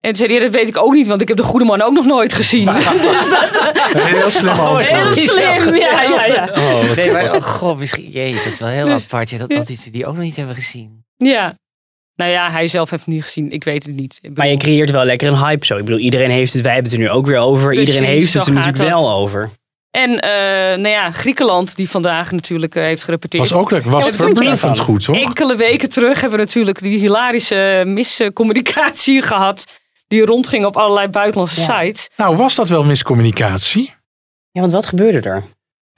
[0.00, 1.64] En toen zei hij, ja, dat weet ik ook niet, want ik heb de goede
[1.64, 2.64] man ook nog nooit gezien.
[3.10, 3.48] dus dat,
[3.92, 5.18] Een heel slim Heel antwoord.
[5.18, 6.48] slim, ja, ja, ja.
[6.56, 9.50] Oh, nee, maar, oh god, misschien, jee, dat is wel heel Dus- apart ja, dat,
[9.50, 11.04] dat die, die ook nog niet hebben gezien.
[11.16, 11.54] Ja.
[12.20, 13.50] Nou ja, hij zelf heeft het niet gezien.
[13.50, 14.20] Ik weet het niet.
[14.34, 15.76] Maar je creëert wel lekker een hype zo.
[15.76, 17.68] Ik bedoel, iedereen heeft het, wij hebben het er nu ook weer over.
[17.68, 18.86] Precies, iedereen heeft het er natuurlijk dat.
[18.86, 19.50] wel over.
[19.90, 20.30] En eh,
[20.78, 23.48] nou ja, Griekenland, die vandaag natuurlijk eh, heeft gerepeteerd.
[23.48, 23.90] Was ook lekker.
[23.90, 25.16] Was Ja, verbluffend goed, hoor.
[25.16, 29.64] Enkele weken terug hebben we natuurlijk die hilarische miscommunicatie gehad.
[30.08, 32.08] Die rondging op allerlei buitenlandse sites.
[32.16, 33.94] Nou, was dat wel miscommunicatie?
[34.50, 35.44] Ja, want wat gebeurde er?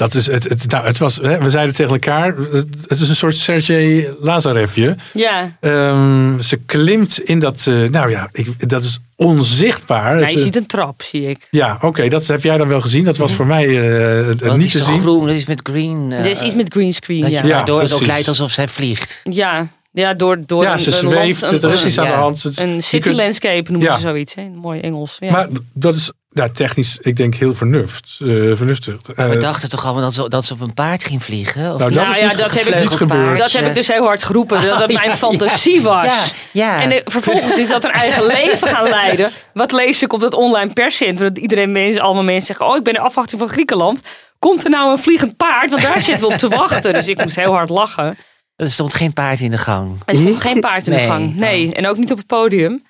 [0.03, 3.09] Dat is het, het, nou, het was, hè, we zeiden tegen elkaar, het het is
[3.09, 4.97] een soort Sergej Lazarevje.
[5.13, 10.15] Ja, Ehm, ze klimt in dat, eh, nou ja, ik, dat is onzichtbaar.
[10.21, 11.49] nou, je ziet een trap, zie ik.
[11.51, 13.05] ja, oké, dat heb jij dan wel gezien.
[13.05, 15.01] Dat was voor mij eh, Want niet te zien.
[15.01, 16.13] groen, dat is met green.
[16.13, 17.43] eh, Er is iets met greenscreen, dat ja.
[17.49, 19.21] waardoor het ook lijkt alsof zij vliegt.
[19.25, 22.13] Ja, ja door, door Ja, een, ze een zweeft, land- er is iets aan de
[22.13, 22.43] hand.
[22.43, 23.95] Het- Een city landscape noemen Ja.
[23.97, 24.35] ze zoiets.
[24.35, 24.49] Hè?
[24.49, 25.17] Mooi Engels.
[25.19, 25.31] Ja.
[25.31, 28.97] Maar dat is ja, technisch, ik denk, heel vernuft, eh, vernuftig.
[29.17, 31.73] Maar we Eh, dachten toch allemaal dat ze, dat ze op een paard ging vliegen?
[31.73, 33.39] Of Nou, dat nou is ja, niet dat heb, ik, gebeurd.
[33.39, 34.63] dat heb ik dus heel hard geroepen.
[34.63, 36.05] Dat dat mijn Ja, fantasie was.
[36.05, 36.23] Ja,
[36.53, 36.83] ja.
[36.83, 39.31] En eh, vervolgens is dat een eigen leven gaan leiden.
[39.53, 41.29] Wat lees ik op dat online perscentrum?
[41.29, 44.01] Dat iedereen mensen, allemaal mensen zeggen: Oh, ik ben in afwachting van Griekenland.
[44.39, 45.71] Komt er nou een vliegend paard?
[45.71, 46.93] Want daar zitten we op te wachten.
[46.95, 48.17] Dus ik moest heel hard lachen.
[48.57, 50.01] er stond geen paard in de gang.
[50.05, 51.01] Er stond geen paard in Nee.
[51.03, 51.35] de gang.
[51.37, 52.85] Nee, en ook niet op het podium.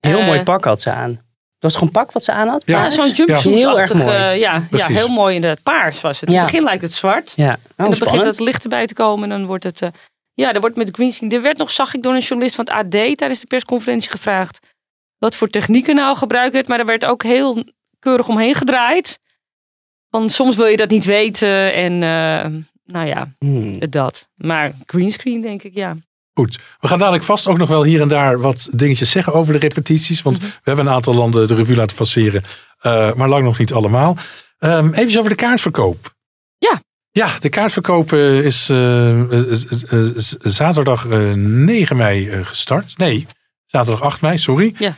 [0.00, 1.20] Heel Eh, mooi pak had ze aan.
[1.64, 2.62] Dat was gewoon pak wat ze aan had?
[2.66, 2.90] Ja.
[2.90, 3.42] Zo'n jumpsuit.
[3.54, 4.12] Heel erg mooi.
[4.12, 4.96] ja, ja, Precies.
[4.96, 5.62] heel mooi inderdaad.
[5.62, 6.28] Paars was het.
[6.28, 6.40] In Ja.
[6.42, 7.32] het begin lijkt het zwart.
[7.36, 8.24] Ja, en oh, dan begint spannend.
[8.36, 9.30] het licht erbij te komen.
[9.30, 9.82] En dan wordt het...
[9.82, 9.88] eh,
[10.34, 11.30] ja, er wordt met greenscreen...
[11.32, 14.58] Er werd nog, zag ik door een journalist van het AD tijdens de persconferentie gevraagd...
[15.18, 16.68] wat voor technieken nou gebruikt werd.
[16.68, 17.64] Maar er werd ook heel
[17.98, 19.18] keurig omheen gedraaid.
[20.08, 21.72] Want soms wil je dat niet weten.
[21.74, 22.50] En eh,
[22.84, 23.90] nou ja, Hmm.
[23.90, 24.28] dat.
[24.34, 25.96] Maar greenscreen denk ik, ja.
[26.34, 29.52] Goed, we gaan dadelijk vast ook nog wel hier en daar wat dingetjes zeggen over
[29.52, 30.22] de repetities.
[30.22, 30.46] Want Mhm.
[30.46, 32.42] we hebben een aantal landen de revue laten passeren,
[32.80, 34.16] eh, maar lang nog niet allemaal.
[34.58, 36.14] Ehm even over de kaartverkoop.
[36.58, 36.82] Ja.
[37.10, 40.10] Ja, de kaartverkoop eh, is eh, eh,
[40.40, 42.98] zaterdag eh, 9 mei gestart.
[42.98, 43.26] Nee,
[43.64, 44.74] zaterdag 8 mei, sorry.
[44.78, 44.96] Ja.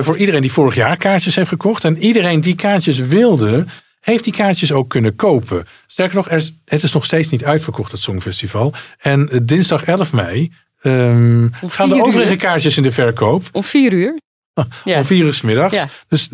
[0.00, 1.84] Voor iedereen die vorig jaar kaartjes heeft gekocht.
[1.84, 3.64] En iedereen die kaartjes wilde,
[4.08, 5.66] heeft die kaartjes ook kunnen kopen.
[5.86, 8.74] Sterker nog, er is, het is nog steeds niet uitverkocht, het Songfestival.
[8.98, 12.36] En eh, dinsdag 11 mei ehm, gaan de overige uur.
[12.36, 13.44] kaartjes in de verkoop.
[13.52, 14.18] Om vier uur.
[14.84, 14.98] Ja.
[14.98, 15.76] Om vier uur 's middags.
[15.76, 15.88] Ja.
[16.08, 16.28] Dus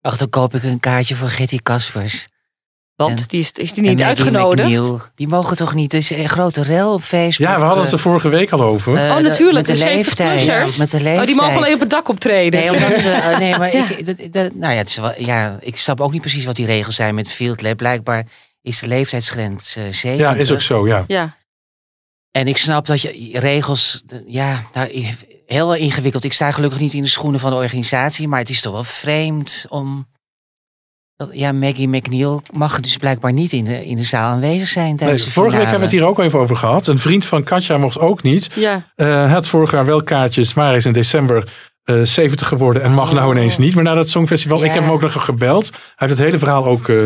[0.00, 2.28] Ach, dan koop ik een kaartje voor Getty Kaspers.
[3.06, 4.68] Want die is, is die niet uitgenodigd?
[4.68, 5.00] McNeil.
[5.14, 5.92] Die mogen toch niet?
[5.92, 7.48] Er is een grote rel op Facebook.
[7.48, 8.96] ja, we hadden het er vorige week al over.
[8.96, 10.40] Eh, Oh, natuurlijk, Met de, de leeftijd.
[10.40, 10.76] 70-plussers.
[10.78, 11.20] Met de leeftijd.
[11.20, 12.60] Oh, die mogen alleen op het dak optreden.
[12.60, 13.88] Nee, omdat ze, eh, nee maar Ja.
[13.88, 16.56] ik, dat, dat- nou ja, het is wel, ja, ik snap ook niet precies wat
[16.56, 17.76] die regels zijn met Field Lab.
[17.76, 18.26] Blijkbaar
[18.62, 20.16] is de leeftijdsgrens eh 70.
[20.18, 21.04] ja, is ook zo, ja.
[21.06, 21.36] Ja.
[22.30, 25.06] En ik snap dat je regels, de- ja, nou,
[25.46, 26.24] heel ingewikkeld.
[26.24, 28.84] Ik sta gelukkig niet in de schoenen van de organisatie, maar het is toch wel
[28.84, 30.06] vreemd om.
[31.18, 34.86] Dat- Ja, Maggie McNeil mag dus blijkbaar niet in de, in de zaal aanwezig zijn
[34.86, 36.86] Nee, tijdens de vorige week hebben we het hier ook even over gehad.
[36.86, 38.50] Een vriend van Katja mocht ook niet.
[38.54, 38.86] Ja.
[38.96, 41.48] Eh, Hij had vorig jaar wel kaartjes, maar hij is in december
[41.84, 44.64] eh 70 geworden en mag nou ineens niet meer naar dat Songfestival.
[44.64, 45.70] Ik heb hem ook nog gebeld.
[45.70, 46.96] Hij heeft het hele verhaal ook, eh,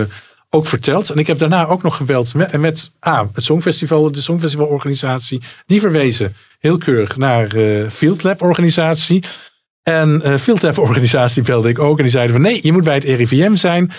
[0.51, 1.11] ook verteld.
[1.11, 5.43] En ik heb daarna ook nog gebeld met, met ah, het Songfestival, de Songfestivalorganisatie.
[5.67, 9.25] Die verwezen heel keurig naar eh Field Lab organisatie.
[9.83, 11.97] En eh Field Lab organisatie belde ik ook.
[11.97, 13.91] En die zeiden van nee, je moet bij het RIVM zijn.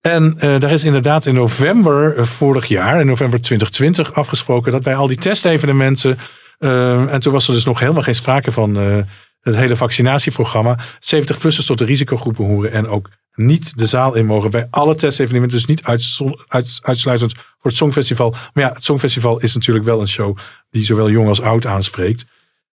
[0.00, 4.82] En eh, daar is inderdaad in november eh, vorig jaar, in november 2020, afgesproken dat
[4.82, 6.18] bij al die testevenementen.
[6.58, 8.96] eh, en toen was er dus nog helemaal geen sprake van eh,
[9.40, 10.78] het hele vaccinatieprogramma.
[11.00, 15.58] 70-plussers tot de risicogroepen horen en ook niet de zaal in mogen bij alle testevenementen.
[15.58, 18.30] Dus niet uit- uitsluitend voor het Songfestival.
[18.52, 20.36] Maar ja, het Songfestival is natuurlijk wel een show
[20.70, 22.24] die zowel jong als oud aanspreekt.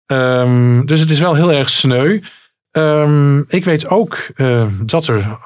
[0.06, 2.20] Ehm, dus het is wel heel erg sneu.
[2.74, 5.38] Ehm, ik weet ook eh, dat er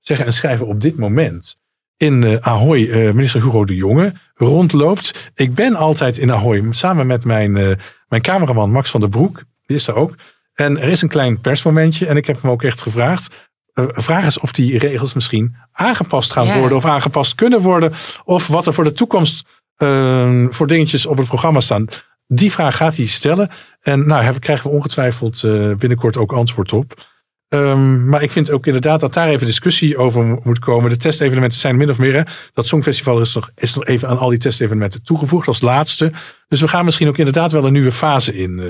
[0.00, 1.56] zeggen en schrijven op dit moment
[1.96, 5.30] in eh, Ahoy eh, minister Hugo de Jonge rondloopt.
[5.34, 7.76] Ik ben altijd in Ahoy samen met mijn, eh,
[8.08, 9.42] mijn cameraman Max van der Broek.
[9.66, 10.14] Die is daar ook.
[10.54, 13.50] En er is een klein persmomentje en ik heb hem ook echt gevraagd.
[13.74, 16.58] vraag is of die regels misschien aangepast gaan Ja.
[16.58, 17.92] worden of aangepast kunnen worden.
[18.24, 19.44] Of wat er voor de toekomst
[19.76, 21.86] eh, voor dingetjes op het programma staan.
[22.34, 23.50] Die vraag gaat hij stellen.
[23.80, 27.10] En nou, daar krijgen we ongetwijfeld eh, binnenkort ook antwoord op.
[27.48, 30.90] Ehm, maar ik vind ook inderdaad dat daar even discussie over mo- moet komen.
[30.90, 32.14] De testevenementen zijn min of meer.
[32.14, 32.22] Hè,
[32.52, 36.12] dat Songfestival is nog, is nog even aan al die testevenementen toegevoegd als laatste.
[36.48, 38.68] Dus we gaan misschien ook inderdaad wel een nieuwe fase in eh,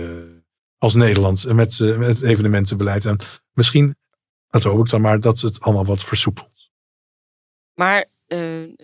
[0.79, 3.05] als Nederland met, eh, met het evenementenbeleid.
[3.05, 3.19] En
[3.53, 3.97] misschien,
[4.49, 6.71] dat hoop ik dan maar, dat het allemaal wat versoepelt.
[7.75, 8.39] Maar eh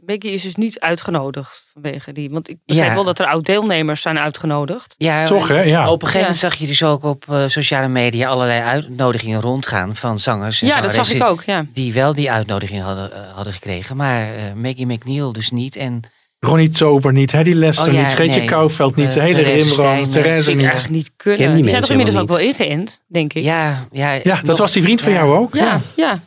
[0.04, 2.30] Becky is dus niet uitgenodigd vanwege die.
[2.30, 2.94] Want ik begrijp Ja.
[2.94, 4.94] wel dat er oud-deelnemers zijn uitgenodigd.
[4.98, 5.62] Ja, Toch, hè?
[5.62, 5.90] Ja.
[5.90, 6.48] Op een gegeven moment Ja.
[6.48, 10.62] zag je dus ook op eh, sociale media allerlei uitnodigingen rondgaan van zangers.
[10.62, 11.66] en Ja, dat zag zangeressen ik ook, ja.
[11.72, 13.96] Die wel die uitnodiging hadden, eh, hadden gekregen.
[13.96, 15.76] Maar eh, Maggie McNeil dus niet.
[15.76, 16.00] En
[16.40, 18.48] Ronnie Tober niet, Hedy Lester Oh ja, niet, Greetje nee.
[18.48, 20.66] Kouwveld niet, de hele Rimbrand, Therese niet.
[20.66, 21.38] Echt niet kunnen.
[21.54, 23.42] Die die zijn toch mensen inmiddels ook wel ingeënt, denk ik.
[23.42, 25.54] ja, ja, Ja, dat nog- was die vriend van jou ook?
[25.54, 25.80] ja.
[25.96, 26.10] ja.
[26.10, 26.18] En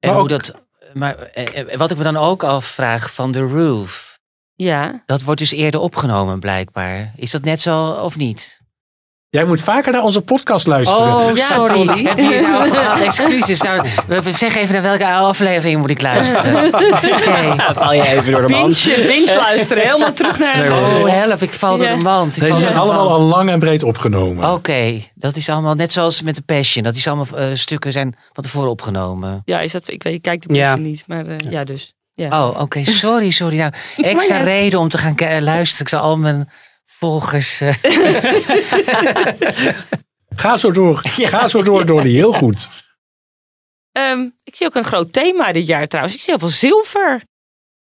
[0.00, 0.61] Maar hoe ook- dat,
[0.94, 4.18] maar eh, eh, wat ik me dan ook afvraag van The Roof.
[4.54, 5.02] Ja.
[5.06, 7.12] Dat wordt dus eerder opgenomen blijkbaar.
[7.16, 8.61] Is dat net zo of niet?
[9.32, 11.14] Jij moet vaker naar onze podcast luisteren.
[11.14, 12.04] Oh, Ja, sorry.
[12.04, 13.00] Heb je het daarover gehad?
[13.00, 13.60] Excuses.
[13.60, 13.86] Nou,
[14.34, 16.66] zeg even naar welke aflevering moet ik luisteren.
[16.66, 17.38] Oké.
[17.38, 18.84] Ja, val je even door de mand.
[18.84, 19.82] Binge, binge luisteren.
[19.82, 20.56] Helemaal terug naar...
[20.56, 20.70] Nee.
[20.70, 21.42] Oh, help.
[21.42, 22.36] Ik val door de mand.
[22.36, 24.52] Ik Deze zijn de allemaal al lang en breed opgenomen.
[24.52, 26.84] Oké, dat is allemaal net zoals met de Passion.
[26.84, 29.42] Dat is allemaal eh, stukken zijn van tevoren opgenomen.
[29.44, 30.76] Ja, is dat, ik, weet, ik kijk de ja.
[30.76, 31.94] niet, maar eh, ja, dus.
[32.14, 32.46] Ja.
[32.46, 32.84] Oh, oké.
[32.84, 33.56] Sorry, sorry.
[33.56, 35.82] Nou, extra reden om te gaan luisteren.
[35.82, 36.48] Ik zal al mijn
[37.06, 37.60] volgers...
[37.60, 37.74] eh,
[40.42, 41.00] Ga zo door.
[41.34, 42.14] Ga zo door, Donnie.
[42.16, 42.68] Heel goed.
[43.92, 46.14] Ehm, ik zie ook een groot thema dit jaar trouwens.
[46.16, 47.22] Ik zie heel veel zilver.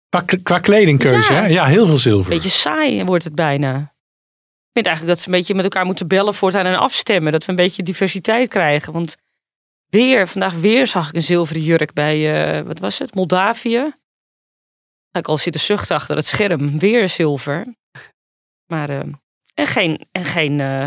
[0.10, 1.42] Qua, qua kledingkeuze, Ja.
[1.42, 1.48] hè?
[1.48, 2.30] Ja, heel veel zilver.
[2.30, 3.76] Beetje saai wordt het bijna.
[3.80, 7.32] Ik vind eigenlijk dat ze een beetje met elkaar moeten bellen voortaan en afstemmen.
[7.32, 8.94] Dat we een beetje diversiteit krijgen.
[8.94, 9.16] Want
[9.90, 12.18] weer, vandaag weer zag ik een zilveren jurk bij,
[12.58, 13.94] eh, wat was het, Moldavië.
[15.12, 16.80] Ik al zitten zuchten achter het scherm.
[16.80, 17.76] Weer zilver.
[18.72, 18.99] Maar, eh,
[19.53, 20.85] en geen, en geen, eh,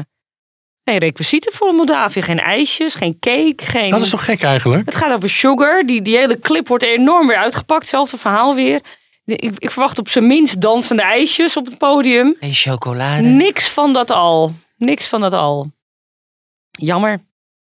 [0.85, 2.23] geen requisieten voor Moldavië.
[2.23, 3.91] Geen ijsjes, geen cake, geen...
[3.91, 4.85] Dat is toch gek eigenlijk?
[4.85, 5.87] Het gaat over Sugar.
[5.87, 7.81] Die, die hele clip wordt enorm weer uitgepakt.
[7.81, 8.81] Hetzelfde verhaal weer.
[9.25, 12.37] Ik, ik verwacht op zijn minst dansende ijsjes op het podium.
[12.41, 13.23] en chocolade.
[13.23, 14.55] Niks van dat al.
[14.77, 15.73] Niks van dat al.
[16.71, 17.21] Jammer.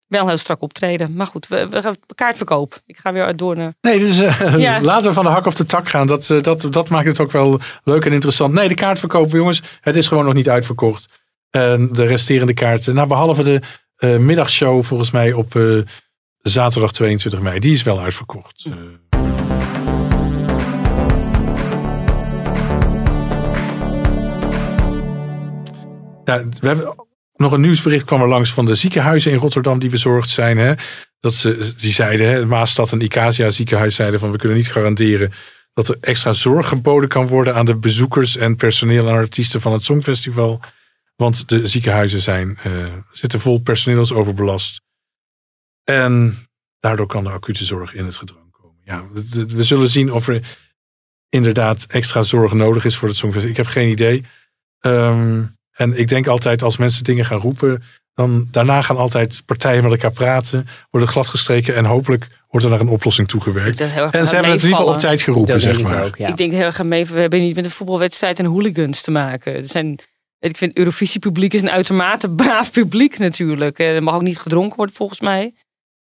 [0.09, 1.15] Wel heel strak optreden.
[1.15, 2.81] Maar goed, we, we gaan kaartverkoop.
[2.87, 3.75] Ik ga weer door naar...
[3.81, 4.19] Nee, dus,
[4.57, 4.81] Ja.
[4.81, 6.07] laten we van de hak op de tak gaan.
[6.07, 8.53] Dat, eh, dat, dat maakt het ook wel leuk en interessant.
[8.53, 11.09] Nee, de kaartverkoop, jongens, het is gewoon nog niet uitverkocht.
[11.51, 13.61] De resterende kaarten, nou, behalve de
[13.97, 15.59] eh, middagshow volgens mij op
[16.39, 18.67] zaterdag 22 mei, die is wel uitverkocht.
[26.25, 27.08] Ja, we hebben
[27.39, 30.59] nog een nieuwsbericht kwam er langs van de ziekenhuizen in Rotterdam die bezorgd zijn.
[30.59, 30.75] Hè?
[31.21, 35.33] Dat ze, die zeiden, hè, Maastad en Icasia ziekenhuis zeiden van we kunnen niet garanderen
[35.73, 39.73] dat er extra zorg geboden kan worden aan de bezoekers en personeel en artiesten van
[39.73, 40.61] het Songfestival.
[41.17, 44.81] Want de ziekenhuizen zijn, eh, zitten vol personeel is overbelast.
[45.85, 46.39] En
[46.81, 48.81] daardoor kan de acute zorg in het gedrang komen.
[48.85, 49.05] Ja,
[49.47, 50.59] we, zullen zien of er
[51.29, 53.57] inderdaad extra zorg nodig is voor het Songfestival.
[53.57, 54.25] Ik heb geen idee.
[54.79, 55.45] Ehm,
[55.79, 57.83] en ik denk altijd als mensen dingen gaan roepen,
[58.15, 62.81] dan daarna gaan altijd partijen met elkaar praten, worden gladgestreken en hopelijk wordt er naar
[62.81, 63.81] een oplossing toegewerkt.
[63.81, 66.05] En ze hebben het in ieder geval op tijd geroepen, Dat zeg ik maar.
[66.05, 66.29] ook, ja.
[66.29, 67.07] Ik denk heel erg aan mee.
[67.07, 69.55] We hebben niet met een voetbalwedstrijd en hooligans te maken.
[69.55, 69.91] Er zijn,
[70.39, 73.79] ik vind het Eurovisie-publiek is een uitermate braaf publiek natuurlijk.
[73.79, 75.55] Eh, Er mag ook niet gedronken worden volgens mij.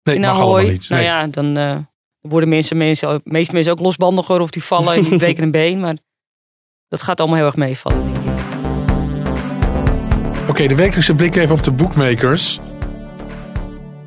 [0.02, 0.42] Nee, in mag Ahoy.
[0.44, 0.88] allemaal niet.
[0.88, 1.76] Nou ja, dan eh,
[2.20, 5.80] worden mensen, mensen, meeste mensen ook losbandiger of die vallen en die breken een been.
[5.80, 5.96] Maar
[6.88, 8.17] dat gaat allemaal heel erg meevallen,
[10.58, 12.60] Oké, de wekelijkse blik even op de bookmakers.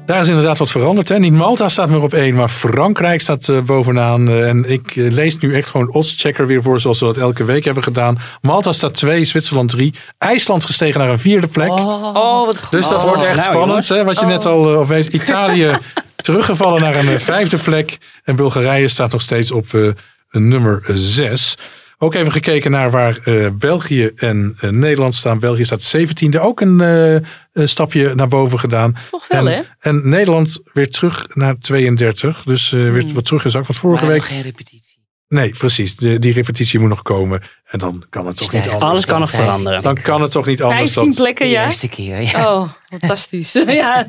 [0.06, 1.10] Daar is inderdaad wat veranderd.
[1.10, 1.20] Hè?
[1.20, 4.30] Niet Malta staat meer op één, maar Frankrijk staat eh, bovenaan.
[4.30, 7.44] Eh, en ik eh, lees nu echt gewoon oddschecker weer voor, zoals we dat elke
[7.44, 8.18] week hebben gedaan.
[8.42, 9.94] Malta staat twee, Zwitserland drie.
[10.18, 11.70] IJsland gestegen naar een vierde plek.
[11.70, 12.72] Oh, wat goed.
[12.72, 15.08] Dus dat Oh, wordt echt nou, spannend, hè, wat je net al uh, opwees.
[15.08, 15.78] Italië
[16.16, 17.98] teruggevallen naar een vijfde plek.
[18.24, 19.88] En Bulgarije staat nog steeds op eh,
[20.32, 21.58] nummer zes.
[22.04, 25.40] Ook even gekeken naar waar eh, België en eh, Nederland staan.
[25.40, 26.40] België staat 17e.
[26.40, 27.14] Ook een, eh,
[27.54, 28.96] een stapje naar boven gedaan.
[29.12, 29.62] Toch wel, en, hè?
[29.80, 32.44] En Nederland weer terug naar 32.
[32.44, 33.68] Dus eh, weer wat teruggezakt.
[33.68, 34.22] Want vorige Maar week...
[34.22, 35.00] nog geen repetitie.
[35.28, 35.96] Nee, precies.
[35.96, 37.42] De, die repetitie moet nog komen.
[37.66, 38.84] En dan kan het toch niet anders.
[38.84, 39.82] Alles kan nog veranderen.
[39.82, 41.24] Dan kan het toch niet anders 15 dan...
[41.24, 41.66] plekken, De ja?
[41.66, 42.54] eerste keer, ja.
[42.56, 43.52] Oh, fantastisch.
[43.84, 44.08] ja.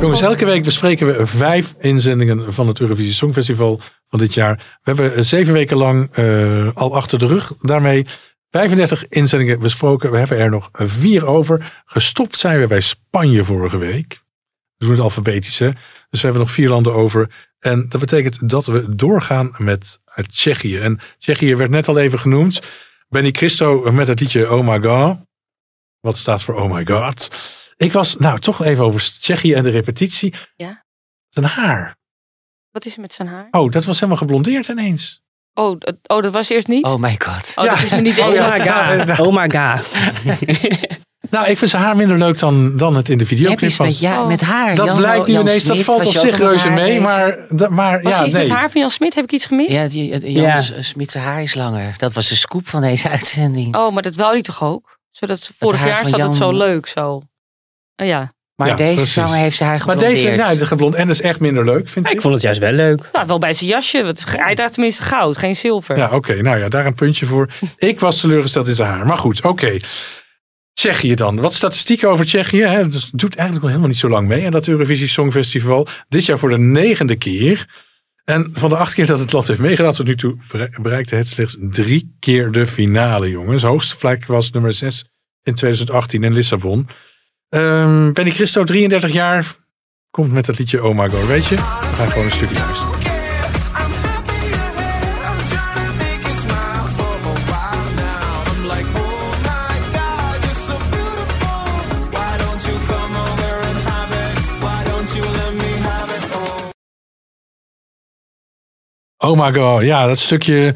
[0.00, 4.56] Jongens, elke week bespreken we vijf inzendingen van het Eurovisie Songfestival van dit jaar.
[4.56, 8.06] We hebben eh, zeven weken lang eh, al achter de rug daarmee.
[8.50, 10.10] 35 inzendingen besproken.
[10.10, 11.82] We hebben er nog vier over.
[11.84, 14.22] Gestopt zijn we bij Spanje vorige week.
[14.76, 15.70] We doen het alfabetisch, hè?
[16.10, 17.30] Dus we hebben nog vier landen over.
[17.58, 20.78] En dat betekent dat we doorgaan met Tsjechië.
[20.78, 22.60] En Tsjechië werd net al even genoemd.
[23.08, 25.18] Benny Christo met het liedje Oh My God.
[26.00, 27.30] Wat staat voor Oh My God?
[27.84, 30.34] Ik was, nou toch even over Tsjechië en de repetitie.
[30.56, 30.84] Ja.
[31.28, 31.96] Zijn haar.
[32.70, 33.48] Wat is er met zijn haar?
[33.50, 35.22] Oh, dat was helemaal geblondeerd ineens.
[35.54, 36.84] Oh, dat- oh, dat was eerst niet?
[36.84, 37.52] Oh my god.
[37.54, 38.38] Oh, dat is me niet Oh, eens.
[38.38, 39.18] Oh my god.
[39.20, 39.86] Oh my god.
[41.30, 43.76] Nou, ik vind zijn haar minder leuk dan, dan het in de videoclip Heb je
[43.76, 43.86] was.
[43.86, 44.74] met, ja, met haar.
[44.74, 47.00] Dat Jan- blijkt nu Jan ineens, dat valt op zich reuze mee.
[47.00, 48.42] Maar, dat- maar Was ja, iets nee.
[48.48, 49.14] met haar van Jan Smit?
[49.14, 49.70] Heb ik iets gemist?
[49.70, 51.94] Ja, die, die- Jan Smit haar is langer.
[51.96, 53.76] Dat was de scoop van deze uitzending.
[53.76, 54.98] Oh, maar dat wou hij toch ook?
[55.10, 57.22] Zodat vorig jaar zat het zo leuk zo.
[57.96, 58.32] Oh ja.
[58.56, 59.12] Maar Ja, deze precies.
[59.12, 60.10] zanger heeft haar Maar geblondeerd.
[60.14, 62.12] deze, nou, de geblond en dat is echt minder leuk, vind ik.
[62.12, 63.04] Ik vond het juist wel leuk.
[63.08, 64.02] Staat wel bij zijn jasje.
[64.02, 65.96] want Hij draagt tenminste goud, geen zilver.
[65.96, 66.42] Ja, oké.
[66.42, 67.48] nou ja, daar een puntje voor.
[67.76, 69.06] Ik was teleurgesteld in zijn haar.
[69.06, 69.76] Maar goed, oké.
[70.72, 71.40] Tsjechië dan.
[71.40, 72.62] Wat statistieken over Tsjechië.
[72.62, 72.88] Hè?
[72.88, 74.44] Dus het doet eigenlijk al helemaal niet zo lang mee.
[74.44, 75.86] En dat Eurovisie Songfestival.
[76.08, 77.66] Dit jaar voor de negende keer.
[78.24, 81.14] En van de acht keer dat het land heeft meegedaan tot nu toe bere- bereikte
[81.14, 83.62] het slechts drie keer de finale, jongens.
[83.62, 85.04] Hoogste plek was nummer 6
[85.42, 86.88] in 2018 in Lissabon.
[87.54, 89.56] Ehm Benny Christo, 33 jaar,
[90.10, 91.26] komt met het liedje Oh My God.
[91.26, 92.92] Weet je, we gaan gewoon een stukje luisteren.
[109.18, 110.74] Oh my god, ja, dat stukje.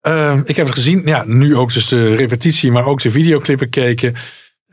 [0.00, 3.58] eh, ik heb het gezien, ja, nu ook dus de repetitie, maar ook de videoclip
[3.58, 4.14] bekeken.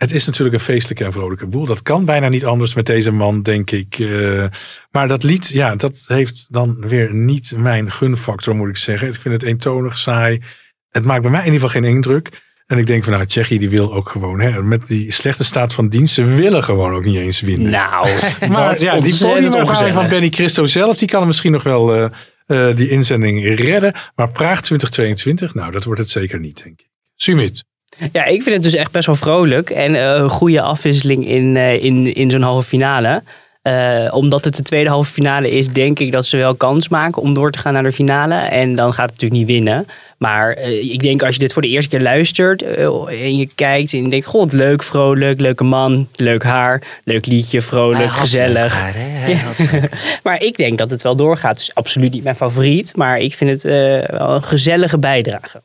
[0.01, 1.65] Het is natuurlijk een feestelijke en vrolijke boel.
[1.65, 3.99] Dat kan bijna niet anders met deze man, denk ik.
[3.99, 4.45] Eh,
[4.91, 9.07] maar dat lied, ja, dat heeft dan weer niet mijn gunfactor, moet ik zeggen.
[9.07, 10.41] Ik vind het eentonig, saai.
[10.89, 12.29] Het maakt bij mij in ieder geval geen indruk.
[12.67, 15.73] En ik denk van, nou, Tsjechië die wil ook gewoon, hè, met die slechte staat
[15.73, 17.71] van dienst, ze willen gewoon ook niet eens winnen.
[17.71, 18.07] Nou,
[18.49, 19.93] Maar ja, die ongezellig.
[19.93, 22.03] van Benny Christo zelf, die kan hem misschien nog wel eh,
[22.45, 23.93] eh, die inzending redden.
[24.15, 26.89] Maar Praag 2022, nou, dat wordt het zeker niet, denk ik.
[27.15, 27.63] Sumit.
[28.11, 29.69] Ja, ik vind het dus echt best wel vrolijk.
[29.69, 33.23] En eh, een goede afwisseling in, eh, in, in zo'n halve finale.
[33.61, 37.21] Eh, omdat het de tweede halve finale is, denk ik dat ze wel kans maken
[37.21, 38.35] om door te gaan naar de finale.
[38.35, 39.87] En dan gaat het natuurlijk niet winnen.
[40.17, 42.61] Maar ik denk als je dit voor de eerste keer luistert
[43.07, 47.61] en je kijkt en je denkt, god, leuk, vrolijk, leuke man, leuk haar, leuk liedje,
[47.61, 48.73] vrolijk, gezellig.
[48.73, 48.93] haar,
[49.29, 49.79] Ja.
[50.23, 51.57] maar ik denk dat het wel doorgaat.
[51.57, 53.63] Dus absoluut niet mijn favoriet, maar ik vind het
[54.11, 55.61] wel een gezellige bijdrage.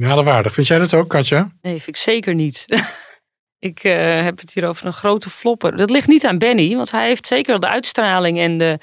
[0.00, 0.54] Ja, waardig.
[0.54, 1.50] Vind jij dat ook, Katja?
[1.62, 2.64] Nee, vind ik zeker niet.
[3.70, 5.76] ik eh, heb het hier over een grote flopper.
[5.76, 8.78] Dat ligt niet aan Benny, want hij heeft zeker wel de uitstraling en de...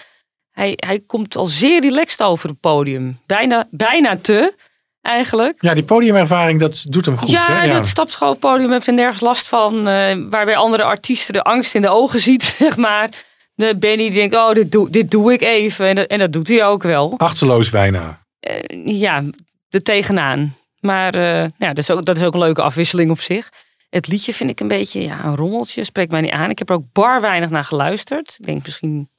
[0.52, 3.20] Hij, hij komt al zeer relaxed over het podium.
[3.26, 4.54] Bijna, bijna te,
[5.02, 5.58] eigenlijk.
[5.62, 7.32] Ja, die podiumervaring, dat doet hem goed.
[7.32, 7.64] ja, hè?
[7.64, 7.74] ja.
[7.74, 9.88] dat stapt gewoon op het podium, heeft er nergens last van.
[9.88, 13.10] eh waarbij andere artiesten de angst in de ogen ziet, zeg maar.
[13.56, 15.88] De Benny denkt, oh, dit doe, dit doe ik even.
[15.88, 17.14] En dat, en dat doet hij ook wel.
[17.18, 18.22] Achterloos bijna.
[18.40, 19.24] Eh, ja,
[19.70, 20.56] er tegenaan.
[20.80, 23.50] Maar eh, ja, dat, is ook, dat is ook een leuke afwisseling op zich.
[23.90, 25.84] Het liedje vind ik een beetje ja, een rommeltje.
[25.84, 26.50] Spreekt mij niet aan.
[26.50, 28.36] Ik heb er ook bar weinig naar geluisterd.
[28.40, 29.10] Ik denk misschien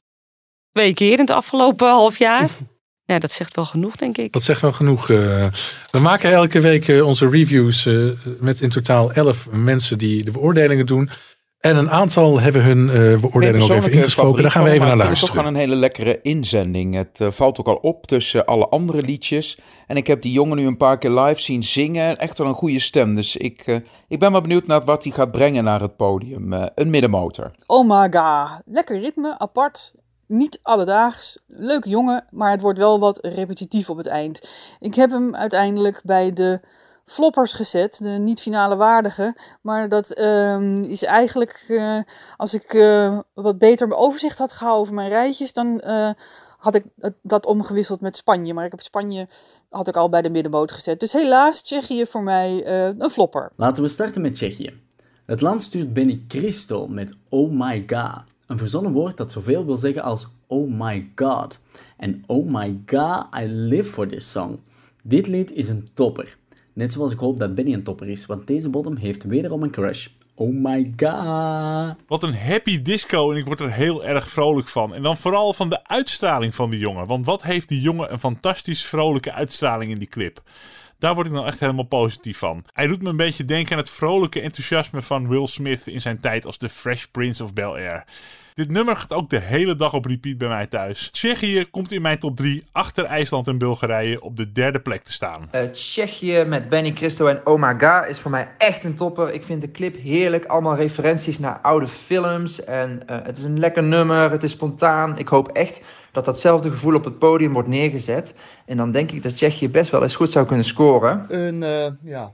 [0.73, 2.49] twee keer in het afgelopen half jaar.
[3.05, 4.33] Ja, dat zegt wel genoeg, denk ik.
[4.33, 5.11] Dat zegt wel genoeg.
[5.11, 5.47] eh.
[5.91, 7.89] we maken elke week eh, onze reviews
[8.41, 11.11] met in totaal elf mensen die de beoordelingen doen.
[11.59, 14.43] En een aantal hebben hun eh, beoordeling ook even ingesproken.
[14.43, 15.35] Daar gaan we even naar Het is luisteren.
[15.35, 16.95] toch gewoon een hele lekkere inzending.
[16.95, 19.59] Het eh, valt ook al op tussen alle andere liedjes.
[19.87, 22.19] En ik heb die jongen nu een paar keer live zien zingen.
[22.19, 23.15] Echt wel een goede stem.
[23.15, 23.77] Dus ik, eh,
[24.09, 26.53] ik ben wel benieuwd naar wat hij gaat brengen naar het podium.
[26.53, 27.51] Eh, een middenmotor.
[27.67, 28.61] Oh my god.
[28.65, 29.93] Lekker ritme, apart.
[30.27, 31.39] Niet alledaags.
[31.47, 34.49] Leuke jongen, maar het wordt wel wat repetitief op het eind.
[34.79, 36.61] Ik heb hem uiteindelijk bij de
[37.09, 39.37] floppers gezet, de niet-finale waardige.
[39.61, 41.99] Maar dat ehm, is eigenlijk, eh,
[42.37, 46.11] als ik eh, wat beter mijn overzicht had gehouden over mijn rijtjes, dan eh,
[46.59, 46.85] had ik
[47.23, 48.55] dat omgewisseld met Spanje.
[48.55, 49.29] Maar ik heb Spanje
[49.69, 51.01] had ik al bij de middenboot gezet.
[51.01, 53.53] Dus helaas, Tsjechië voor mij een flopper.
[53.57, 54.81] Laten we starten met Tsjechië.
[55.27, 58.23] Het land stuurt Benny Christo met Oh my god.
[58.47, 61.61] Een verzonnen woord dat zoveel wil zeggen als Oh my god.
[61.97, 64.59] En Oh my god, I live for this song.
[65.03, 66.39] Dit lied is een topper.
[66.79, 69.71] Net zoals ik hoop dat Benny een topper is, want deze bottom heeft wederom een
[69.71, 70.09] crush.
[70.35, 71.97] Oh my god.
[72.07, 74.95] Wat een happy disco en ik word er heel erg vrolijk van.
[74.95, 77.07] En dan vooral van de uitstraling van die jongen.
[77.07, 80.43] Want wat heeft die jongen een fantastisch vrolijke uitstraling in die clip.
[80.99, 82.65] Daar word ik nou echt helemaal positief van.
[82.73, 86.21] Hij doet me een beetje denken aan het vrolijke enthousiasme van Will Smith in zijn
[86.21, 88.05] tijd als de Fresh Prince of Bel Air.
[88.59, 91.11] Dit nummer gaat ook de hele dag op repeat bij mij thuis.
[91.11, 95.13] Tsjechië komt in mijn top 3 achter IJsland en Bulgarije op de derde plek te
[95.13, 95.49] staan.
[95.55, 99.33] Uh, Tsjechië met Benny Christo en Omaga is voor mij echt een topper.
[99.33, 100.45] Ik vind de clip heerlijk.
[100.45, 102.65] Allemaal referenties naar oude films.
[102.65, 104.31] En uh, het is een lekker nummer.
[104.31, 105.19] Het is spontaan.
[105.19, 105.83] Ik hoop echt
[106.13, 108.35] dat datzelfde gevoel op het podium wordt neergezet.
[108.67, 111.27] En dan denk ik dat Tsjechië best wel eens goed zou kunnen scoren.
[111.29, 112.33] Een uh, ja,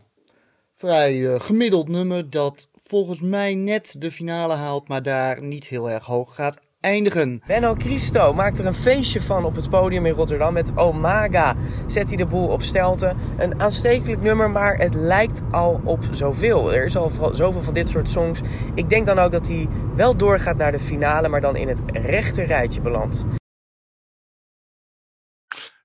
[0.75, 6.05] vrij gemiddeld nummer dat volgens mij net de finale haalt, maar daar niet heel erg
[6.05, 7.43] hoog gaat eindigen.
[7.47, 11.57] Benno Cristo maakt er een feestje van op het podium in Rotterdam met Omaga.
[11.87, 13.15] Zet hij de boel op stelte.
[13.39, 16.75] Een aanstekelijk nummer, maar het lijkt al op zoveel.
[16.75, 18.41] Er is al zoveel van dit soort songs.
[18.75, 21.81] Ik denk dan ook dat hij wel doorgaat naar de finale, maar dan in het
[21.93, 23.25] rechte rijtje belandt.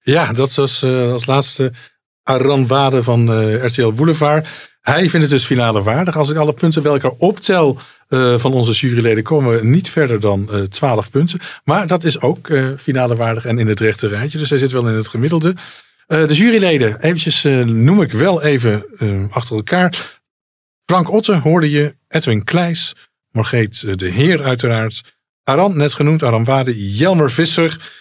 [0.01, 1.71] Ja, dat was uh, als laatste
[2.23, 4.68] Aran Wade van uh, RTL Boulevard.
[4.81, 6.17] Hij vindt het dus finale waardig.
[6.17, 7.79] Als ik alle punten elkaar optel
[8.09, 11.39] uh, van onze juryleden, komen we niet verder dan uh, 12 punten.
[11.63, 14.37] Maar dat is ook uh, finale waardig en in het rechte rijtje.
[14.37, 15.55] Dus hij zit wel in het gemiddelde.
[16.07, 18.85] de juryleden, eventjes noem ik wel even
[19.31, 20.19] achter elkaar.
[20.85, 22.95] Frank Otte hoorde je, Edwin Kleijs,
[23.31, 25.03] Margreet de Heer uiteraard.
[25.43, 27.97] Aran, net genoemd, Aran Wade, Jelmer Visser.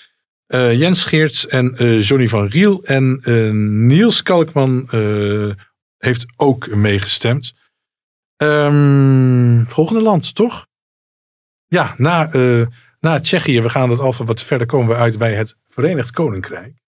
[0.49, 2.85] Jens Geerts en Johnny van Riel.
[2.85, 3.21] En
[3.87, 4.89] Niels Kalkman
[5.99, 7.55] heeft ook meegestemd.
[8.37, 10.67] Um, volgende land, toch?
[11.67, 12.67] Ja, na, uh,
[13.01, 16.83] na Tsjechië, we gaan het al wat verder komen we uit bij het Verenigd Koninkrijk.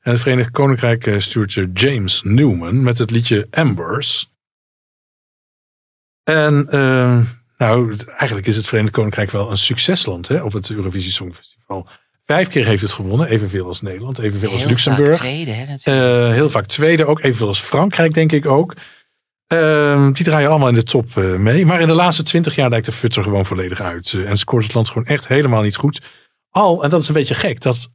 [0.00, 4.30] En het Verenigd Koninkrijk uh, stuurt James Newman met het liedje Embers.
[6.22, 7.20] En uh,
[7.58, 11.88] nou, eigenlijk is het Verenigd Koninkrijk wel een succesland hè, op het Eurovisie Songfestival.
[12.26, 15.16] Vijf keer heeft het gewonnen, evenveel als Nederland, evenveel als Luxemburg.
[15.16, 18.76] Vaak tweede, hè, uh, heel vaak tweede, ook evenveel als Frankrijk, denk ik ook.
[19.52, 21.66] Uh, die draaien allemaal in de top uh, mee.
[21.66, 24.12] Maar in de laatste twintig jaar lijkt de fut er gewoon volledig uit.
[24.12, 26.02] en scoort het land gewoon echt helemaal niet goed.
[26.50, 27.90] Al, en dat is een beetje gek, dat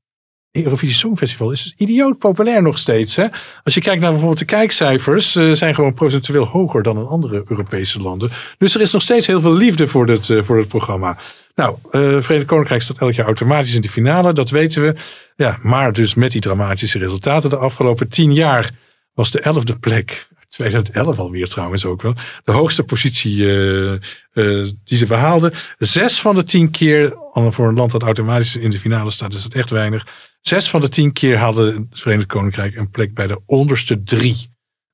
[0.51, 3.15] Eurovisie Songfestival is dus idioot populair nog steeds.
[3.15, 3.27] Hè?
[3.63, 7.43] Als je kijkt naar bijvoorbeeld de kijkcijfers, uh, zijn gewoon procentueel hoger dan in andere
[7.47, 8.29] Europese landen.
[8.57, 11.17] Dus er is nog steeds heel veel liefde voor het, uh, voor het programma.
[11.55, 14.95] Nou, uh, Verenigd Koninkrijk staat elk jaar automatisch in de finale, dat weten we.
[15.35, 18.71] Ja, maar dus met die dramatische resultaten de afgelopen tien jaar
[19.13, 22.15] was de elfde plek 2011 alweer trouwens ook wel.
[22.43, 23.91] De hoogste positie uh,
[24.33, 25.53] uh, die ze behaalden.
[25.77, 29.43] Zes van de tien keer, voor een land dat automatisch in de finale staat, is
[29.43, 30.07] dat echt weinig.
[30.41, 34.49] Zes van de tien keer hadden het Verenigd Koninkrijk een plek bij de onderste drie.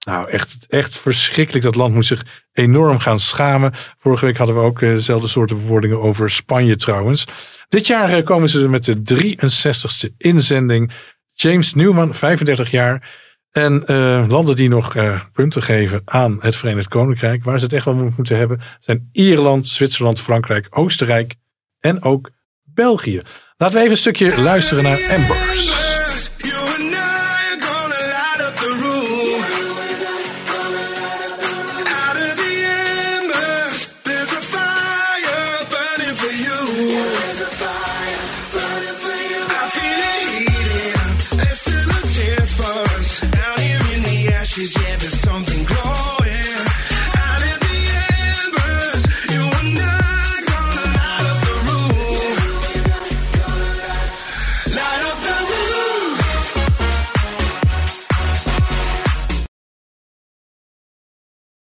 [0.06, 1.66] Nou, echt, echt verschrikkelijk.
[1.66, 3.72] Dat land moet zich enorm gaan schamen.
[3.98, 7.26] Vorige week hadden we ook uh, dezelfde soorten verwoordingen over Spanje trouwens.
[7.68, 10.92] Dit jaar komen ze met de 63ste inzending.
[11.34, 13.27] James Newman, 35 jaar.
[13.52, 17.74] En uh, landen die nog uh, punten geven aan het Verenigd Koninkrijk, waar ze het
[17.74, 21.36] echt wel moeten hebben, zijn Ierland, Zwitserland, Frankrijk, Oostenrijk
[21.80, 22.30] en ook
[22.64, 23.22] België.
[23.58, 25.97] Laten we even een stukje luisteren naar Embers.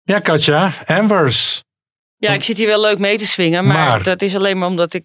[0.09, 1.63] Ja, Katja, Ambers.
[2.17, 4.69] Ja, ik zit hier wel leuk mee te swingen, maar, maar, dat is alleen maar
[4.69, 5.05] omdat ik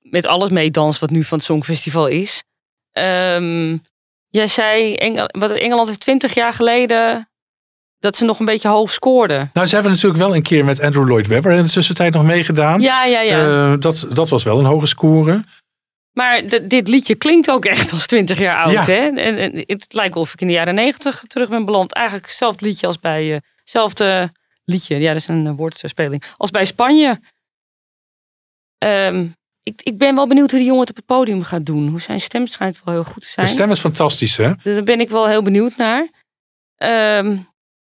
[0.00, 2.42] met alles meedans wat nu van het Songfestival is.
[2.92, 3.82] Um,
[4.28, 7.28] jij zei, Engel, wat Engeland heeft twintig jaar geleden
[7.98, 9.50] dat ze nog een beetje hoog scoorden.
[9.52, 12.24] Nou, ze hebben natuurlijk wel een keer met Andrew Lloyd Webber in de tussentijd nog
[12.24, 12.80] meegedaan.
[12.80, 13.46] Ja, ja, ja.
[13.46, 15.44] Uh, dat, dat was wel een hoge score.
[16.12, 18.72] Maar dit liedje klinkt ook echt als 20 jaar oud.
[18.72, 18.84] Ja.
[18.84, 19.06] Hè?
[19.06, 21.92] En, en, het lijkt of ik in de jaren 90 terug ben beland.
[21.94, 23.38] Eigenlijk hetzelfde liedje als bij uh,
[23.68, 24.32] Hetzelfde
[24.64, 26.24] liedje, ja, dat is een woordspeling.
[26.36, 27.20] Als bij Spanje.
[28.84, 31.88] Um, ik, ik ben wel benieuwd hoe die jongen het op het podium gaat doen.
[31.88, 33.46] Hoe zijn stem schijnt wel heel goed te zijn.
[33.46, 34.52] De stem is fantastisch, hè?
[34.62, 36.00] Daar ben ik wel heel benieuwd naar.
[37.18, 37.48] Um,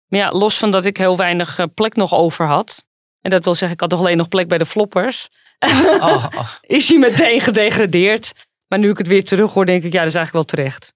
[0.07, 2.85] maar ja, los van dat ik heel weinig plek nog over had.
[3.20, 5.28] En dat wil zeggen, ik had nog alleen nog plek bij de floppers.
[5.59, 6.55] Oh, oh.
[6.78, 8.32] is hij meteen gedegradeerd.
[8.69, 10.93] Maar nu ik het weer terug hoor, denk ik, ja, dat is eigenlijk wel terecht.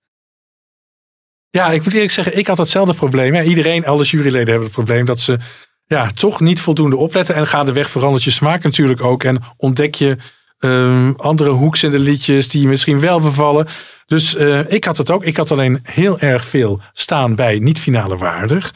[1.56, 3.34] Ja, ik moet eerlijk zeggen, ik had hetzelfde probleem.
[3.34, 5.38] Iedereen, alle juryleden hebben het probleem dat ze
[5.86, 7.34] ja, toch niet voldoende opletten.
[7.34, 9.24] En gaandeweg verandert je smaak natuurlijk ook.
[9.24, 10.16] En ontdek je
[10.58, 13.66] um, andere hoeks in de liedjes die je misschien wel bevallen.
[14.06, 15.24] Dus uh, ik had het ook.
[15.24, 18.74] Ik had alleen heel erg veel staan bij niet-finale waardig.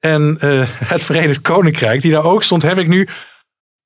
[0.00, 3.08] En uh, het Verenigd Koninkrijk, die daar ook stond, heb ik nu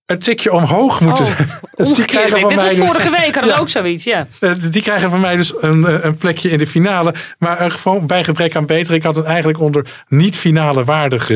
[0.06, 1.24] een tikje omhoog moeten.
[1.24, 1.38] Oh,
[1.76, 4.26] Dus die krijgen van mij als dus- vorige week hadden we ook zoiets, ja.
[4.40, 7.14] Eh, Die krijgen van mij dus een, eh, een plekje in de finale.
[7.38, 8.94] Maar gewoon bij gebrek aan beter.
[8.94, 11.28] Ik had het eigenlijk onder niet-finale waardig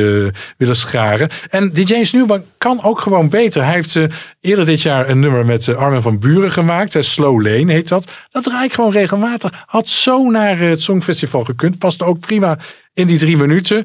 [0.57, 1.29] willen scharen.
[1.51, 3.65] En die James Newman kan ook gewoon beter.
[3.65, 4.05] Hij heeft eh,
[4.41, 6.97] eerder dit jaar een nummer met eh, Armin van Buren gemaakt.
[7.05, 8.11] Slow Lane heet dat.
[8.31, 9.53] Dat draai ik gewoon regelmatig.
[9.67, 11.79] Had zo naar het Songfestival gekund.
[11.79, 12.59] Past ook prima
[12.95, 13.85] in die drie minuten.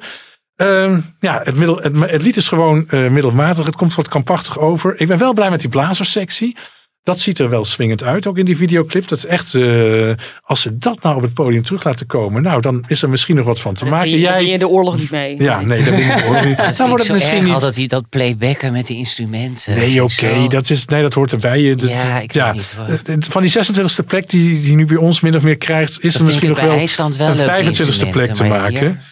[0.55, 3.65] Ehm, ja, het, middel, het, het lied is gewoon eh, middelmatig.
[3.65, 4.99] Het komt wat kampachtig over.
[4.99, 6.57] Ik ben wel blij met die blazerssectie.
[7.03, 9.07] Dat ziet er wel swingend uit, ook in die videoclip.
[9.07, 10.11] Dat is echt, eh,
[10.41, 13.35] als ze dat nou op het podium terug laten komen, nou, dan is er misschien
[13.35, 14.09] nog wat van te maken.
[14.09, 14.19] Jij...
[14.19, 15.39] Jij, ben je de oorlog niet mee.
[15.43, 16.55] ja, nee, dat ben ik hoor.
[16.55, 17.53] Dat Dan wordt het misschien erg, niet.
[17.53, 19.75] altijd die, dat playbacken met die instrumenten.
[19.75, 21.59] Nee, oké, dat, is, nee, dat hoort erbij.
[21.61, 22.99] Je- Dat, Ja, ik weet niet, hoor.
[23.19, 26.23] Van die 26e plek die, die nu bij ons min of meer krijgt, is er
[26.23, 28.79] misschien nog bij wel IJsland wel een leuk, die 25e plek te maken.
[28.79, 29.11] hier-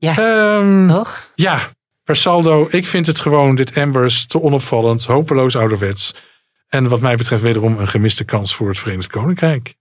[0.00, 0.14] Ja,
[0.88, 1.32] toch?
[1.34, 1.70] Ja,
[2.04, 6.14] per saldo, ik vind het gewoon, dit Ambers, te onopvallend, hopeloos ouderwets.
[6.68, 9.74] En wat mij betreft wederom een gemiste kans voor het Verenigd Koninkrijk.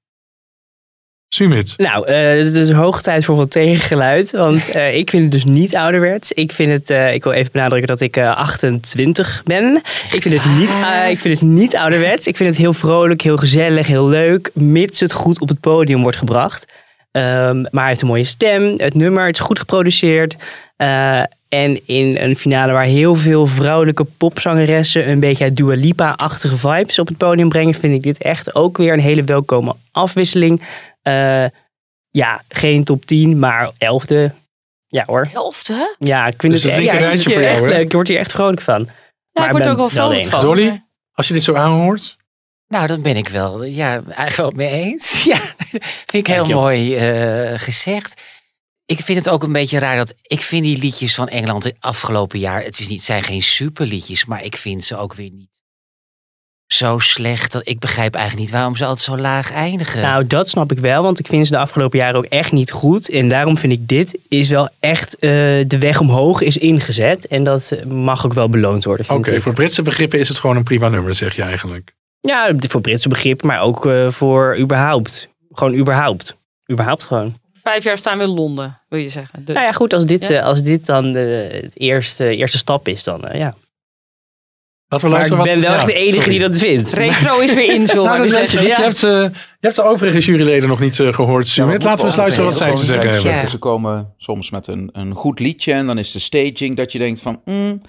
[1.27, 1.73] Sumit.
[1.77, 4.31] Nou, eh, het is hoog tijd voor wat tegengeluid.
[4.31, 6.31] Want eh, ik vind het dus niet ouderwets.
[6.31, 9.75] Ik vind het, eh, ik wil even benadrukken dat ik eh, 28 ben.
[10.11, 12.27] Ik vind, het niet, eh, ik vind het niet ouderwets.
[12.27, 14.51] Ik vind het heel vrolijk, heel gezellig, heel leuk.
[14.53, 16.65] Mits het goed op het podium wordt gebracht.
[17.11, 20.35] Ehm, maar hij heeft een mooie stem, het nummer, het is goed geproduceerd.
[20.75, 26.99] Eh, en in een finale waar heel veel vrouwelijke popzangeressen een beetje Dua Lipa-achtige vibes
[26.99, 30.61] op het podium brengen, vind ik dit echt ook weer een hele welkome afwisseling.
[31.01, 31.45] Eh,
[32.09, 34.31] ja, geen top 10, maar 11e.
[34.87, 35.29] Ja hoor.
[35.33, 35.95] Elfde?
[35.99, 37.85] Ja, ik vind Dus het, het echt- ja, vind voor jou, echt leuk.
[37.85, 38.89] Ik word hier echt vrolijk van.
[39.31, 40.39] Ja, ik word er ook wel vrolijk van.
[40.39, 40.83] Dolly,
[41.13, 42.17] als je dit zo aanhoort.
[42.69, 45.23] Nou, dan ben ik wel, ja, eigenlijk wel mee eens.
[45.23, 45.39] Ja,
[46.05, 48.21] vind ik heel mooi eh, gezegd.
[48.85, 51.75] Ik vind het ook een beetje raar dat ik vind die liedjes van Engeland het
[51.79, 55.61] afgelopen jaar, het is niet, zijn geen superliedjes, maar ik vind ze ook weer niet
[56.67, 57.51] zo slecht.
[57.51, 60.01] Dat ik begrijp eigenlijk niet waarom ze altijd zo laag eindigen.
[60.01, 62.71] Nou, dat snap ik wel, want ik vind ze de afgelopen jaren ook echt niet
[62.71, 63.09] goed.
[63.09, 65.29] En daarom vind ik dit is wel echt eh,
[65.67, 67.27] de weg omhoog is ingezet.
[67.27, 69.05] En dat eh, mag ook wel beloond worden.
[69.05, 71.97] vind Oké, voor Britse begrippen is het gewoon een prima nummer, zeg je eigenlijk.
[72.21, 75.27] Ja, voor Britse begrippen, maar ook eh, voor überhaupt.
[75.51, 76.37] Gewoon überhaupt.
[76.71, 77.37] Überhaupt gewoon.
[77.63, 79.45] Vijf jaar staan we in Londen, wil je zeggen.
[79.45, 80.37] De- Nou ja, goed, als dit, Ja.
[80.39, 83.55] eh, als dit dan de het eerste, eerste stap is, dan eh, ja.
[84.87, 86.29] Laten we Maar ik ben wat- wel echt ja, de enige sorry.
[86.29, 86.91] die dat vindt.
[86.91, 88.81] Retro is weer in, Nou, weet je Ja.
[88.81, 91.83] hebt, eh, je hebt de overige juryleden nog niet eh, gehoord, Sumit.
[91.83, 93.49] Laten we eens luisteren wat zij te zeggen hebben.
[93.49, 96.97] Ze komen soms met een, een goed liedje en dan is de staging dat je
[96.97, 97.41] denkt van...
[97.45, 97.81] mm.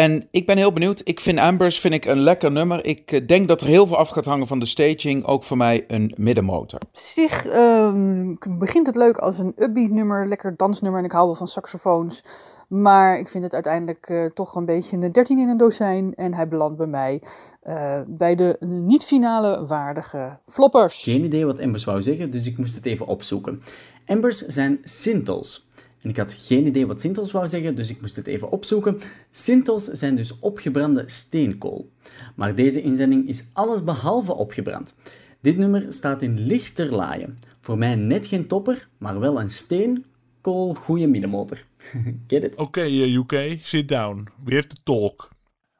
[0.00, 1.00] En ik ben heel benieuwd.
[1.04, 2.84] Ik vind Ambers vind ik een lekker nummer.
[2.84, 5.24] Ik eh, denk dat er heel veel af gaat hangen van de staging.
[5.24, 6.78] Ook voor mij een middenmotor.
[6.82, 11.26] Op zich ehm, begint het leuk als een upbeat nummer, lekker dansnummer en ik hou
[11.26, 12.24] wel van saxofoons.
[12.68, 16.34] Maar ik vind het uiteindelijk eh, toch een beetje een 13 in een dozijn en
[16.34, 17.22] hij belandt bij mij
[17.62, 21.02] eh, bij de niet-finale waardige floppers.
[21.02, 23.62] Geen idee wat Embers wou zeggen, dus ik moest het even opzoeken.
[24.04, 25.68] Embers zijn sintels.
[26.02, 28.98] En ik had geen idee wat sintels wou zeggen, dus ik moest het even opzoeken.
[29.30, 31.90] Sintels zijn dus opgebrande steenkool.
[32.36, 34.94] Maar deze inzending is alles behalve opgebrand.
[35.40, 37.38] Dit nummer staat in lichterlaaien.
[37.60, 41.64] Voor mij net geen topper, maar wel een steenkool goede middenmotor.
[42.26, 42.56] Get it?
[42.56, 44.28] Oké, eh, UK, sit down.
[44.44, 45.28] We have to talk.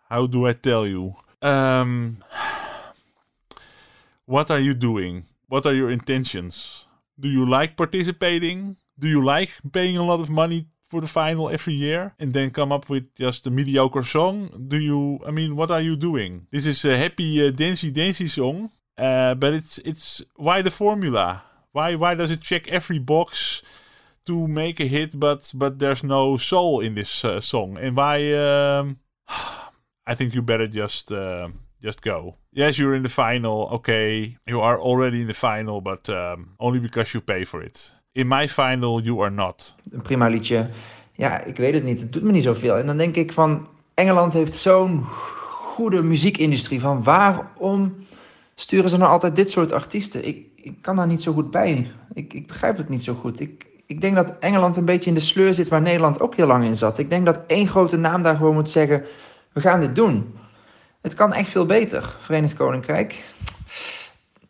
[0.09, 1.14] How do I tell you?
[1.38, 2.18] Um,
[4.24, 5.24] what are you doing?
[5.47, 6.88] What are your intentions?
[7.14, 8.76] Do you like participating?
[9.01, 12.51] Do you like paying a lot of money for the final every year and then
[12.51, 14.66] come up with just a mediocre song?
[14.68, 15.18] Do you?
[15.27, 16.47] I mean, what are you doing?
[16.51, 21.43] This is a happy uh, dancey dancey song, uh, but it's it's why the formula?
[21.72, 23.62] Why why does it check every box?
[24.27, 27.78] to make a hit, but but there's no soul in this uh, song.
[27.78, 28.32] And why?
[28.32, 28.98] Um,
[30.06, 31.48] I think you better just uh,
[31.82, 32.36] just go.
[32.52, 33.68] Yes, you're in the final.
[33.72, 37.94] Okay, you are already in the final, but um, only because you pay for it.
[38.20, 39.74] In my final, you are not.
[39.90, 40.68] een prima liedje.
[41.12, 42.01] Ja, ik weet het niet.
[42.01, 42.76] Het doet me niet zoveel.
[42.76, 45.05] En dan denk ik van, Engeland heeft zo'n
[45.51, 46.80] goede muziekindustrie.
[46.80, 47.94] Van waarom
[48.55, 50.26] sturen ze nou altijd dit soort artiesten?
[50.26, 51.90] Ik, ik kan daar niet zo goed bij.
[52.12, 53.40] Ik, ik begrijp het niet zo goed.
[53.40, 56.47] Ik, ik denk dat Engeland een beetje in de sleur zit waar Nederland ook heel
[56.47, 56.98] lang in zat.
[56.98, 59.05] Ik denk dat één grote naam daar gewoon moet zeggen,
[59.52, 60.34] we gaan dit doen.
[61.01, 63.24] Het kan echt veel beter, Verenigd Koninkrijk.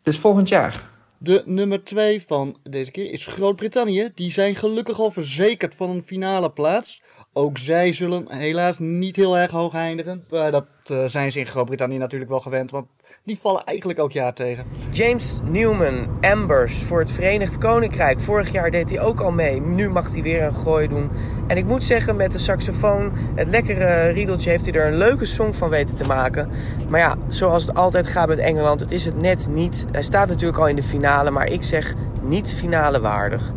[0.01, 0.89] Dus volgend jaar.
[1.23, 4.11] De nummer 2 van deze keer is Groot-Brittannië.
[4.15, 7.01] Die zijn gelukkig al verzekerd van een finale plaats.
[7.33, 10.23] Ook zij zullen helaas niet heel erg hoog eindigen.
[10.29, 12.87] Dat eh, zijn ze in Groot-Brittannië natuurlijk wel gewend, want
[13.23, 14.65] die vallen eigenlijk elk jaar tegen.
[14.91, 18.19] James Newman, Ambers voor het Verenigd Koninkrijk.
[18.19, 19.61] Vorig jaar deed hij ook al mee.
[19.61, 21.11] Nu mag hij weer een gooi doen.
[21.47, 25.25] En ik moet zeggen, met de saxofoon, het lekkere riedeltje, heeft hij er een leuke
[25.25, 26.49] song van weten te maken.
[26.89, 29.85] Maar ja, zoals het altijd gaat met Engeland, het is het net niet.
[29.91, 33.53] Hij staat natuurlijk al in de finale, maar ik zeg niet finale waardig.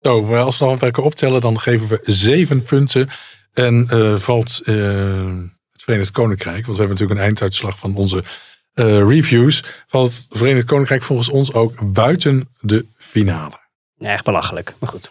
[0.00, 3.08] Zo, maar als we dan elkaar optellen, dan geven we zeven punten.
[3.52, 5.32] En eh, valt eh,
[5.88, 8.24] Verenigd Koninkrijk, want we hebben natuurlijk een einduitslag van onze
[8.74, 13.60] eh, reviews, valt het Verenigd Koninkrijk volgens ons ook buiten de finale.
[13.94, 15.10] Ja, echt belachelijk, maar goed.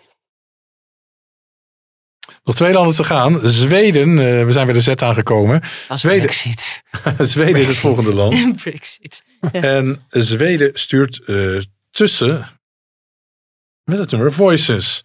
[2.44, 3.40] Nog twee landen te gaan.
[3.50, 5.62] Zweden, eh, we zijn bij de Z aangekomen.
[5.94, 6.84] Zweden, Brexit.
[7.34, 8.56] Zweden is het volgende land.
[8.64, 9.24] Brexit.
[9.52, 11.60] En Zweden stuurt eh,
[11.92, 12.60] tussen
[13.84, 15.04] met het nummer Voices.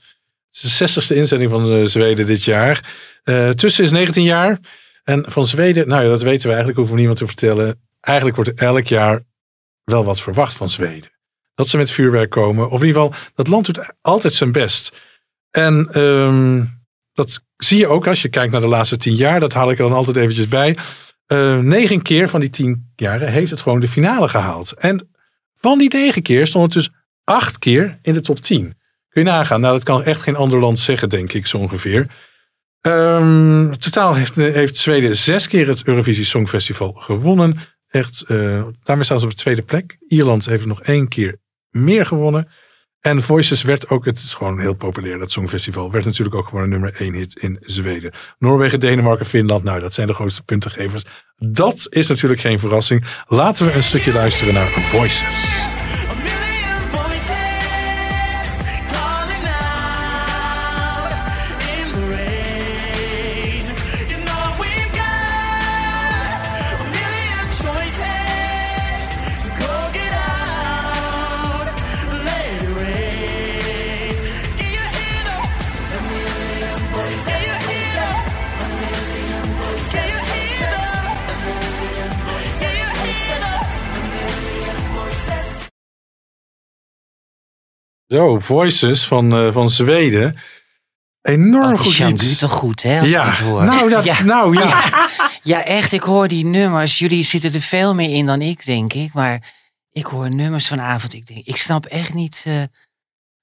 [0.51, 2.91] Het is de 60ste inzending van Zweden dit jaar.
[3.55, 4.59] Tussen is 19 jaar.
[5.05, 7.81] En van Zweden, nou ja, dat weten we eigenlijk, hoeven we niemand te vertellen.
[8.01, 9.25] Eigenlijk wordt elk jaar
[9.85, 11.11] wel wat verwacht van Zweden.
[11.55, 12.71] Dat ze met vuurwerk komen.
[12.71, 14.97] Of in ieder geval, dat land doet altijd zijn best.
[15.51, 16.65] En ehm,
[17.13, 19.41] dat zie je ook als je kijkt naar de laatste tien jaar.
[19.41, 20.77] Dat haal ik er dan altijd eventjes bij.
[21.27, 24.73] Eh, negen keer van die tien jaren heeft het gewoon de finale gehaald.
[24.73, 25.11] En
[25.55, 26.93] van die negen keer stond het dus
[27.25, 28.77] acht keer in de top 10.
[29.09, 29.61] Kun je nagaan.
[29.61, 32.07] Nou, dat kan echt geen ander land zeggen, denk ik, zo ongeveer.
[32.83, 37.57] Ehm, totaal heeft, heeft Zweden zes keer het Eurovisie Songfestival gewonnen.
[37.89, 39.97] Echt, eh, daarmee staan ze op de tweede plek.
[40.07, 41.41] Ierland heeft nog één keer
[41.71, 42.49] meer gewonnen.
[43.01, 45.91] En Voices werd ook, het is gewoon heel populair, dat Songfestival.
[45.91, 48.13] Werd natuurlijk ook gewoon een nummer één hit in Zweden.
[48.39, 51.05] Noorwegen, Denemarken, Finland, nou dat zijn de grootste puntengevers.
[51.37, 53.05] Dat is natuurlijk geen verrassing.
[53.27, 55.72] Laten we een stukje luisteren naar Voices.
[88.13, 90.37] Zo, Voices van, eh, van Zweden.
[91.23, 92.39] Enorm is goed Jean iets.
[92.39, 93.01] Toch goed, hè?
[93.01, 93.65] Als Ja, ik het hoor.
[93.65, 94.83] nou, dat- nou, ja.
[95.43, 95.65] ja.
[95.65, 95.93] echt.
[95.93, 96.99] Ik hoor die nummers.
[96.99, 99.13] Jullie zitten er veel meer in dan ik, denk ik.
[99.13, 99.53] Maar
[99.93, 101.13] ik hoor nummers vanavond.
[101.15, 102.43] Ik denk, ik snap echt niet...
[102.47, 102.55] eh,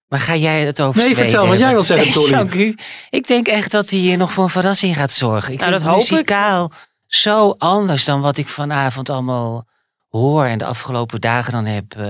[0.08, 2.30] waar ga jij het over Nee, Zweden vertel wat jij wil zeggen, Nee.
[2.30, 2.76] Jean Gu,
[3.10, 5.54] Ik denk echt dat hij hier nog voor een verrassing gaat zorgen.
[5.54, 6.12] Ik Nou, vind dat het ik.
[6.12, 6.72] muzikaal
[7.06, 9.68] zo anders dan wat ik vanavond allemaal
[10.10, 10.46] hoor...
[10.46, 12.06] en de afgelopen dagen dan heb eh,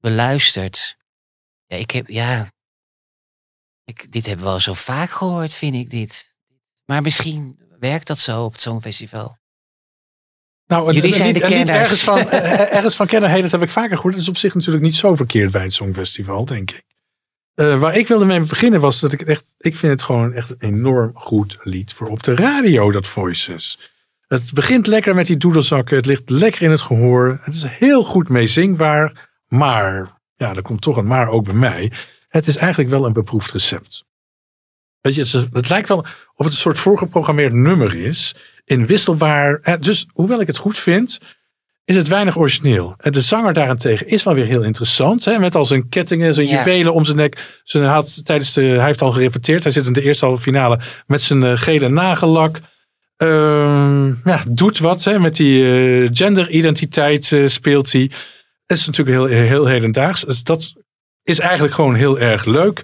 [0.00, 0.98] beluisterd.
[1.70, 2.08] Ja, ik heb...
[2.08, 2.48] Ja,
[3.84, 6.36] ik, dit hebben we al zo vaak gehoord, vind ik dit.
[6.84, 9.38] Maar misschien werkt dat zo op het Songfestival.
[10.66, 13.50] Nou, een, Jullie zijn lied, de lied ergens van, eh, ergens van kennen, hey, dat
[13.50, 14.14] heb ik vaker gehoord.
[14.14, 16.84] Dat is op zich natuurlijk niet zo verkeerd bij het Songfestival, denk ik.
[17.54, 20.32] Eh, waar ik wilde mee beginnen was dat ik het echt, ik vind het gewoon
[20.32, 23.92] echt een enorm goed lied voor op de radio, dat Voices.
[24.26, 27.38] Het begint lekker met die doedelzakken, het ligt lekker in het gehoor.
[27.42, 31.92] Het is heel goed meezingbaar, maar, ja, er komt toch een maar ook bij mij.
[32.28, 34.04] Het is eigenlijk wel een beproefd recept.
[35.00, 35.98] Weet je, het, is- het lijkt wel
[36.34, 38.34] of het een soort voorgeprogrammeerd nummer is.
[38.64, 39.58] Inwisselbaar.
[39.62, 41.18] Eh, Dus hoewel ik het goed vind,
[41.84, 42.94] is het weinig origineel.
[42.98, 45.24] En de zanger daarentegen is wel weer heel interessant.
[45.24, 45.38] Hè?
[45.38, 46.58] Met al zijn kettingen, zijn Ja.
[46.58, 47.60] juwelen om zijn nek.
[47.64, 49.62] Zijn, hij, had, tijdens de, hij heeft al gerepeteerd.
[49.62, 52.60] Hij zit in de eerste halve finale met zijn eh, gele nagellak.
[53.16, 55.18] Ehm, ja, doet wat hè?
[55.18, 58.10] met die eh, genderidentiteit eh, speelt hij.
[58.70, 60.24] Is natuurlijk heel, heel hedendaags.
[60.24, 60.72] Dus dat
[61.22, 62.82] is eigenlijk gewoon heel erg leuk.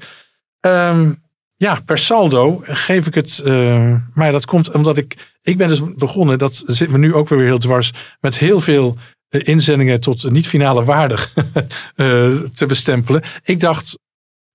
[0.60, 1.12] Ehm,
[1.56, 3.40] ja, per saldo geef ik het.
[3.44, 5.34] eh, maar dat komt omdat ik.
[5.42, 6.38] Ik ben dus begonnen.
[6.38, 7.92] Dat zit me nu ook weer heel dwars.
[8.20, 8.96] Met heel veel
[9.28, 13.22] eh, inzendingen tot niet finale waardig eh, te bestempelen.
[13.42, 13.98] Ik dacht.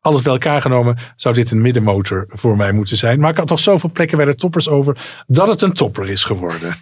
[0.01, 3.19] Alles bij elkaar genomen zou dit een middenmotor voor mij moeten zijn.
[3.19, 4.97] Maar ik had toch zoveel plekken bij de toppers over
[5.27, 6.75] dat het een topper is geworden.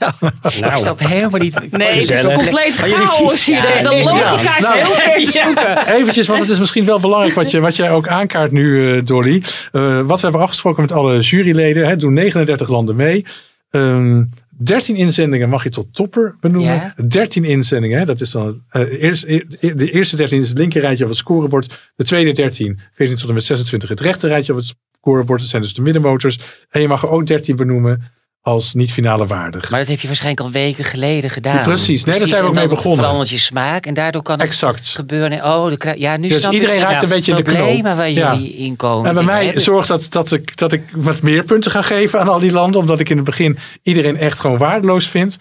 [0.43, 1.71] Ik snap helemaal niet.
[1.71, 2.35] Nee, het is Gezellig.
[2.37, 3.61] compleet chaos hier.
[3.61, 5.87] De- de Ja, logica is nou, heel ver te zoeken.
[5.95, 9.05] Eventjes, want het is misschien wel belangrijk wat, je, wat jij ook aankaart nu, eh,
[9.05, 9.43] Dolly.
[9.71, 11.87] Eh, wat we hebben afgesproken met alle juryleden.
[11.87, 13.25] Hè, doen 39 landen mee.
[13.71, 14.23] Ehm
[14.63, 16.73] 13 inzendingen mag je tot topper benoemen.
[16.73, 16.93] Ja.
[17.07, 18.63] 13 inzendingen, hè, dat is dan.
[18.69, 19.43] eh, eerst, e-
[19.75, 21.91] de eerste 13 is het linker rijtje op het scorebord.
[21.95, 25.39] De tweede 13, 14 tot en met 26, het rechter rijtje op het scorebord.
[25.39, 26.39] Dat zijn dus de middenmotors.
[26.69, 28.11] En je mag er ook 13 benoemen
[28.41, 29.69] als niet finale waardig.
[29.69, 31.63] Maar dat heb je waarschijnlijk al weken geleden gedaan.
[31.63, 32.99] Precies, nee, daar zijn we ook mee begonnen.
[32.99, 34.87] verandert je smaak en daardoor kan het Exact.
[34.87, 35.43] gebeuren.
[35.45, 37.57] Oh, de ja, nu Dus iedereen raakt een beetje in de knoop.
[37.57, 38.33] problemen waar Ja.
[38.33, 39.09] jullie in komen.
[39.09, 42.19] En bij mij hebben- zorgt dat, dat, ik, dat ik wat meer punten ga geven
[42.19, 42.79] aan al die landen.
[42.79, 45.37] Omdat ik in het begin iedereen echt gewoon waardeloos vind.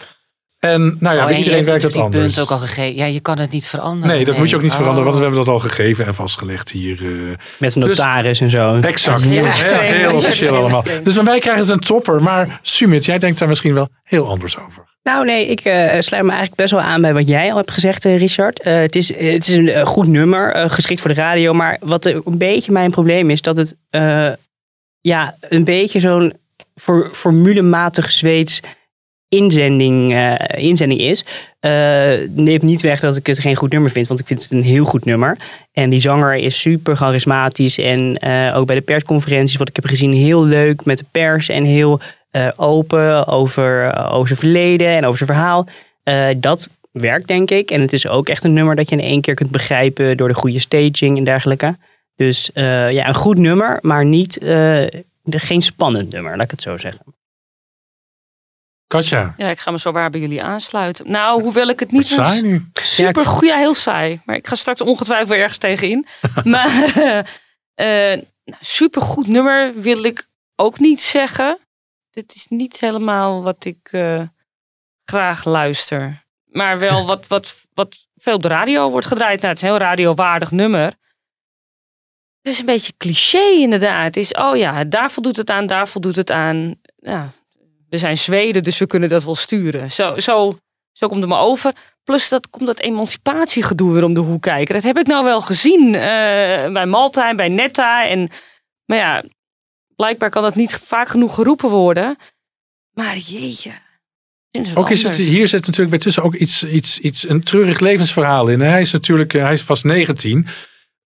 [0.59, 2.23] En nou ja, Oh, en iedereen hebt werkt dat anders.
[2.25, 2.95] punten ook al gegeven.
[2.97, 4.17] Ja, je kan het niet veranderen.
[4.17, 4.77] Nee, dat moet je ook niet Oh.
[4.77, 7.05] veranderen, want we hebben dat al gegeven en vastgelegd hier.
[7.05, 7.37] eh.
[7.59, 8.79] Met een notaris en zo.
[8.81, 9.23] Exact.
[9.25, 10.85] Ja, Heel, heel officieel allemaal.
[11.03, 12.23] Dus bij mij krijgen ze een topper.
[12.23, 14.85] Maar Sumit, jij denkt daar misschien wel heel anders over.
[15.03, 17.71] Nou nee, ik eh, sluit me eigenlijk best wel aan bij wat jij al hebt
[17.71, 18.61] gezegd, eh, Richard.
[18.61, 21.53] Eh, het, is, het is een goed nummer, eh, geschikt voor de radio.
[21.53, 24.29] Maar wat een beetje mijn probleem is, dat het eh,
[25.01, 26.33] ja, een beetje zo'n
[26.77, 28.61] for, formulematig Zweeds
[29.29, 31.25] inzending, eh, inzending is.
[31.61, 34.51] Eh neemt niet weg dat ik het geen goed nummer vind, want ik vind het
[34.51, 35.37] een heel goed nummer.
[35.73, 39.87] En die zanger is super charismatisch en eh, ook bij de persconferenties, wat ik heb
[39.87, 42.01] gezien, heel leuk met de pers en heel
[42.57, 45.67] open over, over zijn verleden en over zijn verhaal.
[46.37, 47.71] Dat werkt, denk ik.
[47.71, 50.29] En het is ook echt een nummer dat je in één keer kunt begrijpen door
[50.29, 51.77] de goede staging en dergelijke.
[52.17, 54.39] Dus ja, een goed nummer, maar niet,
[55.25, 57.18] geen spannend nummer, laat ik het zo zeggen.
[58.89, 59.35] Katja.
[59.37, 61.11] Ja, ik ga me zo waar bij jullie aansluiten.
[61.11, 62.65] Nou, hoewel ik het niet Wat saai nu.
[62.73, 64.21] super goed, ja, heel saai.
[64.25, 66.07] Maar ik ga straks ongetwijfeld ergens tegenin.
[66.45, 66.95] maar
[67.75, 71.59] eh nou, super goed nummer wil ik ook niet zeggen.
[72.11, 74.23] Dit is niet helemaal wat ik eh,
[75.05, 76.27] graag luister.
[76.45, 79.41] Maar wel wat, wat, wat veel op de radio wordt gedraaid.
[79.41, 80.93] Nou, het is een heel radiowaardig nummer.
[82.43, 84.05] Het is een beetje cliché inderdaad.
[84.05, 86.81] Het is, oh ja, daar voldoet het aan, daar voldoet het aan.
[86.97, 87.33] Ja,
[87.89, 89.91] we zijn Zweden, dus we kunnen dat wel sturen.
[89.91, 90.59] Zo, zo,
[90.93, 91.73] zo komt het me over.
[92.05, 94.75] Plus dat komt dat emancipatiegedoe weer om de hoek kijken.
[94.75, 98.09] Dat heb ik nou wel gezien eh, bij Malta en bij Netta.
[98.09, 98.29] En,
[98.85, 99.25] maar ja,
[99.97, 102.17] blijkbaar kan dat niet vaak genoeg geroepen worden.
[102.93, 103.73] Maar jeetje.
[104.51, 107.81] is Ook is het, hier zit natuurlijk bij tussen ook iets, iets, iets, een treurig
[107.81, 108.61] levensverhaal in.
[108.61, 110.47] Hij is natuurlijk, eh, hij is pas 19.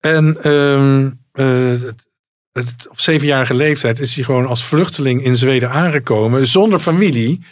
[0.01, 1.91] En ehm, eh,
[2.53, 6.47] het- op zevenjarige leeftijd is hij gewoon als vluchteling in Zweden aangekomen.
[6.47, 7.45] Zonder familie.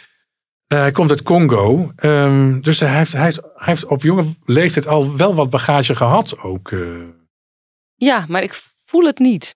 [0.67, 1.91] Eh, hij komt uit Congo.
[1.95, 5.95] Ehm, dus hij heeft, hij, heeft, hij heeft op jonge leeftijd al wel wat bagage
[5.95, 6.71] gehad ook.
[6.71, 6.79] eh.
[7.95, 9.55] Ja, maar ik voel het niet.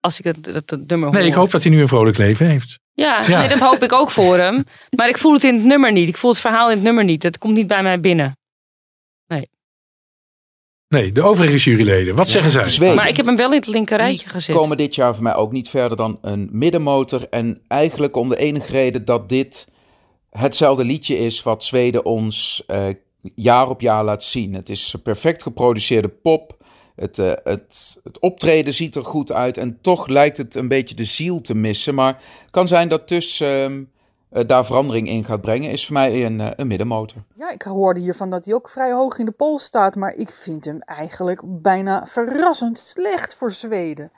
[0.00, 0.46] Als ik het,
[0.86, 1.18] nummer hoor.
[1.18, 2.78] Nee, ik hoop dat hij nu een vrolijk leven heeft.
[2.92, 3.38] Ja, Ja.
[3.38, 4.64] Nee, dat hoop ik ook voor hem.
[4.90, 6.08] Maar ik voel het in het nummer niet.
[6.08, 7.22] Ik voel het verhaal in het nummer niet.
[7.22, 8.36] Het komt niet bij mij binnen.
[10.92, 11.12] Nee.
[11.12, 12.14] De overige juryleden.
[12.14, 12.68] Wat zeggen zij?
[12.68, 12.94] Zweden.
[12.94, 14.56] Maar ik heb hem wel in het linkerrijtje gezet.
[14.56, 17.26] komen dit jaar voor mij ook niet verder dan een middenmotor.
[17.30, 19.68] En eigenlijk om de enige reden dat dit
[20.30, 22.84] hetzelfde liedje is wat Zweden ons eh,
[23.34, 24.54] jaar op jaar laat zien.
[24.54, 26.56] Het is perfect geproduceerde pop.
[26.96, 30.94] Het, eh, het, het optreden ziet er goed uit en toch lijkt het een beetje
[30.94, 31.94] de ziel te missen.
[31.94, 33.84] Maar het kan zijn dat tussen ehm, eh,
[34.46, 35.70] daar verandering in gaat brengen.
[35.70, 37.22] Is voor mij een, eh, een middenmotor.
[37.34, 40.30] Ja, ik hoorde hiervan dat hij ook vrij hoog in de poll staat, maar ik
[40.30, 44.10] vind hem eigenlijk bijna verrassend slecht voor Zweden.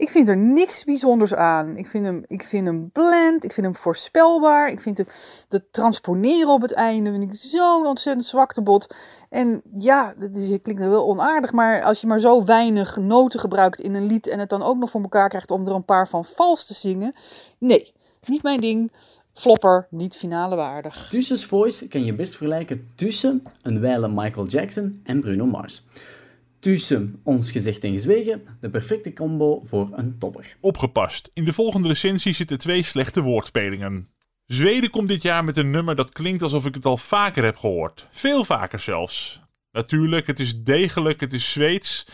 [0.00, 1.76] Ik vind er niks bijzonders aan.
[1.76, 4.70] Ik vind hem, ik vind hem bland, ik vind hem voorspelbaar.
[4.70, 8.94] Ik vind het, transponeren op het einde vind ik zo'n ontzettend zwaktebod.
[9.28, 13.94] En ja, het klinkt wel onaardig, maar als je maar zo weinig noten gebruikt in
[13.94, 16.24] een lied en het dan ook nog voor elkaar krijgt om er een paar van
[16.24, 17.14] vals te zingen.
[17.58, 17.92] Nee,
[18.26, 18.92] niet mijn ding.
[19.34, 21.08] Flopper, niet finale waardig.
[21.10, 25.82] Tussen's Voice kan je best vergelijken tussen een wijle Michael Jackson en Bruno Mars.
[26.58, 30.56] Tussen ons gezegd en gezwegen, de perfecte combo voor een topper.
[30.60, 31.30] Opgepast.
[31.32, 34.08] In de volgende recensie zitten twee slechte woordspelingen.
[34.46, 37.56] Zweden komt dit jaar met een nummer dat klinkt alsof ik het al vaker heb
[37.56, 38.06] gehoord.
[38.10, 39.40] Veel vaker zelfs.
[39.72, 42.06] Natuurlijk, het is degelijk, het is Zweeds.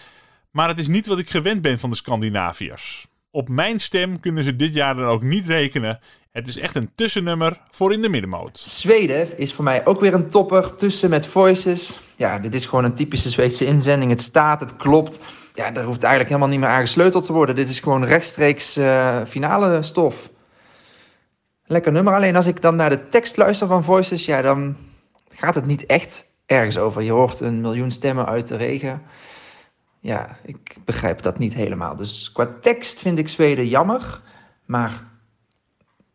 [0.50, 3.06] Maar het is niet wat ik gewend ben van de Scandinaviërs.
[3.30, 6.00] Op mijn stem kunnen ze dit jaar dan ook niet rekenen.
[6.36, 8.58] Het is echt een tussennummer voor in de middenmoot.
[8.58, 12.00] Zweden is voor mij ook weer een topper tussen met Voices.
[12.16, 14.10] Ja, dit is gewoon een typische Zweedse inzending.
[14.10, 15.18] Het staat, het klopt.
[15.54, 17.54] Ja, daar hoeft eigenlijk helemaal niet meer aan gesleuteld te worden.
[17.54, 20.30] Dit is gewoon rechtstreeks eh, finale stof.
[21.64, 22.14] Lekker nummer.
[22.14, 24.76] Alleen als ik dan naar de tekst luister van Voices, ja, dan
[25.28, 27.02] gaat het niet echt ergens over.
[27.02, 29.02] Je hoort een miljoen stemmen uit de regen.
[30.00, 31.96] Ja, ik begrijp dat niet helemaal.
[31.96, 34.20] Dus qua tekst vind ik Zweden jammer.
[34.64, 35.14] Maar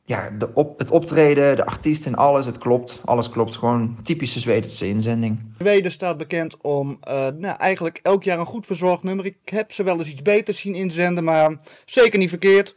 [0.03, 3.01] ja, de op, het optreden, de artiest en alles, het klopt.
[3.05, 3.57] Alles klopt.
[3.57, 5.39] Gewoon typische Zweedse inzending.
[5.57, 9.25] Zweden staat bekend om eh, nou, eigenlijk elk jaar een goed verzorgd nummer.
[9.25, 12.75] Ik heb ze wel eens iets beters zien inzenden, maar zeker niet verkeerd.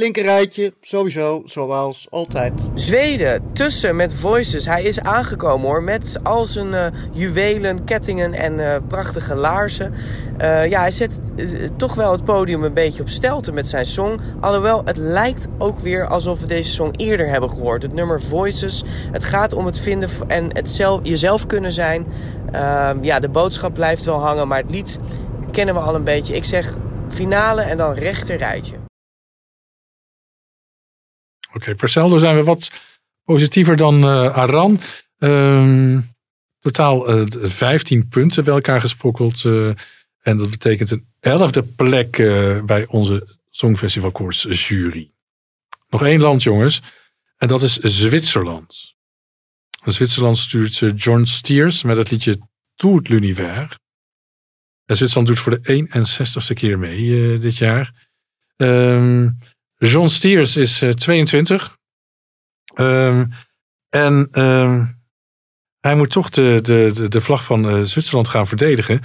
[0.00, 2.68] Linkerrijtje, sowieso, zoals altijd.
[2.74, 4.66] Zweden, tussen met Voices.
[4.66, 9.94] Hij is aangekomen hoor, met al zijn eh, juwelen, kettingen en eh, prachtige laarzen.
[10.38, 11.18] Eh, ja, hij zet
[11.76, 14.20] toch wel het podium een beetje op stelte met zijn song.
[14.40, 17.82] Alhoewel, het lijkt ook weer alsof we deze song eerder hebben gehoord.
[17.82, 18.84] Het nummer Voices.
[19.12, 22.06] Het gaat om het vinden en het zelf, jezelf kunnen zijn.
[22.52, 24.98] Ehm, ja, de boodschap blijft wel hangen, maar het lied
[25.50, 26.34] kennen we al een beetje.
[26.34, 26.76] Ik zeg
[27.08, 28.88] finale en dan rechterrijtje.
[31.54, 32.70] Oké, saldo zijn we wat
[33.24, 34.80] positiever dan eh, Aran.
[35.18, 36.00] Ehm,
[36.58, 39.44] totaal eh, 15 punten bij elkaar gesprokkeld.
[39.44, 39.68] eh,
[40.20, 45.10] en dat betekent een elfde plek eh, bij onze Songfestival Koers jury.
[45.88, 46.82] Nog één land, jongens.
[47.36, 48.94] En dat is Zwitserland.
[49.84, 52.38] Zwitserland stuurt eh, John Steers met het liedje
[52.74, 53.78] Tout l'univers.
[54.84, 58.08] En Zwitserland doet voor de 61ste keer mee eh, dit jaar.
[58.56, 59.30] Ehm,
[59.88, 61.76] John Steers is eh, 22.
[62.74, 63.24] Ehm,
[63.88, 64.84] en ehm,
[65.80, 69.00] hij moet toch de, de, de, vlag van eh, Zwitserland gaan verdedigen.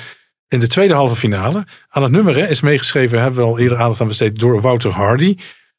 [0.48, 1.68] In de tweede halve finale.
[1.88, 5.38] Aan het nummer is meegeschreven, hebben we al eerder aandacht aan besteed, door Wouter Hardy.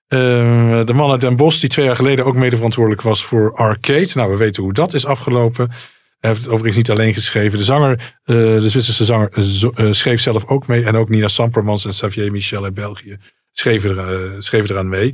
[0.09, 3.55] Ehm, de man uit Den Bosch, die twee jaar geleden ook mede verantwoordelijk was voor
[3.55, 4.11] Arcade.
[4.15, 5.69] Nou, we weten hoe dat is afgelopen.
[6.19, 7.59] Hij heeft het overigens niet alleen geschreven.
[7.59, 10.85] De zanger, eh, de Zwitserse zanger, eh, eh, schreef zelf ook mee.
[10.85, 13.19] En ook Nina Sampermans en Xavier Michel uit België
[13.59, 15.11] schreven, er, eh, schreven eraan mee.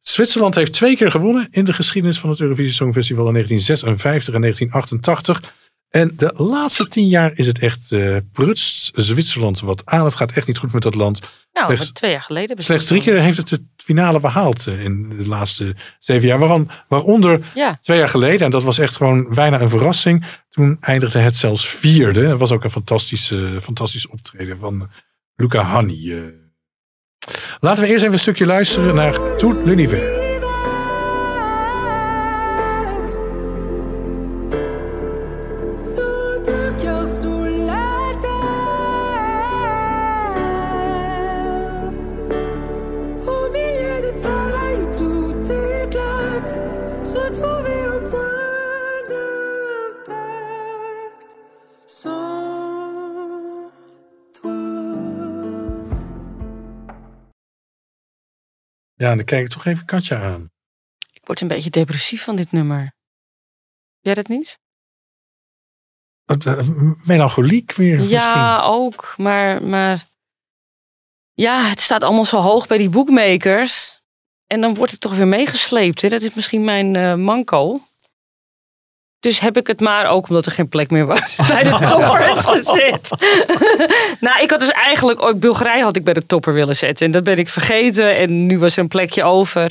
[0.00, 4.40] Zwitserland heeft twee keer gewonnen in de geschiedenis van het Eurovisie Songfestival in 1956 en
[4.40, 5.54] 1988.
[5.90, 10.04] En de laatste tien jaar is het echt eh prutst Zwitserland wat aan.
[10.04, 11.20] Het gaat echt niet goed met dat land.
[11.52, 12.62] Nou, Slechts- twee jaar geleden.
[12.62, 16.38] Slechts drie keer heeft het de finale behaald eh, in de laatste zeven jaar.
[16.38, 17.78] Waarom, waaronder Ja.
[17.80, 20.24] twee jaar geleden, en dat was echt gewoon bijna een verrassing.
[20.50, 22.26] Toen eindigde het zelfs vierde.
[22.26, 24.90] Het was ook een fantastische, fantastisch optreden van
[25.34, 26.12] Luca Hanni.
[26.12, 26.22] eh.
[27.60, 30.25] Laten we eerst even een stukje luisteren naar Tout l'univers.
[58.96, 60.50] Ja, dan kijk ik toch even Katja aan.
[61.12, 62.94] Ik word een beetje depressief van dit nummer.
[64.00, 64.58] Jij dat niet?
[66.24, 66.68] Eh,
[67.04, 68.18] melancholiek weer misschien.
[68.18, 69.14] Ja, ook.
[69.16, 70.04] Maar, maar
[71.32, 74.00] ja, het staat allemaal zo hoog bij die boekmakers.
[74.46, 76.00] En dan wordt het toch weer meegesleept.
[76.02, 76.08] Hè?
[76.08, 77.85] Dat is misschien mijn eh, manco.
[79.26, 82.44] Dus heb ik het maar ook omdat er geen plek meer was bij de toppers
[82.44, 83.08] gezet.
[84.26, 87.06] nou, ik had dus eigenlijk ooit Bulgarije had ik bij de topper willen zetten.
[87.06, 88.16] En dat ben ik vergeten.
[88.16, 89.70] En nu was er een plekje over.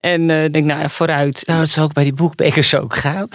[0.00, 1.42] En ik denk, nou ja, vooruit.
[1.46, 3.28] Zou het zo ook bij die boekbekers ook gaan?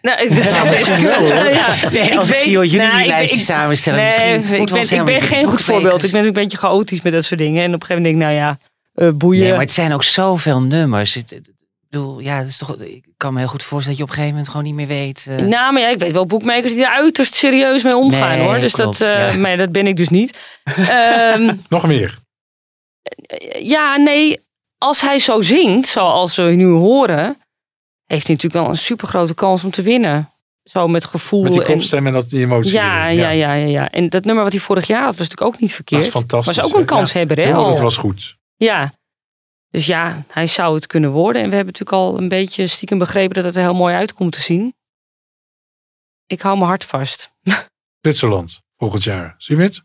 [0.00, 1.52] Nou, ik, Dat zou best kunnen.
[1.54, 5.04] Ja, Nee, als ik zie jullie die lijstjes ik- samenstellen, Nee, misschien ik ben, ik
[5.04, 6.02] ben geen goed voorbeeld.
[6.04, 7.62] Ik ben een beetje chaotisch met dat soort dingen.
[7.64, 9.42] En op een gegeven moment denk ik, nou ja, eh, boeien.
[9.42, 11.14] Nee, maar het zijn ook zoveel nummers.
[11.14, 11.40] Het-
[11.90, 14.14] bedoel, ja, dat is toch, ik kan me heel goed voorstellen dat je op een
[14.14, 15.26] gegeven moment gewoon niet meer weet.
[15.28, 18.46] eh, Nou, maar ja, ik weet wel boekmakers die er uiterst serieus mee omgaan Nee,
[18.46, 18.58] hoor.
[18.60, 19.38] Dus klopt, dat, eh, ja.
[19.38, 20.38] maar dat ben ik dus niet.
[20.64, 22.18] Ehm, Nog meer.
[23.62, 24.40] ja, nee,
[24.78, 27.36] als hij zo zingt, zoals we nu horen,
[28.06, 30.30] heeft hij natuurlijk wel een super grote kans om te winnen.
[30.64, 31.42] Zo met gevoel.
[31.42, 32.72] Met die en- kopstem en dat, die emotie.
[32.72, 33.90] Ja, ja, ja, ja, ja.
[33.90, 36.00] En dat nummer wat hij vorig jaar had, was natuurlijk ook niet verkeerd.
[36.02, 36.56] Dat is fantastisch.
[36.56, 36.84] Was ook een hè?
[36.86, 37.52] kanshebber, hè?
[37.52, 38.36] Dat was goed.
[38.56, 38.92] Ja.
[39.70, 41.42] Dus ja, hij zou het kunnen worden.
[41.42, 44.12] En we hebben natuurlijk al een beetje stiekem begrepen dat het er heel mooi uit
[44.12, 44.74] komt te zien.
[46.26, 47.30] Ik hou mijn hart vast.
[48.00, 49.34] Zwitserland, volgend jaar.
[49.38, 49.82] Zie je het?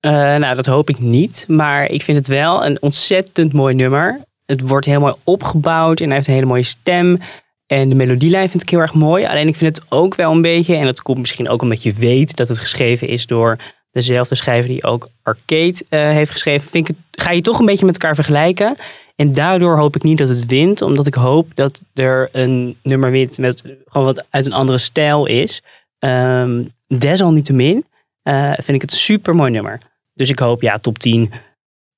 [0.00, 1.44] Eh, nou, dat hoop ik niet.
[1.48, 4.20] Maar ik vind het wel een ontzettend mooi nummer.
[4.44, 7.20] Het wordt heel mooi opgebouwd en hij heeft een hele mooie stem.
[7.66, 9.26] En de melodielijn vind ik heel erg mooi.
[9.26, 11.92] Alleen ik vind het ook wel een beetje, en dat komt misschien ook omdat je
[11.92, 13.56] weet dat het geschreven is door
[13.98, 16.70] dezelfde schrijver die ook Arcade eh, heeft geschreven.
[16.70, 18.76] Vind ik het, ga je toch een beetje met elkaar vergelijken.
[19.16, 23.10] En daardoor hoop ik niet dat het wint, omdat ik hoop dat er een nummer
[23.10, 25.62] wint met gewoon wat uit een andere stijl is.
[25.98, 27.86] Ehm desalniettemin
[28.22, 29.80] eh, vind ik het een super mooi nummer.
[30.14, 31.22] Dus ik hoop, ja, top 10.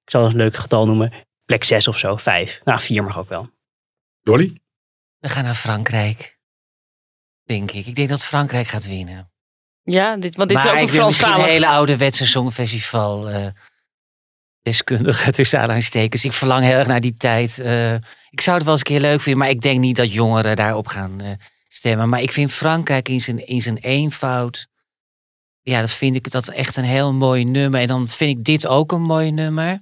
[0.04, 1.12] Ik zal het een leuk getal noemen.
[1.44, 2.60] Plek 6 of zo, 5.
[2.64, 3.50] Nou, 4 mag ook wel.
[4.20, 4.56] Dolly?
[5.18, 6.38] We gaan naar Frankrijk.
[7.44, 7.86] Denk ik.
[7.86, 9.30] Ik denk dat Frankrijk gaat winnen.
[9.82, 13.28] Ja, dit, want dit maar is ook een ben Frans misschien een hele ouderwetse songfestival
[13.28, 13.46] eh
[14.62, 16.24] deskundige tussen aanhalingstekens.
[16.24, 17.58] Ik verlang heel erg naar die tijd.
[17.58, 17.94] Eh,
[18.30, 20.56] ik zou het wel eens een keer leuk vinden, maar ik denk niet dat jongeren
[20.56, 21.30] daarop gaan eh,
[21.68, 22.08] stemmen.
[22.08, 24.68] Maar ik vind Frankrijk in zijn, in zijn eenvoud.
[25.62, 27.80] Ja, dat vind ik dat echt een heel mooi nummer.
[27.80, 29.78] En dan vind ik dit ook een mooi nummer.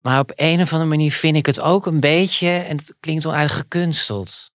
[0.00, 3.26] Maar op een of andere manier vind ik het ook een beetje, en het klinkt
[3.26, 4.50] onaardig gekunsteld.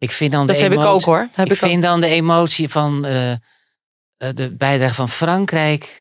[0.00, 1.28] Ik vind dan Dat de heb ik ook, hoor.
[1.32, 1.68] Heb ik ik ook.
[1.68, 3.38] vind dan de emotie van eh, eh,
[4.16, 6.00] de bijdrage van Frankrijk.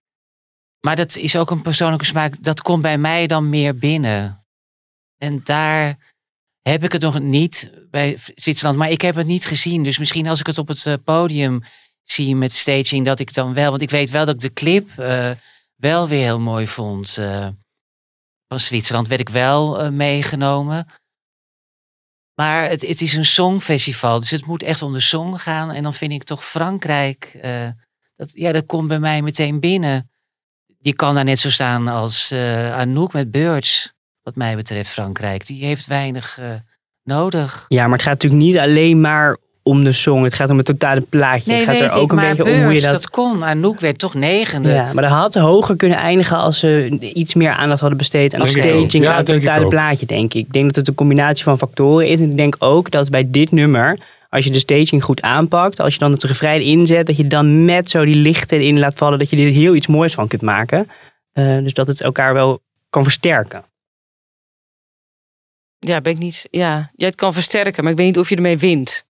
[0.79, 2.43] Maar dat is ook een persoonlijke smaak.
[2.43, 4.45] Dat komt bij mij dan meer binnen.
[5.17, 5.97] En daar
[6.61, 8.77] heb ik het nog niet bij Zwitserland.
[8.77, 9.83] Maar ik heb het niet gezien.
[9.83, 11.63] Dus misschien als ik het op het eh, podium
[12.03, 13.69] zie met staging, dat ik dan wel.
[13.69, 14.89] Want ik weet wel dat ik de clip
[15.75, 17.13] wel weer heel mooi vond.
[18.47, 20.87] van Zwitserland werd ik wel meegenomen.
[22.39, 25.71] Maar het, het is een songfestival, dus het moet echt om de song gaan.
[25.71, 27.67] En dan vind ik toch Frankrijk, eh,
[28.15, 30.11] dat, ja, dat komt bij mij meteen binnen.
[30.79, 35.45] Die kan daar net zo staan als eh, Anouk met Birds, wat mij betreft Frankrijk.
[35.45, 36.53] Die heeft weinig eh,
[37.03, 37.65] nodig.
[37.67, 39.37] Ja, maar het gaat natuurlijk niet alleen maar
[39.69, 40.23] om de song.
[40.23, 41.53] Het gaat om het totale plaatje.
[41.53, 42.91] het gaat weet er ook ik, een beetje om hoe je dat...
[42.91, 43.43] dat kon.
[43.43, 44.69] Anouk werd toch negende.
[44.69, 48.41] Ja, maar dat had hoger kunnen eindigen als ze iets meer aandacht hadden besteed aan
[48.41, 50.45] de staging, Ja, aan het totale plaatje, denk ik.
[50.45, 52.19] Ik denk dat het een combinatie van factoren is.
[52.19, 55.93] En ik denk ook dat bij dit nummer, als je de staging goed aanpakt, als
[55.93, 59.19] je dan het refrein inzet, dat je dan met zo die lichten erin laat vallen,
[59.19, 60.87] dat je er heel iets moois van kunt maken.
[61.31, 62.59] Eh, dus dat het elkaar wel
[62.89, 63.63] kan versterken.
[65.79, 66.47] Ja, ben ik niet.
[66.51, 69.07] Ja, jij het kan versterken, maar ik weet niet of je ermee wint.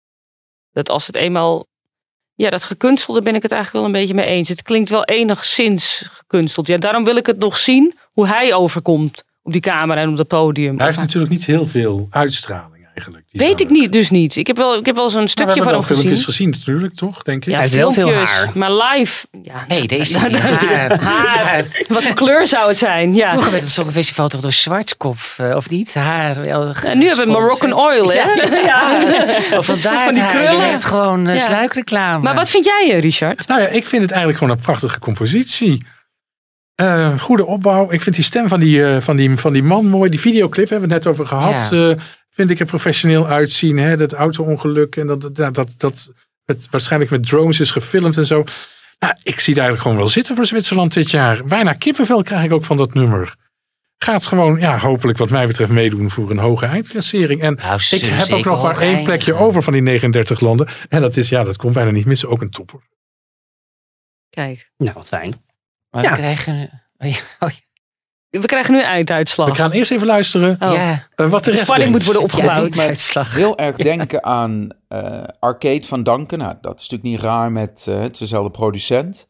[0.72, 1.68] Dat als het eenmaal.
[2.36, 4.50] Ja, dat gekunstelde ben ik het eigenlijk wel een beetje mee eens.
[4.50, 6.68] Het klinkt wel enigszins gekunsteld.
[6.68, 10.18] Ja, daarom wil ik het nog zien hoe hij overkomt op die camera en op
[10.18, 10.78] het podium.
[10.78, 13.26] Hij heeft natuurlijk niet heel veel uitstraling eigenlijk.
[13.30, 14.36] Die Weet ik niet, dus niet.
[14.36, 15.96] Ik heb wel, ik heb wel zo'n stukje van hem gezien.
[15.96, 17.24] filmpjes gezien natuurlijk, toch?
[17.24, 17.52] Denk ik.
[17.52, 19.28] Ja, filmpjes, maar live.
[19.42, 21.02] Ja, Nee, deze haar.
[21.02, 21.84] haar.
[21.88, 23.14] Wat voor kleur zou het zijn?
[23.16, 23.30] Ja.
[23.30, 25.94] Vroeger werd het Songfestival toch door Zwartkop, eh, of niet?
[25.94, 26.42] Haar.
[26.42, 28.30] Wel En nu hebben we Moroccan Oil, hè?
[28.66, 29.02] Ja.
[29.60, 30.44] Is vandaar van die het haar.
[30.44, 30.66] krullen.
[30.66, 31.42] Je hebt gewoon eh, Ja.
[31.44, 32.24] sluikreclame.
[32.24, 33.48] Maar wat vind jij, eh, Richard?
[33.48, 35.86] Nou ja, ik vind het eigenlijk gewoon een prachtige compositie.
[36.76, 37.92] Eh, goede opbouw.
[37.92, 40.10] Ik vind die stem van die, eh, van, die, van die man mooi.
[40.10, 41.68] Die videoclip hebben we het net over gehad.
[41.72, 41.90] Ja.
[41.90, 41.96] eh,
[42.40, 43.78] vind ik er professioneel uitzien.
[43.78, 43.98] Hè?
[43.98, 46.12] Dat auto-ongeluk en dat, dat, dat, dat
[46.46, 48.44] het waarschijnlijk met drones is gefilmd en zo.
[49.00, 51.44] Nou, ik zie eigenlijk gewoon wel zitten voor Zwitserland dit jaar.
[51.44, 53.36] Bijna kippenvel krijg ik ook van dat nummer.
[53.98, 57.42] Gaat gewoon, ja, hopelijk wat mij betreft meedoen voor een hoge eindklassering.
[57.42, 60.68] En Nou, ik heb ook nog maar één plekje over van die 39 landen.
[60.90, 62.30] En dat is, ja, dat komt bijna niet missen.
[62.30, 62.80] Ook een topper.
[64.30, 64.72] Kijk.
[64.78, 65.44] Nou, wat fijn.
[65.90, 66.10] Maar Ja.
[66.10, 66.54] we krijgen...
[66.98, 67.69] oh ja, oh ja.
[68.30, 69.48] We krijgen nu een einduitslag.
[69.48, 70.74] We gaan eerst even luisteren Oh.
[70.74, 71.08] Ja.
[71.16, 72.06] eh, wat de, De rest spanning denkt.
[72.08, 72.64] moet worden opgebouwd.
[72.64, 76.40] doet mij heel erg denken aan eh, Arcade van Duncan.
[76.40, 79.28] Nou, dat is natuurlijk niet raar met eh, het is dezelfde producent.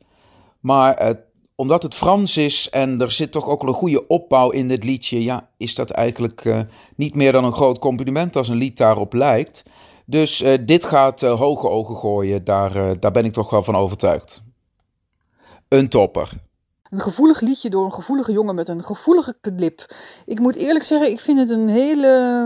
[0.60, 1.16] Maar
[1.60, 4.84] omdat het Frans is en er zit toch ook wel een goede opbouw in dit
[4.84, 6.60] liedje, ja, is dat eigenlijk eh,
[6.96, 9.64] niet meer dan een groot compliment als een lied daarop lijkt.
[10.06, 14.42] Dus eh, dit gaat hoge ogen gooien, daar, daar ben ik toch wel van overtuigd.
[15.68, 16.30] Een topper.
[16.90, 19.86] Een gevoelig liedje door een gevoelige jongen met een gevoelige clip.
[20.26, 22.46] Ik moet eerlijk zeggen, ik vind het een hele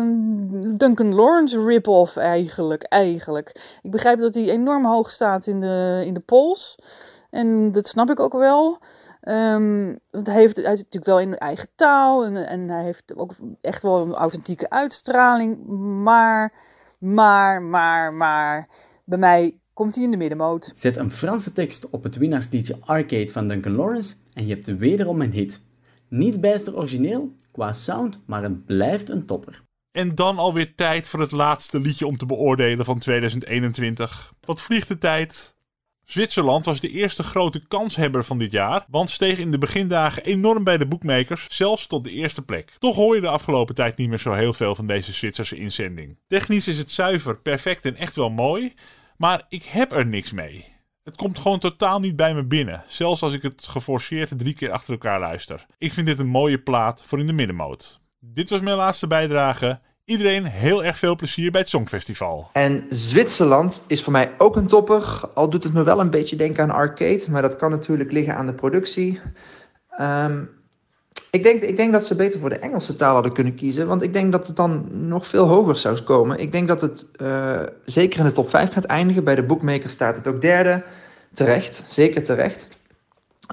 [0.77, 3.77] Duncan Lawrence rip-off eigenlijk, eigenlijk.
[3.81, 6.79] Ik begrijp dat hij enorm hoog staat in de, in de polls.
[7.29, 8.77] En dat snap ik ook wel.
[9.21, 12.25] Ehm, want hij, heeft, hij is natuurlijk wel in eigen taal.
[12.25, 15.65] En, en hij heeft ook echt wel een authentieke uitstraling.
[16.03, 16.53] Maar,
[16.97, 18.67] maar, maar, maar...
[19.05, 20.71] Bij mij komt hij in de middenmoot.
[20.73, 25.21] Zet een Franse tekst op het winnaarsliedje Arcade van Duncan Lawrence en je hebt wederom
[25.21, 25.61] een hit.
[26.07, 29.61] Niet bijster origineel qua sound, maar het blijft een topper.
[29.91, 34.33] En dan alweer tijd voor het laatste liedje om te beoordelen van 2021.
[34.41, 35.55] Wat vliegt de tijd?
[36.05, 40.63] Zwitserland was de eerste grote kanshebber van dit jaar, want steeg in de begindagen enorm
[40.63, 42.75] bij de boekmakers, zelfs tot de eerste plek.
[42.79, 46.17] Toch hoor je de afgelopen tijd niet meer zo heel veel van deze Zwitserse inzending.
[46.27, 48.73] Technisch is het zuiver, perfect en echt wel mooi,
[49.17, 50.72] maar ik heb er niks mee.
[51.03, 54.71] Het komt gewoon totaal niet bij me binnen, zelfs als ik het geforceerd drie keer
[54.71, 55.65] achter elkaar luister.
[55.77, 58.01] Ik vind dit een mooie plaat voor in de middenmoot.
[58.19, 59.79] Dit was mijn laatste bijdrage.
[60.05, 62.49] Iedereen heel erg veel plezier bij het Songfestival.
[62.53, 65.21] En Zwitserland is voor mij ook een topper.
[65.33, 67.25] Al doet het me wel een beetje denken aan Arcade.
[67.29, 69.19] Maar dat kan natuurlijk liggen aan de productie.
[69.89, 70.45] Ehm,
[71.29, 73.87] ik, denk, ik denk dat ze beter voor de Engelse taal hadden kunnen kiezen.
[73.87, 76.39] Want ik denk dat het dan nog veel hoger zou komen.
[76.39, 79.23] Ik denk dat het eh, zeker in de top 5 gaat eindigen.
[79.23, 80.83] Bij de bookmakers staat het ook derde.
[81.33, 82.67] Terecht, zeker terecht.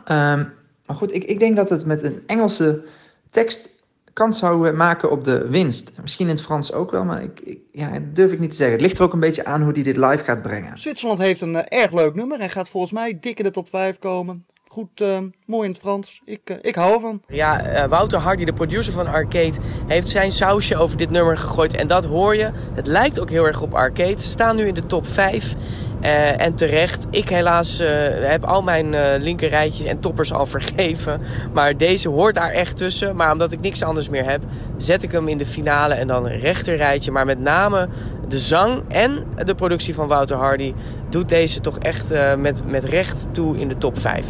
[0.05, 0.45] Ehm,
[0.87, 2.83] maar goed, ik, ik denk dat het met een Engelse
[3.31, 3.71] tekst
[4.13, 5.93] kans zou maken op de winst.
[6.03, 8.57] Misschien in het Frans ook wel, maar ik, ik, ja, dat durf ik niet te
[8.57, 8.77] zeggen.
[8.77, 10.79] Het ligt er ook een beetje aan hoe die dit live gaat brengen.
[10.79, 13.69] Zwitserland heeft een eh, erg leuk nummer en gaat volgens mij dik in de top
[13.69, 14.47] 5 komen.
[14.73, 16.21] Goed, eh, mooi in het Frans.
[16.25, 17.23] Ik, eh, ik hou ervan.
[17.29, 19.53] Ja, eh, Wouter Hardy, de producer van Arcade,
[19.87, 21.75] heeft zijn sausje over dit nummer gegooid.
[21.75, 22.51] En dat hoor je.
[22.75, 24.21] Het lijkt ook heel erg op Arcade.
[24.21, 25.55] Ze staan nu in de top 5.
[26.01, 27.07] Eh, en terecht.
[27.11, 27.89] Ik helaas eh,
[28.21, 31.21] heb al mijn eh linkerrijtjes en toppers al vergeven.
[31.53, 33.17] Maar deze hoort daar echt tussen.
[33.17, 34.43] Maar omdat ik niks anders meer heb,
[34.77, 37.11] zet ik hem in de finale en dan rechterrijtje.
[37.11, 37.89] Maar met name
[38.29, 40.75] de zang en de productie van Wouter Hardy
[41.11, 44.27] doet deze toch echt met, met recht toe in de top 5.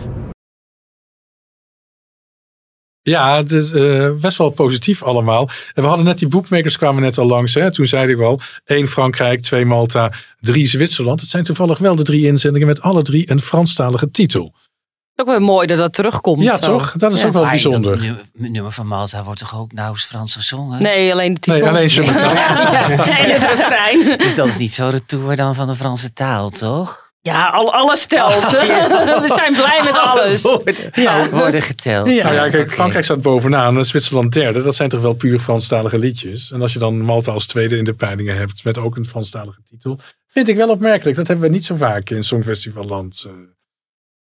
[3.02, 5.48] Ja, het is eh, best wel positief allemaal.
[5.74, 7.54] En we hadden net die boekmakers kwamen net al langs.
[7.54, 7.72] Hè?
[7.72, 11.20] Toen zeiden we al, één Frankrijk, twee Malta, drie Zwitserland.
[11.20, 14.54] Het zijn toevallig wel de drie inzendingen met alle drie een Franstalige titel.
[15.16, 16.42] Ook wel mooi dat dat terugkomt.
[16.42, 16.66] Ja, zo.
[16.66, 16.92] toch?
[16.96, 18.16] Dat is ook wel bijzonder.
[18.32, 20.82] Nu- nummer van Malta wordt toch ook nauwelijks Frans gezongen?
[20.82, 21.60] Nee, alleen de titel.
[21.60, 21.88] Nee, alleen
[23.32, 24.18] het refrein.
[24.18, 27.09] Dus dat is niet zo de tour dan van de Franse taal, toch?
[27.22, 28.50] Ja, al, alles telt.
[29.24, 30.42] We zijn blij met alles.
[30.92, 31.28] Ja.
[31.28, 32.06] Worden geteld.
[32.06, 34.62] Nou ja, kijk, Frankrijk staat bovenaan en Zwitserland derde.
[34.62, 36.52] Dat zijn toch wel puur Franstalige liedjes.
[36.52, 39.62] En als je dan Malta als tweede in de peilingen hebt met ook een Franstalige
[39.64, 40.00] titel.
[40.26, 41.16] Vind ik wel opmerkelijk.
[41.16, 43.26] Dat hebben we niet zo vaak in Songfestivalland.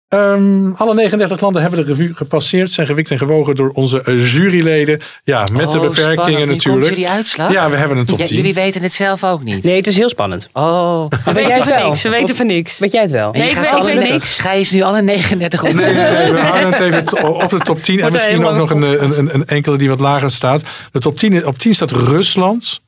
[0.09, 0.33] Eh.
[0.33, 2.71] Ehm, alle 39 landen hebben de revue gepasseerd.
[2.71, 4.03] Zijn gewikt en gewogen door onze
[4.33, 5.01] juryleden.
[5.25, 6.47] Ja, met de Oh, beperkingen spannend.
[6.47, 6.85] Natuurlijk.
[6.87, 7.53] Komt jullie uitslag?
[7.53, 8.37] Ja, we hebben een top Ja, 10.
[8.37, 9.65] jullie weten het zelf ook niet.
[9.65, 10.49] Nee, het is heel spannend.
[10.53, 11.07] Oh.
[11.25, 12.03] We weten van niks.
[12.03, 12.79] We weten van niks.
[12.79, 13.33] Weet jij het wel?
[13.33, 14.39] Nee, ik weet- ik weet niks.
[14.39, 15.73] Ga je ze nu alle 39 op?
[15.73, 18.01] Nee, nee, nee, we houden het even op de top 10.
[18.01, 20.63] En misschien ook nog een, een, een, een enkele die wat lager staat.
[20.93, 22.81] De top 10, op 10 staat Rusland.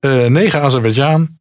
[0.00, 1.38] Eh 9 Azerbeidzjan.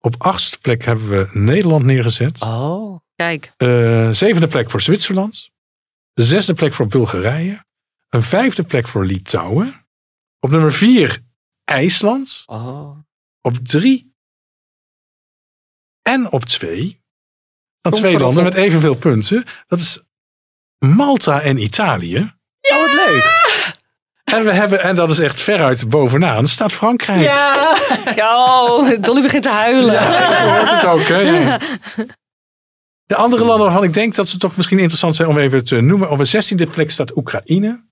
[0.00, 2.42] Op achtste plek hebben we Nederland neergezet.
[2.42, 3.00] Oh.
[3.22, 3.52] Kijk.
[3.56, 5.50] Eh, zevende plek voor Zwitserland.
[6.12, 7.64] De zesde plek voor Bulgarije.
[8.08, 9.86] Een vijfde plek voor Litouwen.
[10.40, 11.20] Op nummer vier
[11.64, 12.42] IJsland.
[12.46, 12.98] Oh.
[13.40, 14.14] Op drie.
[16.02, 17.02] En op twee.
[17.80, 19.44] Dan twee landen met evenveel punten.
[19.66, 20.02] Dat is
[20.78, 22.34] Malta en Italië.
[22.60, 23.40] Oh, wat leuk.
[24.24, 27.20] En, we hebben, en dat is echt veruit bovenaan, staat Frankrijk.
[27.20, 27.76] Ja.
[28.16, 29.92] Oh, Dolly begint te huilen.
[29.94, 31.02] Ja, zo hoort het ook.
[31.02, 31.18] Hè?
[31.20, 31.60] Ja.
[33.12, 35.80] De andere landen waarvan ik denk dat ze toch misschien interessant zijn om even te
[35.80, 36.10] noemen.
[36.10, 37.84] Op een 16e plek staat Oekraïne.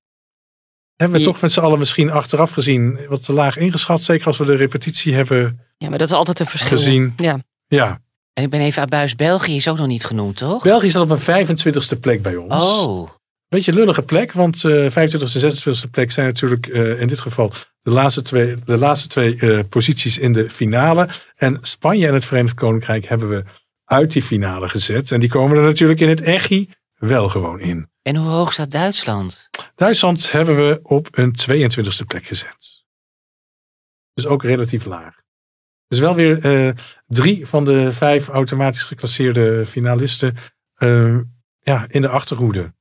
[0.97, 1.30] Hebben we Ja.
[1.32, 4.01] toch met z'n allen misschien achteraf gezien wat te laag ingeschat.
[4.01, 6.76] Zeker als we de repetitie hebben Ja, maar dat is altijd een verschil.
[6.76, 7.12] gezien.
[7.16, 7.38] Ja.
[7.66, 8.01] Ja.
[8.32, 9.16] En ik ben even abuis.
[9.16, 10.62] België is ook nog niet genoemd, toch?
[10.62, 12.55] België staat op een 25e plek bij ons.
[12.55, 13.09] Oh.
[13.48, 15.52] Beetje lullige plek, want eh 25e en
[15.86, 17.52] 26e plek zijn natuurlijk eh, in dit geval
[17.82, 21.09] de laatste twee, de laatste twee eh, posities in de finale.
[21.36, 23.44] En Spanje en het Verenigd Koninkrijk hebben we
[23.91, 25.11] uit die finale gezet.
[25.12, 27.89] En die komen er natuurlijk in het EGI wel gewoon in.
[28.03, 29.51] En hoe hoog staat Duitsland?
[29.75, 32.85] Duitsland hebben we op een 22e plek gezet.
[34.15, 35.15] Dus ook relatief laag.
[35.89, 36.75] Dus wel weer eh,
[37.07, 40.37] drie van de vijf automatisch geclasseerde finalisten
[40.75, 41.19] eh,
[41.61, 42.73] ja, in de achterhoede.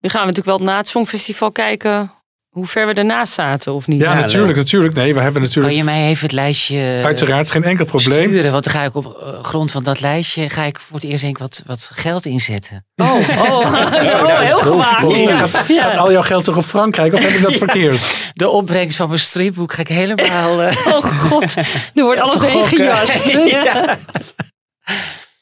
[0.00, 2.12] Nu gaan we natuurlijk wel na het Songfestival kijken
[2.54, 4.00] hoe ver we ernaast zaten of niet.
[4.00, 4.94] Ja, natuurlijk, natuurlijk.
[4.94, 8.28] Nee, we hebben natuurlijk Kan je mij even het lijstje eh, uiteraard geen enkel probleem.
[8.28, 8.52] sturen?
[8.52, 11.20] Want dan ga ik op eh, grond van dat lijstje ga ik voor het eerst
[11.22, 12.86] denk ik wat, wat geld inzetten.
[12.96, 17.14] Oh, oh, oh heel mij gaat, gaat al jouw geld toch op Frankrijk?
[17.14, 18.16] Of heb ik dat verkeerd?
[18.34, 20.62] De opbrengst van mijn stripboek ga ik helemaal...
[20.62, 21.54] eh, Oh god,
[21.94, 22.78] er wordt alles heen Gokken.
[22.78, 23.24] gejast.
[23.50, 23.98] Ja.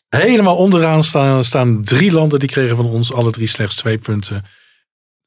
[0.08, 2.38] Helemaal onderaan staan, staan drie landen.
[2.38, 4.44] Die kregen van ons alle drie slechts twee punten.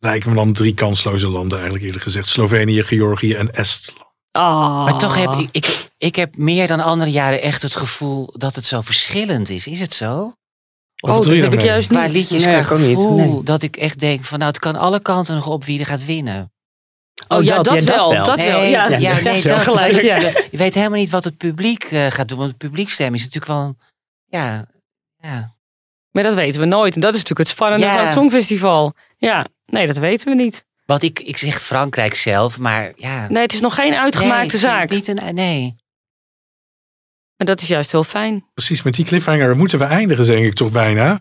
[0.05, 2.27] Lijken me dan drie kansloze landen eigenlijk eerlijk gezegd.
[2.27, 4.03] Slovenië, Georgië en Estland.
[4.31, 4.83] Oh.
[4.83, 8.55] Maar toch heb ik, ik, ik heb meer dan andere jaren echt het gevoel dat
[8.55, 9.67] het zo verschillend is.
[9.67, 10.33] Is het zo?
[10.95, 12.11] Wat Oh, dat je heb ik juist Qua niet.
[12.15, 12.87] liedjes, Nee, qua niet.
[12.95, 13.15] gevoel.
[13.17, 13.43] Nee.
[13.43, 16.05] Dat ik echt denk van nou, het kan alle kanten nog op wie er gaat
[16.05, 16.51] winnen.
[17.27, 18.23] Oh ja, dat, ja, wel.
[18.23, 18.63] Dat nee, wel.
[18.63, 20.01] Ja, ja, ja, nee, ja, dat gelijk.
[20.01, 20.17] Ja.
[20.51, 22.37] Je weet helemaal niet wat het publiek eh, gaat doen.
[22.37, 23.75] Want het publiekstem is natuurlijk wel...
[24.25, 24.65] Ja,
[25.17, 25.53] ja.
[26.11, 26.95] Maar dat weten we nooit.
[26.95, 27.95] En dat is natuurlijk het spannende Ja.
[27.95, 28.93] van het Songfestival.
[29.17, 30.65] Ja, nee, dat weten we niet.
[30.85, 33.27] Want ik, ik zeg Frankrijk zelf, maar ja...
[33.29, 34.89] Nee, het is nog geen uitgemaakte Nee, zaak.
[34.89, 35.75] Niet een, nee.
[37.37, 38.45] En dat is juist heel fijn.
[38.53, 41.19] Precies, met die cliffhanger moeten we eindigen, denk ik toch bijna.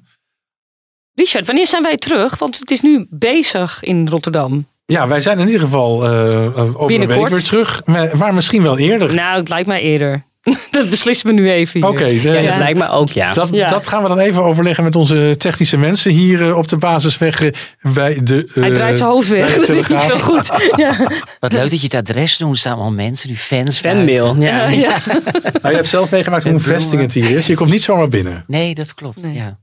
[1.14, 2.38] Richard, wanneer zijn wij terug?
[2.38, 4.66] Want het is nu bezig in Rotterdam.
[4.86, 7.30] Ja, wij zijn in ieder geval eh, over een week Binnenkort.
[7.30, 7.84] weer terug.
[7.86, 9.14] Maar, maar misschien wel eerder.
[9.14, 10.24] Nou, het lijkt mij eerder.
[10.70, 11.84] dat beslissen we nu even.
[11.84, 13.32] Oké, Ja, dat lijkt me ook, ja.
[13.32, 13.68] Dat, Ja.
[13.68, 17.40] dat gaan we dan even overleggen met onze technische mensen hier eh, op de basisweg
[17.42, 17.52] eh,
[17.94, 18.44] bij de.
[18.54, 19.54] eh, Hij draait zijn hoofd weg.
[19.56, 20.50] Dat is niet zo goed.
[20.76, 21.10] Ja.
[21.40, 22.52] Wat leuk dat je het adres noemt.
[22.52, 23.78] Er staan allemaal mensen, nu fans.
[23.78, 24.42] Fanmail, ja.
[24.42, 24.98] Ja, ja.
[25.06, 27.46] Nou, je hebt zelf meegemaakt hoe Met vestigend hier is.
[27.46, 28.44] Je komt niet zomaar binnen.
[28.46, 29.22] Nee, dat klopt.
[29.22, 29.34] Nee.
[29.34, 29.58] Ja.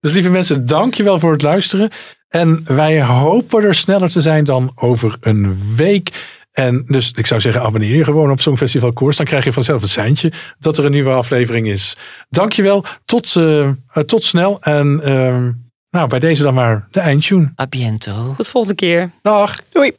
[0.00, 1.90] Dus lieve mensen, dankjewel voor het luisteren.
[2.28, 6.10] En wij hopen er sneller te zijn dan over een week.
[6.58, 9.16] En dus ik zou zeggen, abonneer je gewoon op Songfestival Koers.
[9.16, 11.96] Dan krijg je vanzelf een seintje dat er een nieuwe aflevering is.
[12.28, 13.74] Dankjewel, tot, eh, eh,
[14.06, 14.60] tot snel.
[14.60, 15.52] En ehm,
[15.90, 17.52] nou, bij deze dan maar de eindtune.
[17.60, 18.34] A biento.
[18.36, 19.10] Tot volgende keer.
[19.22, 19.60] Dag.
[19.72, 19.92] Doei.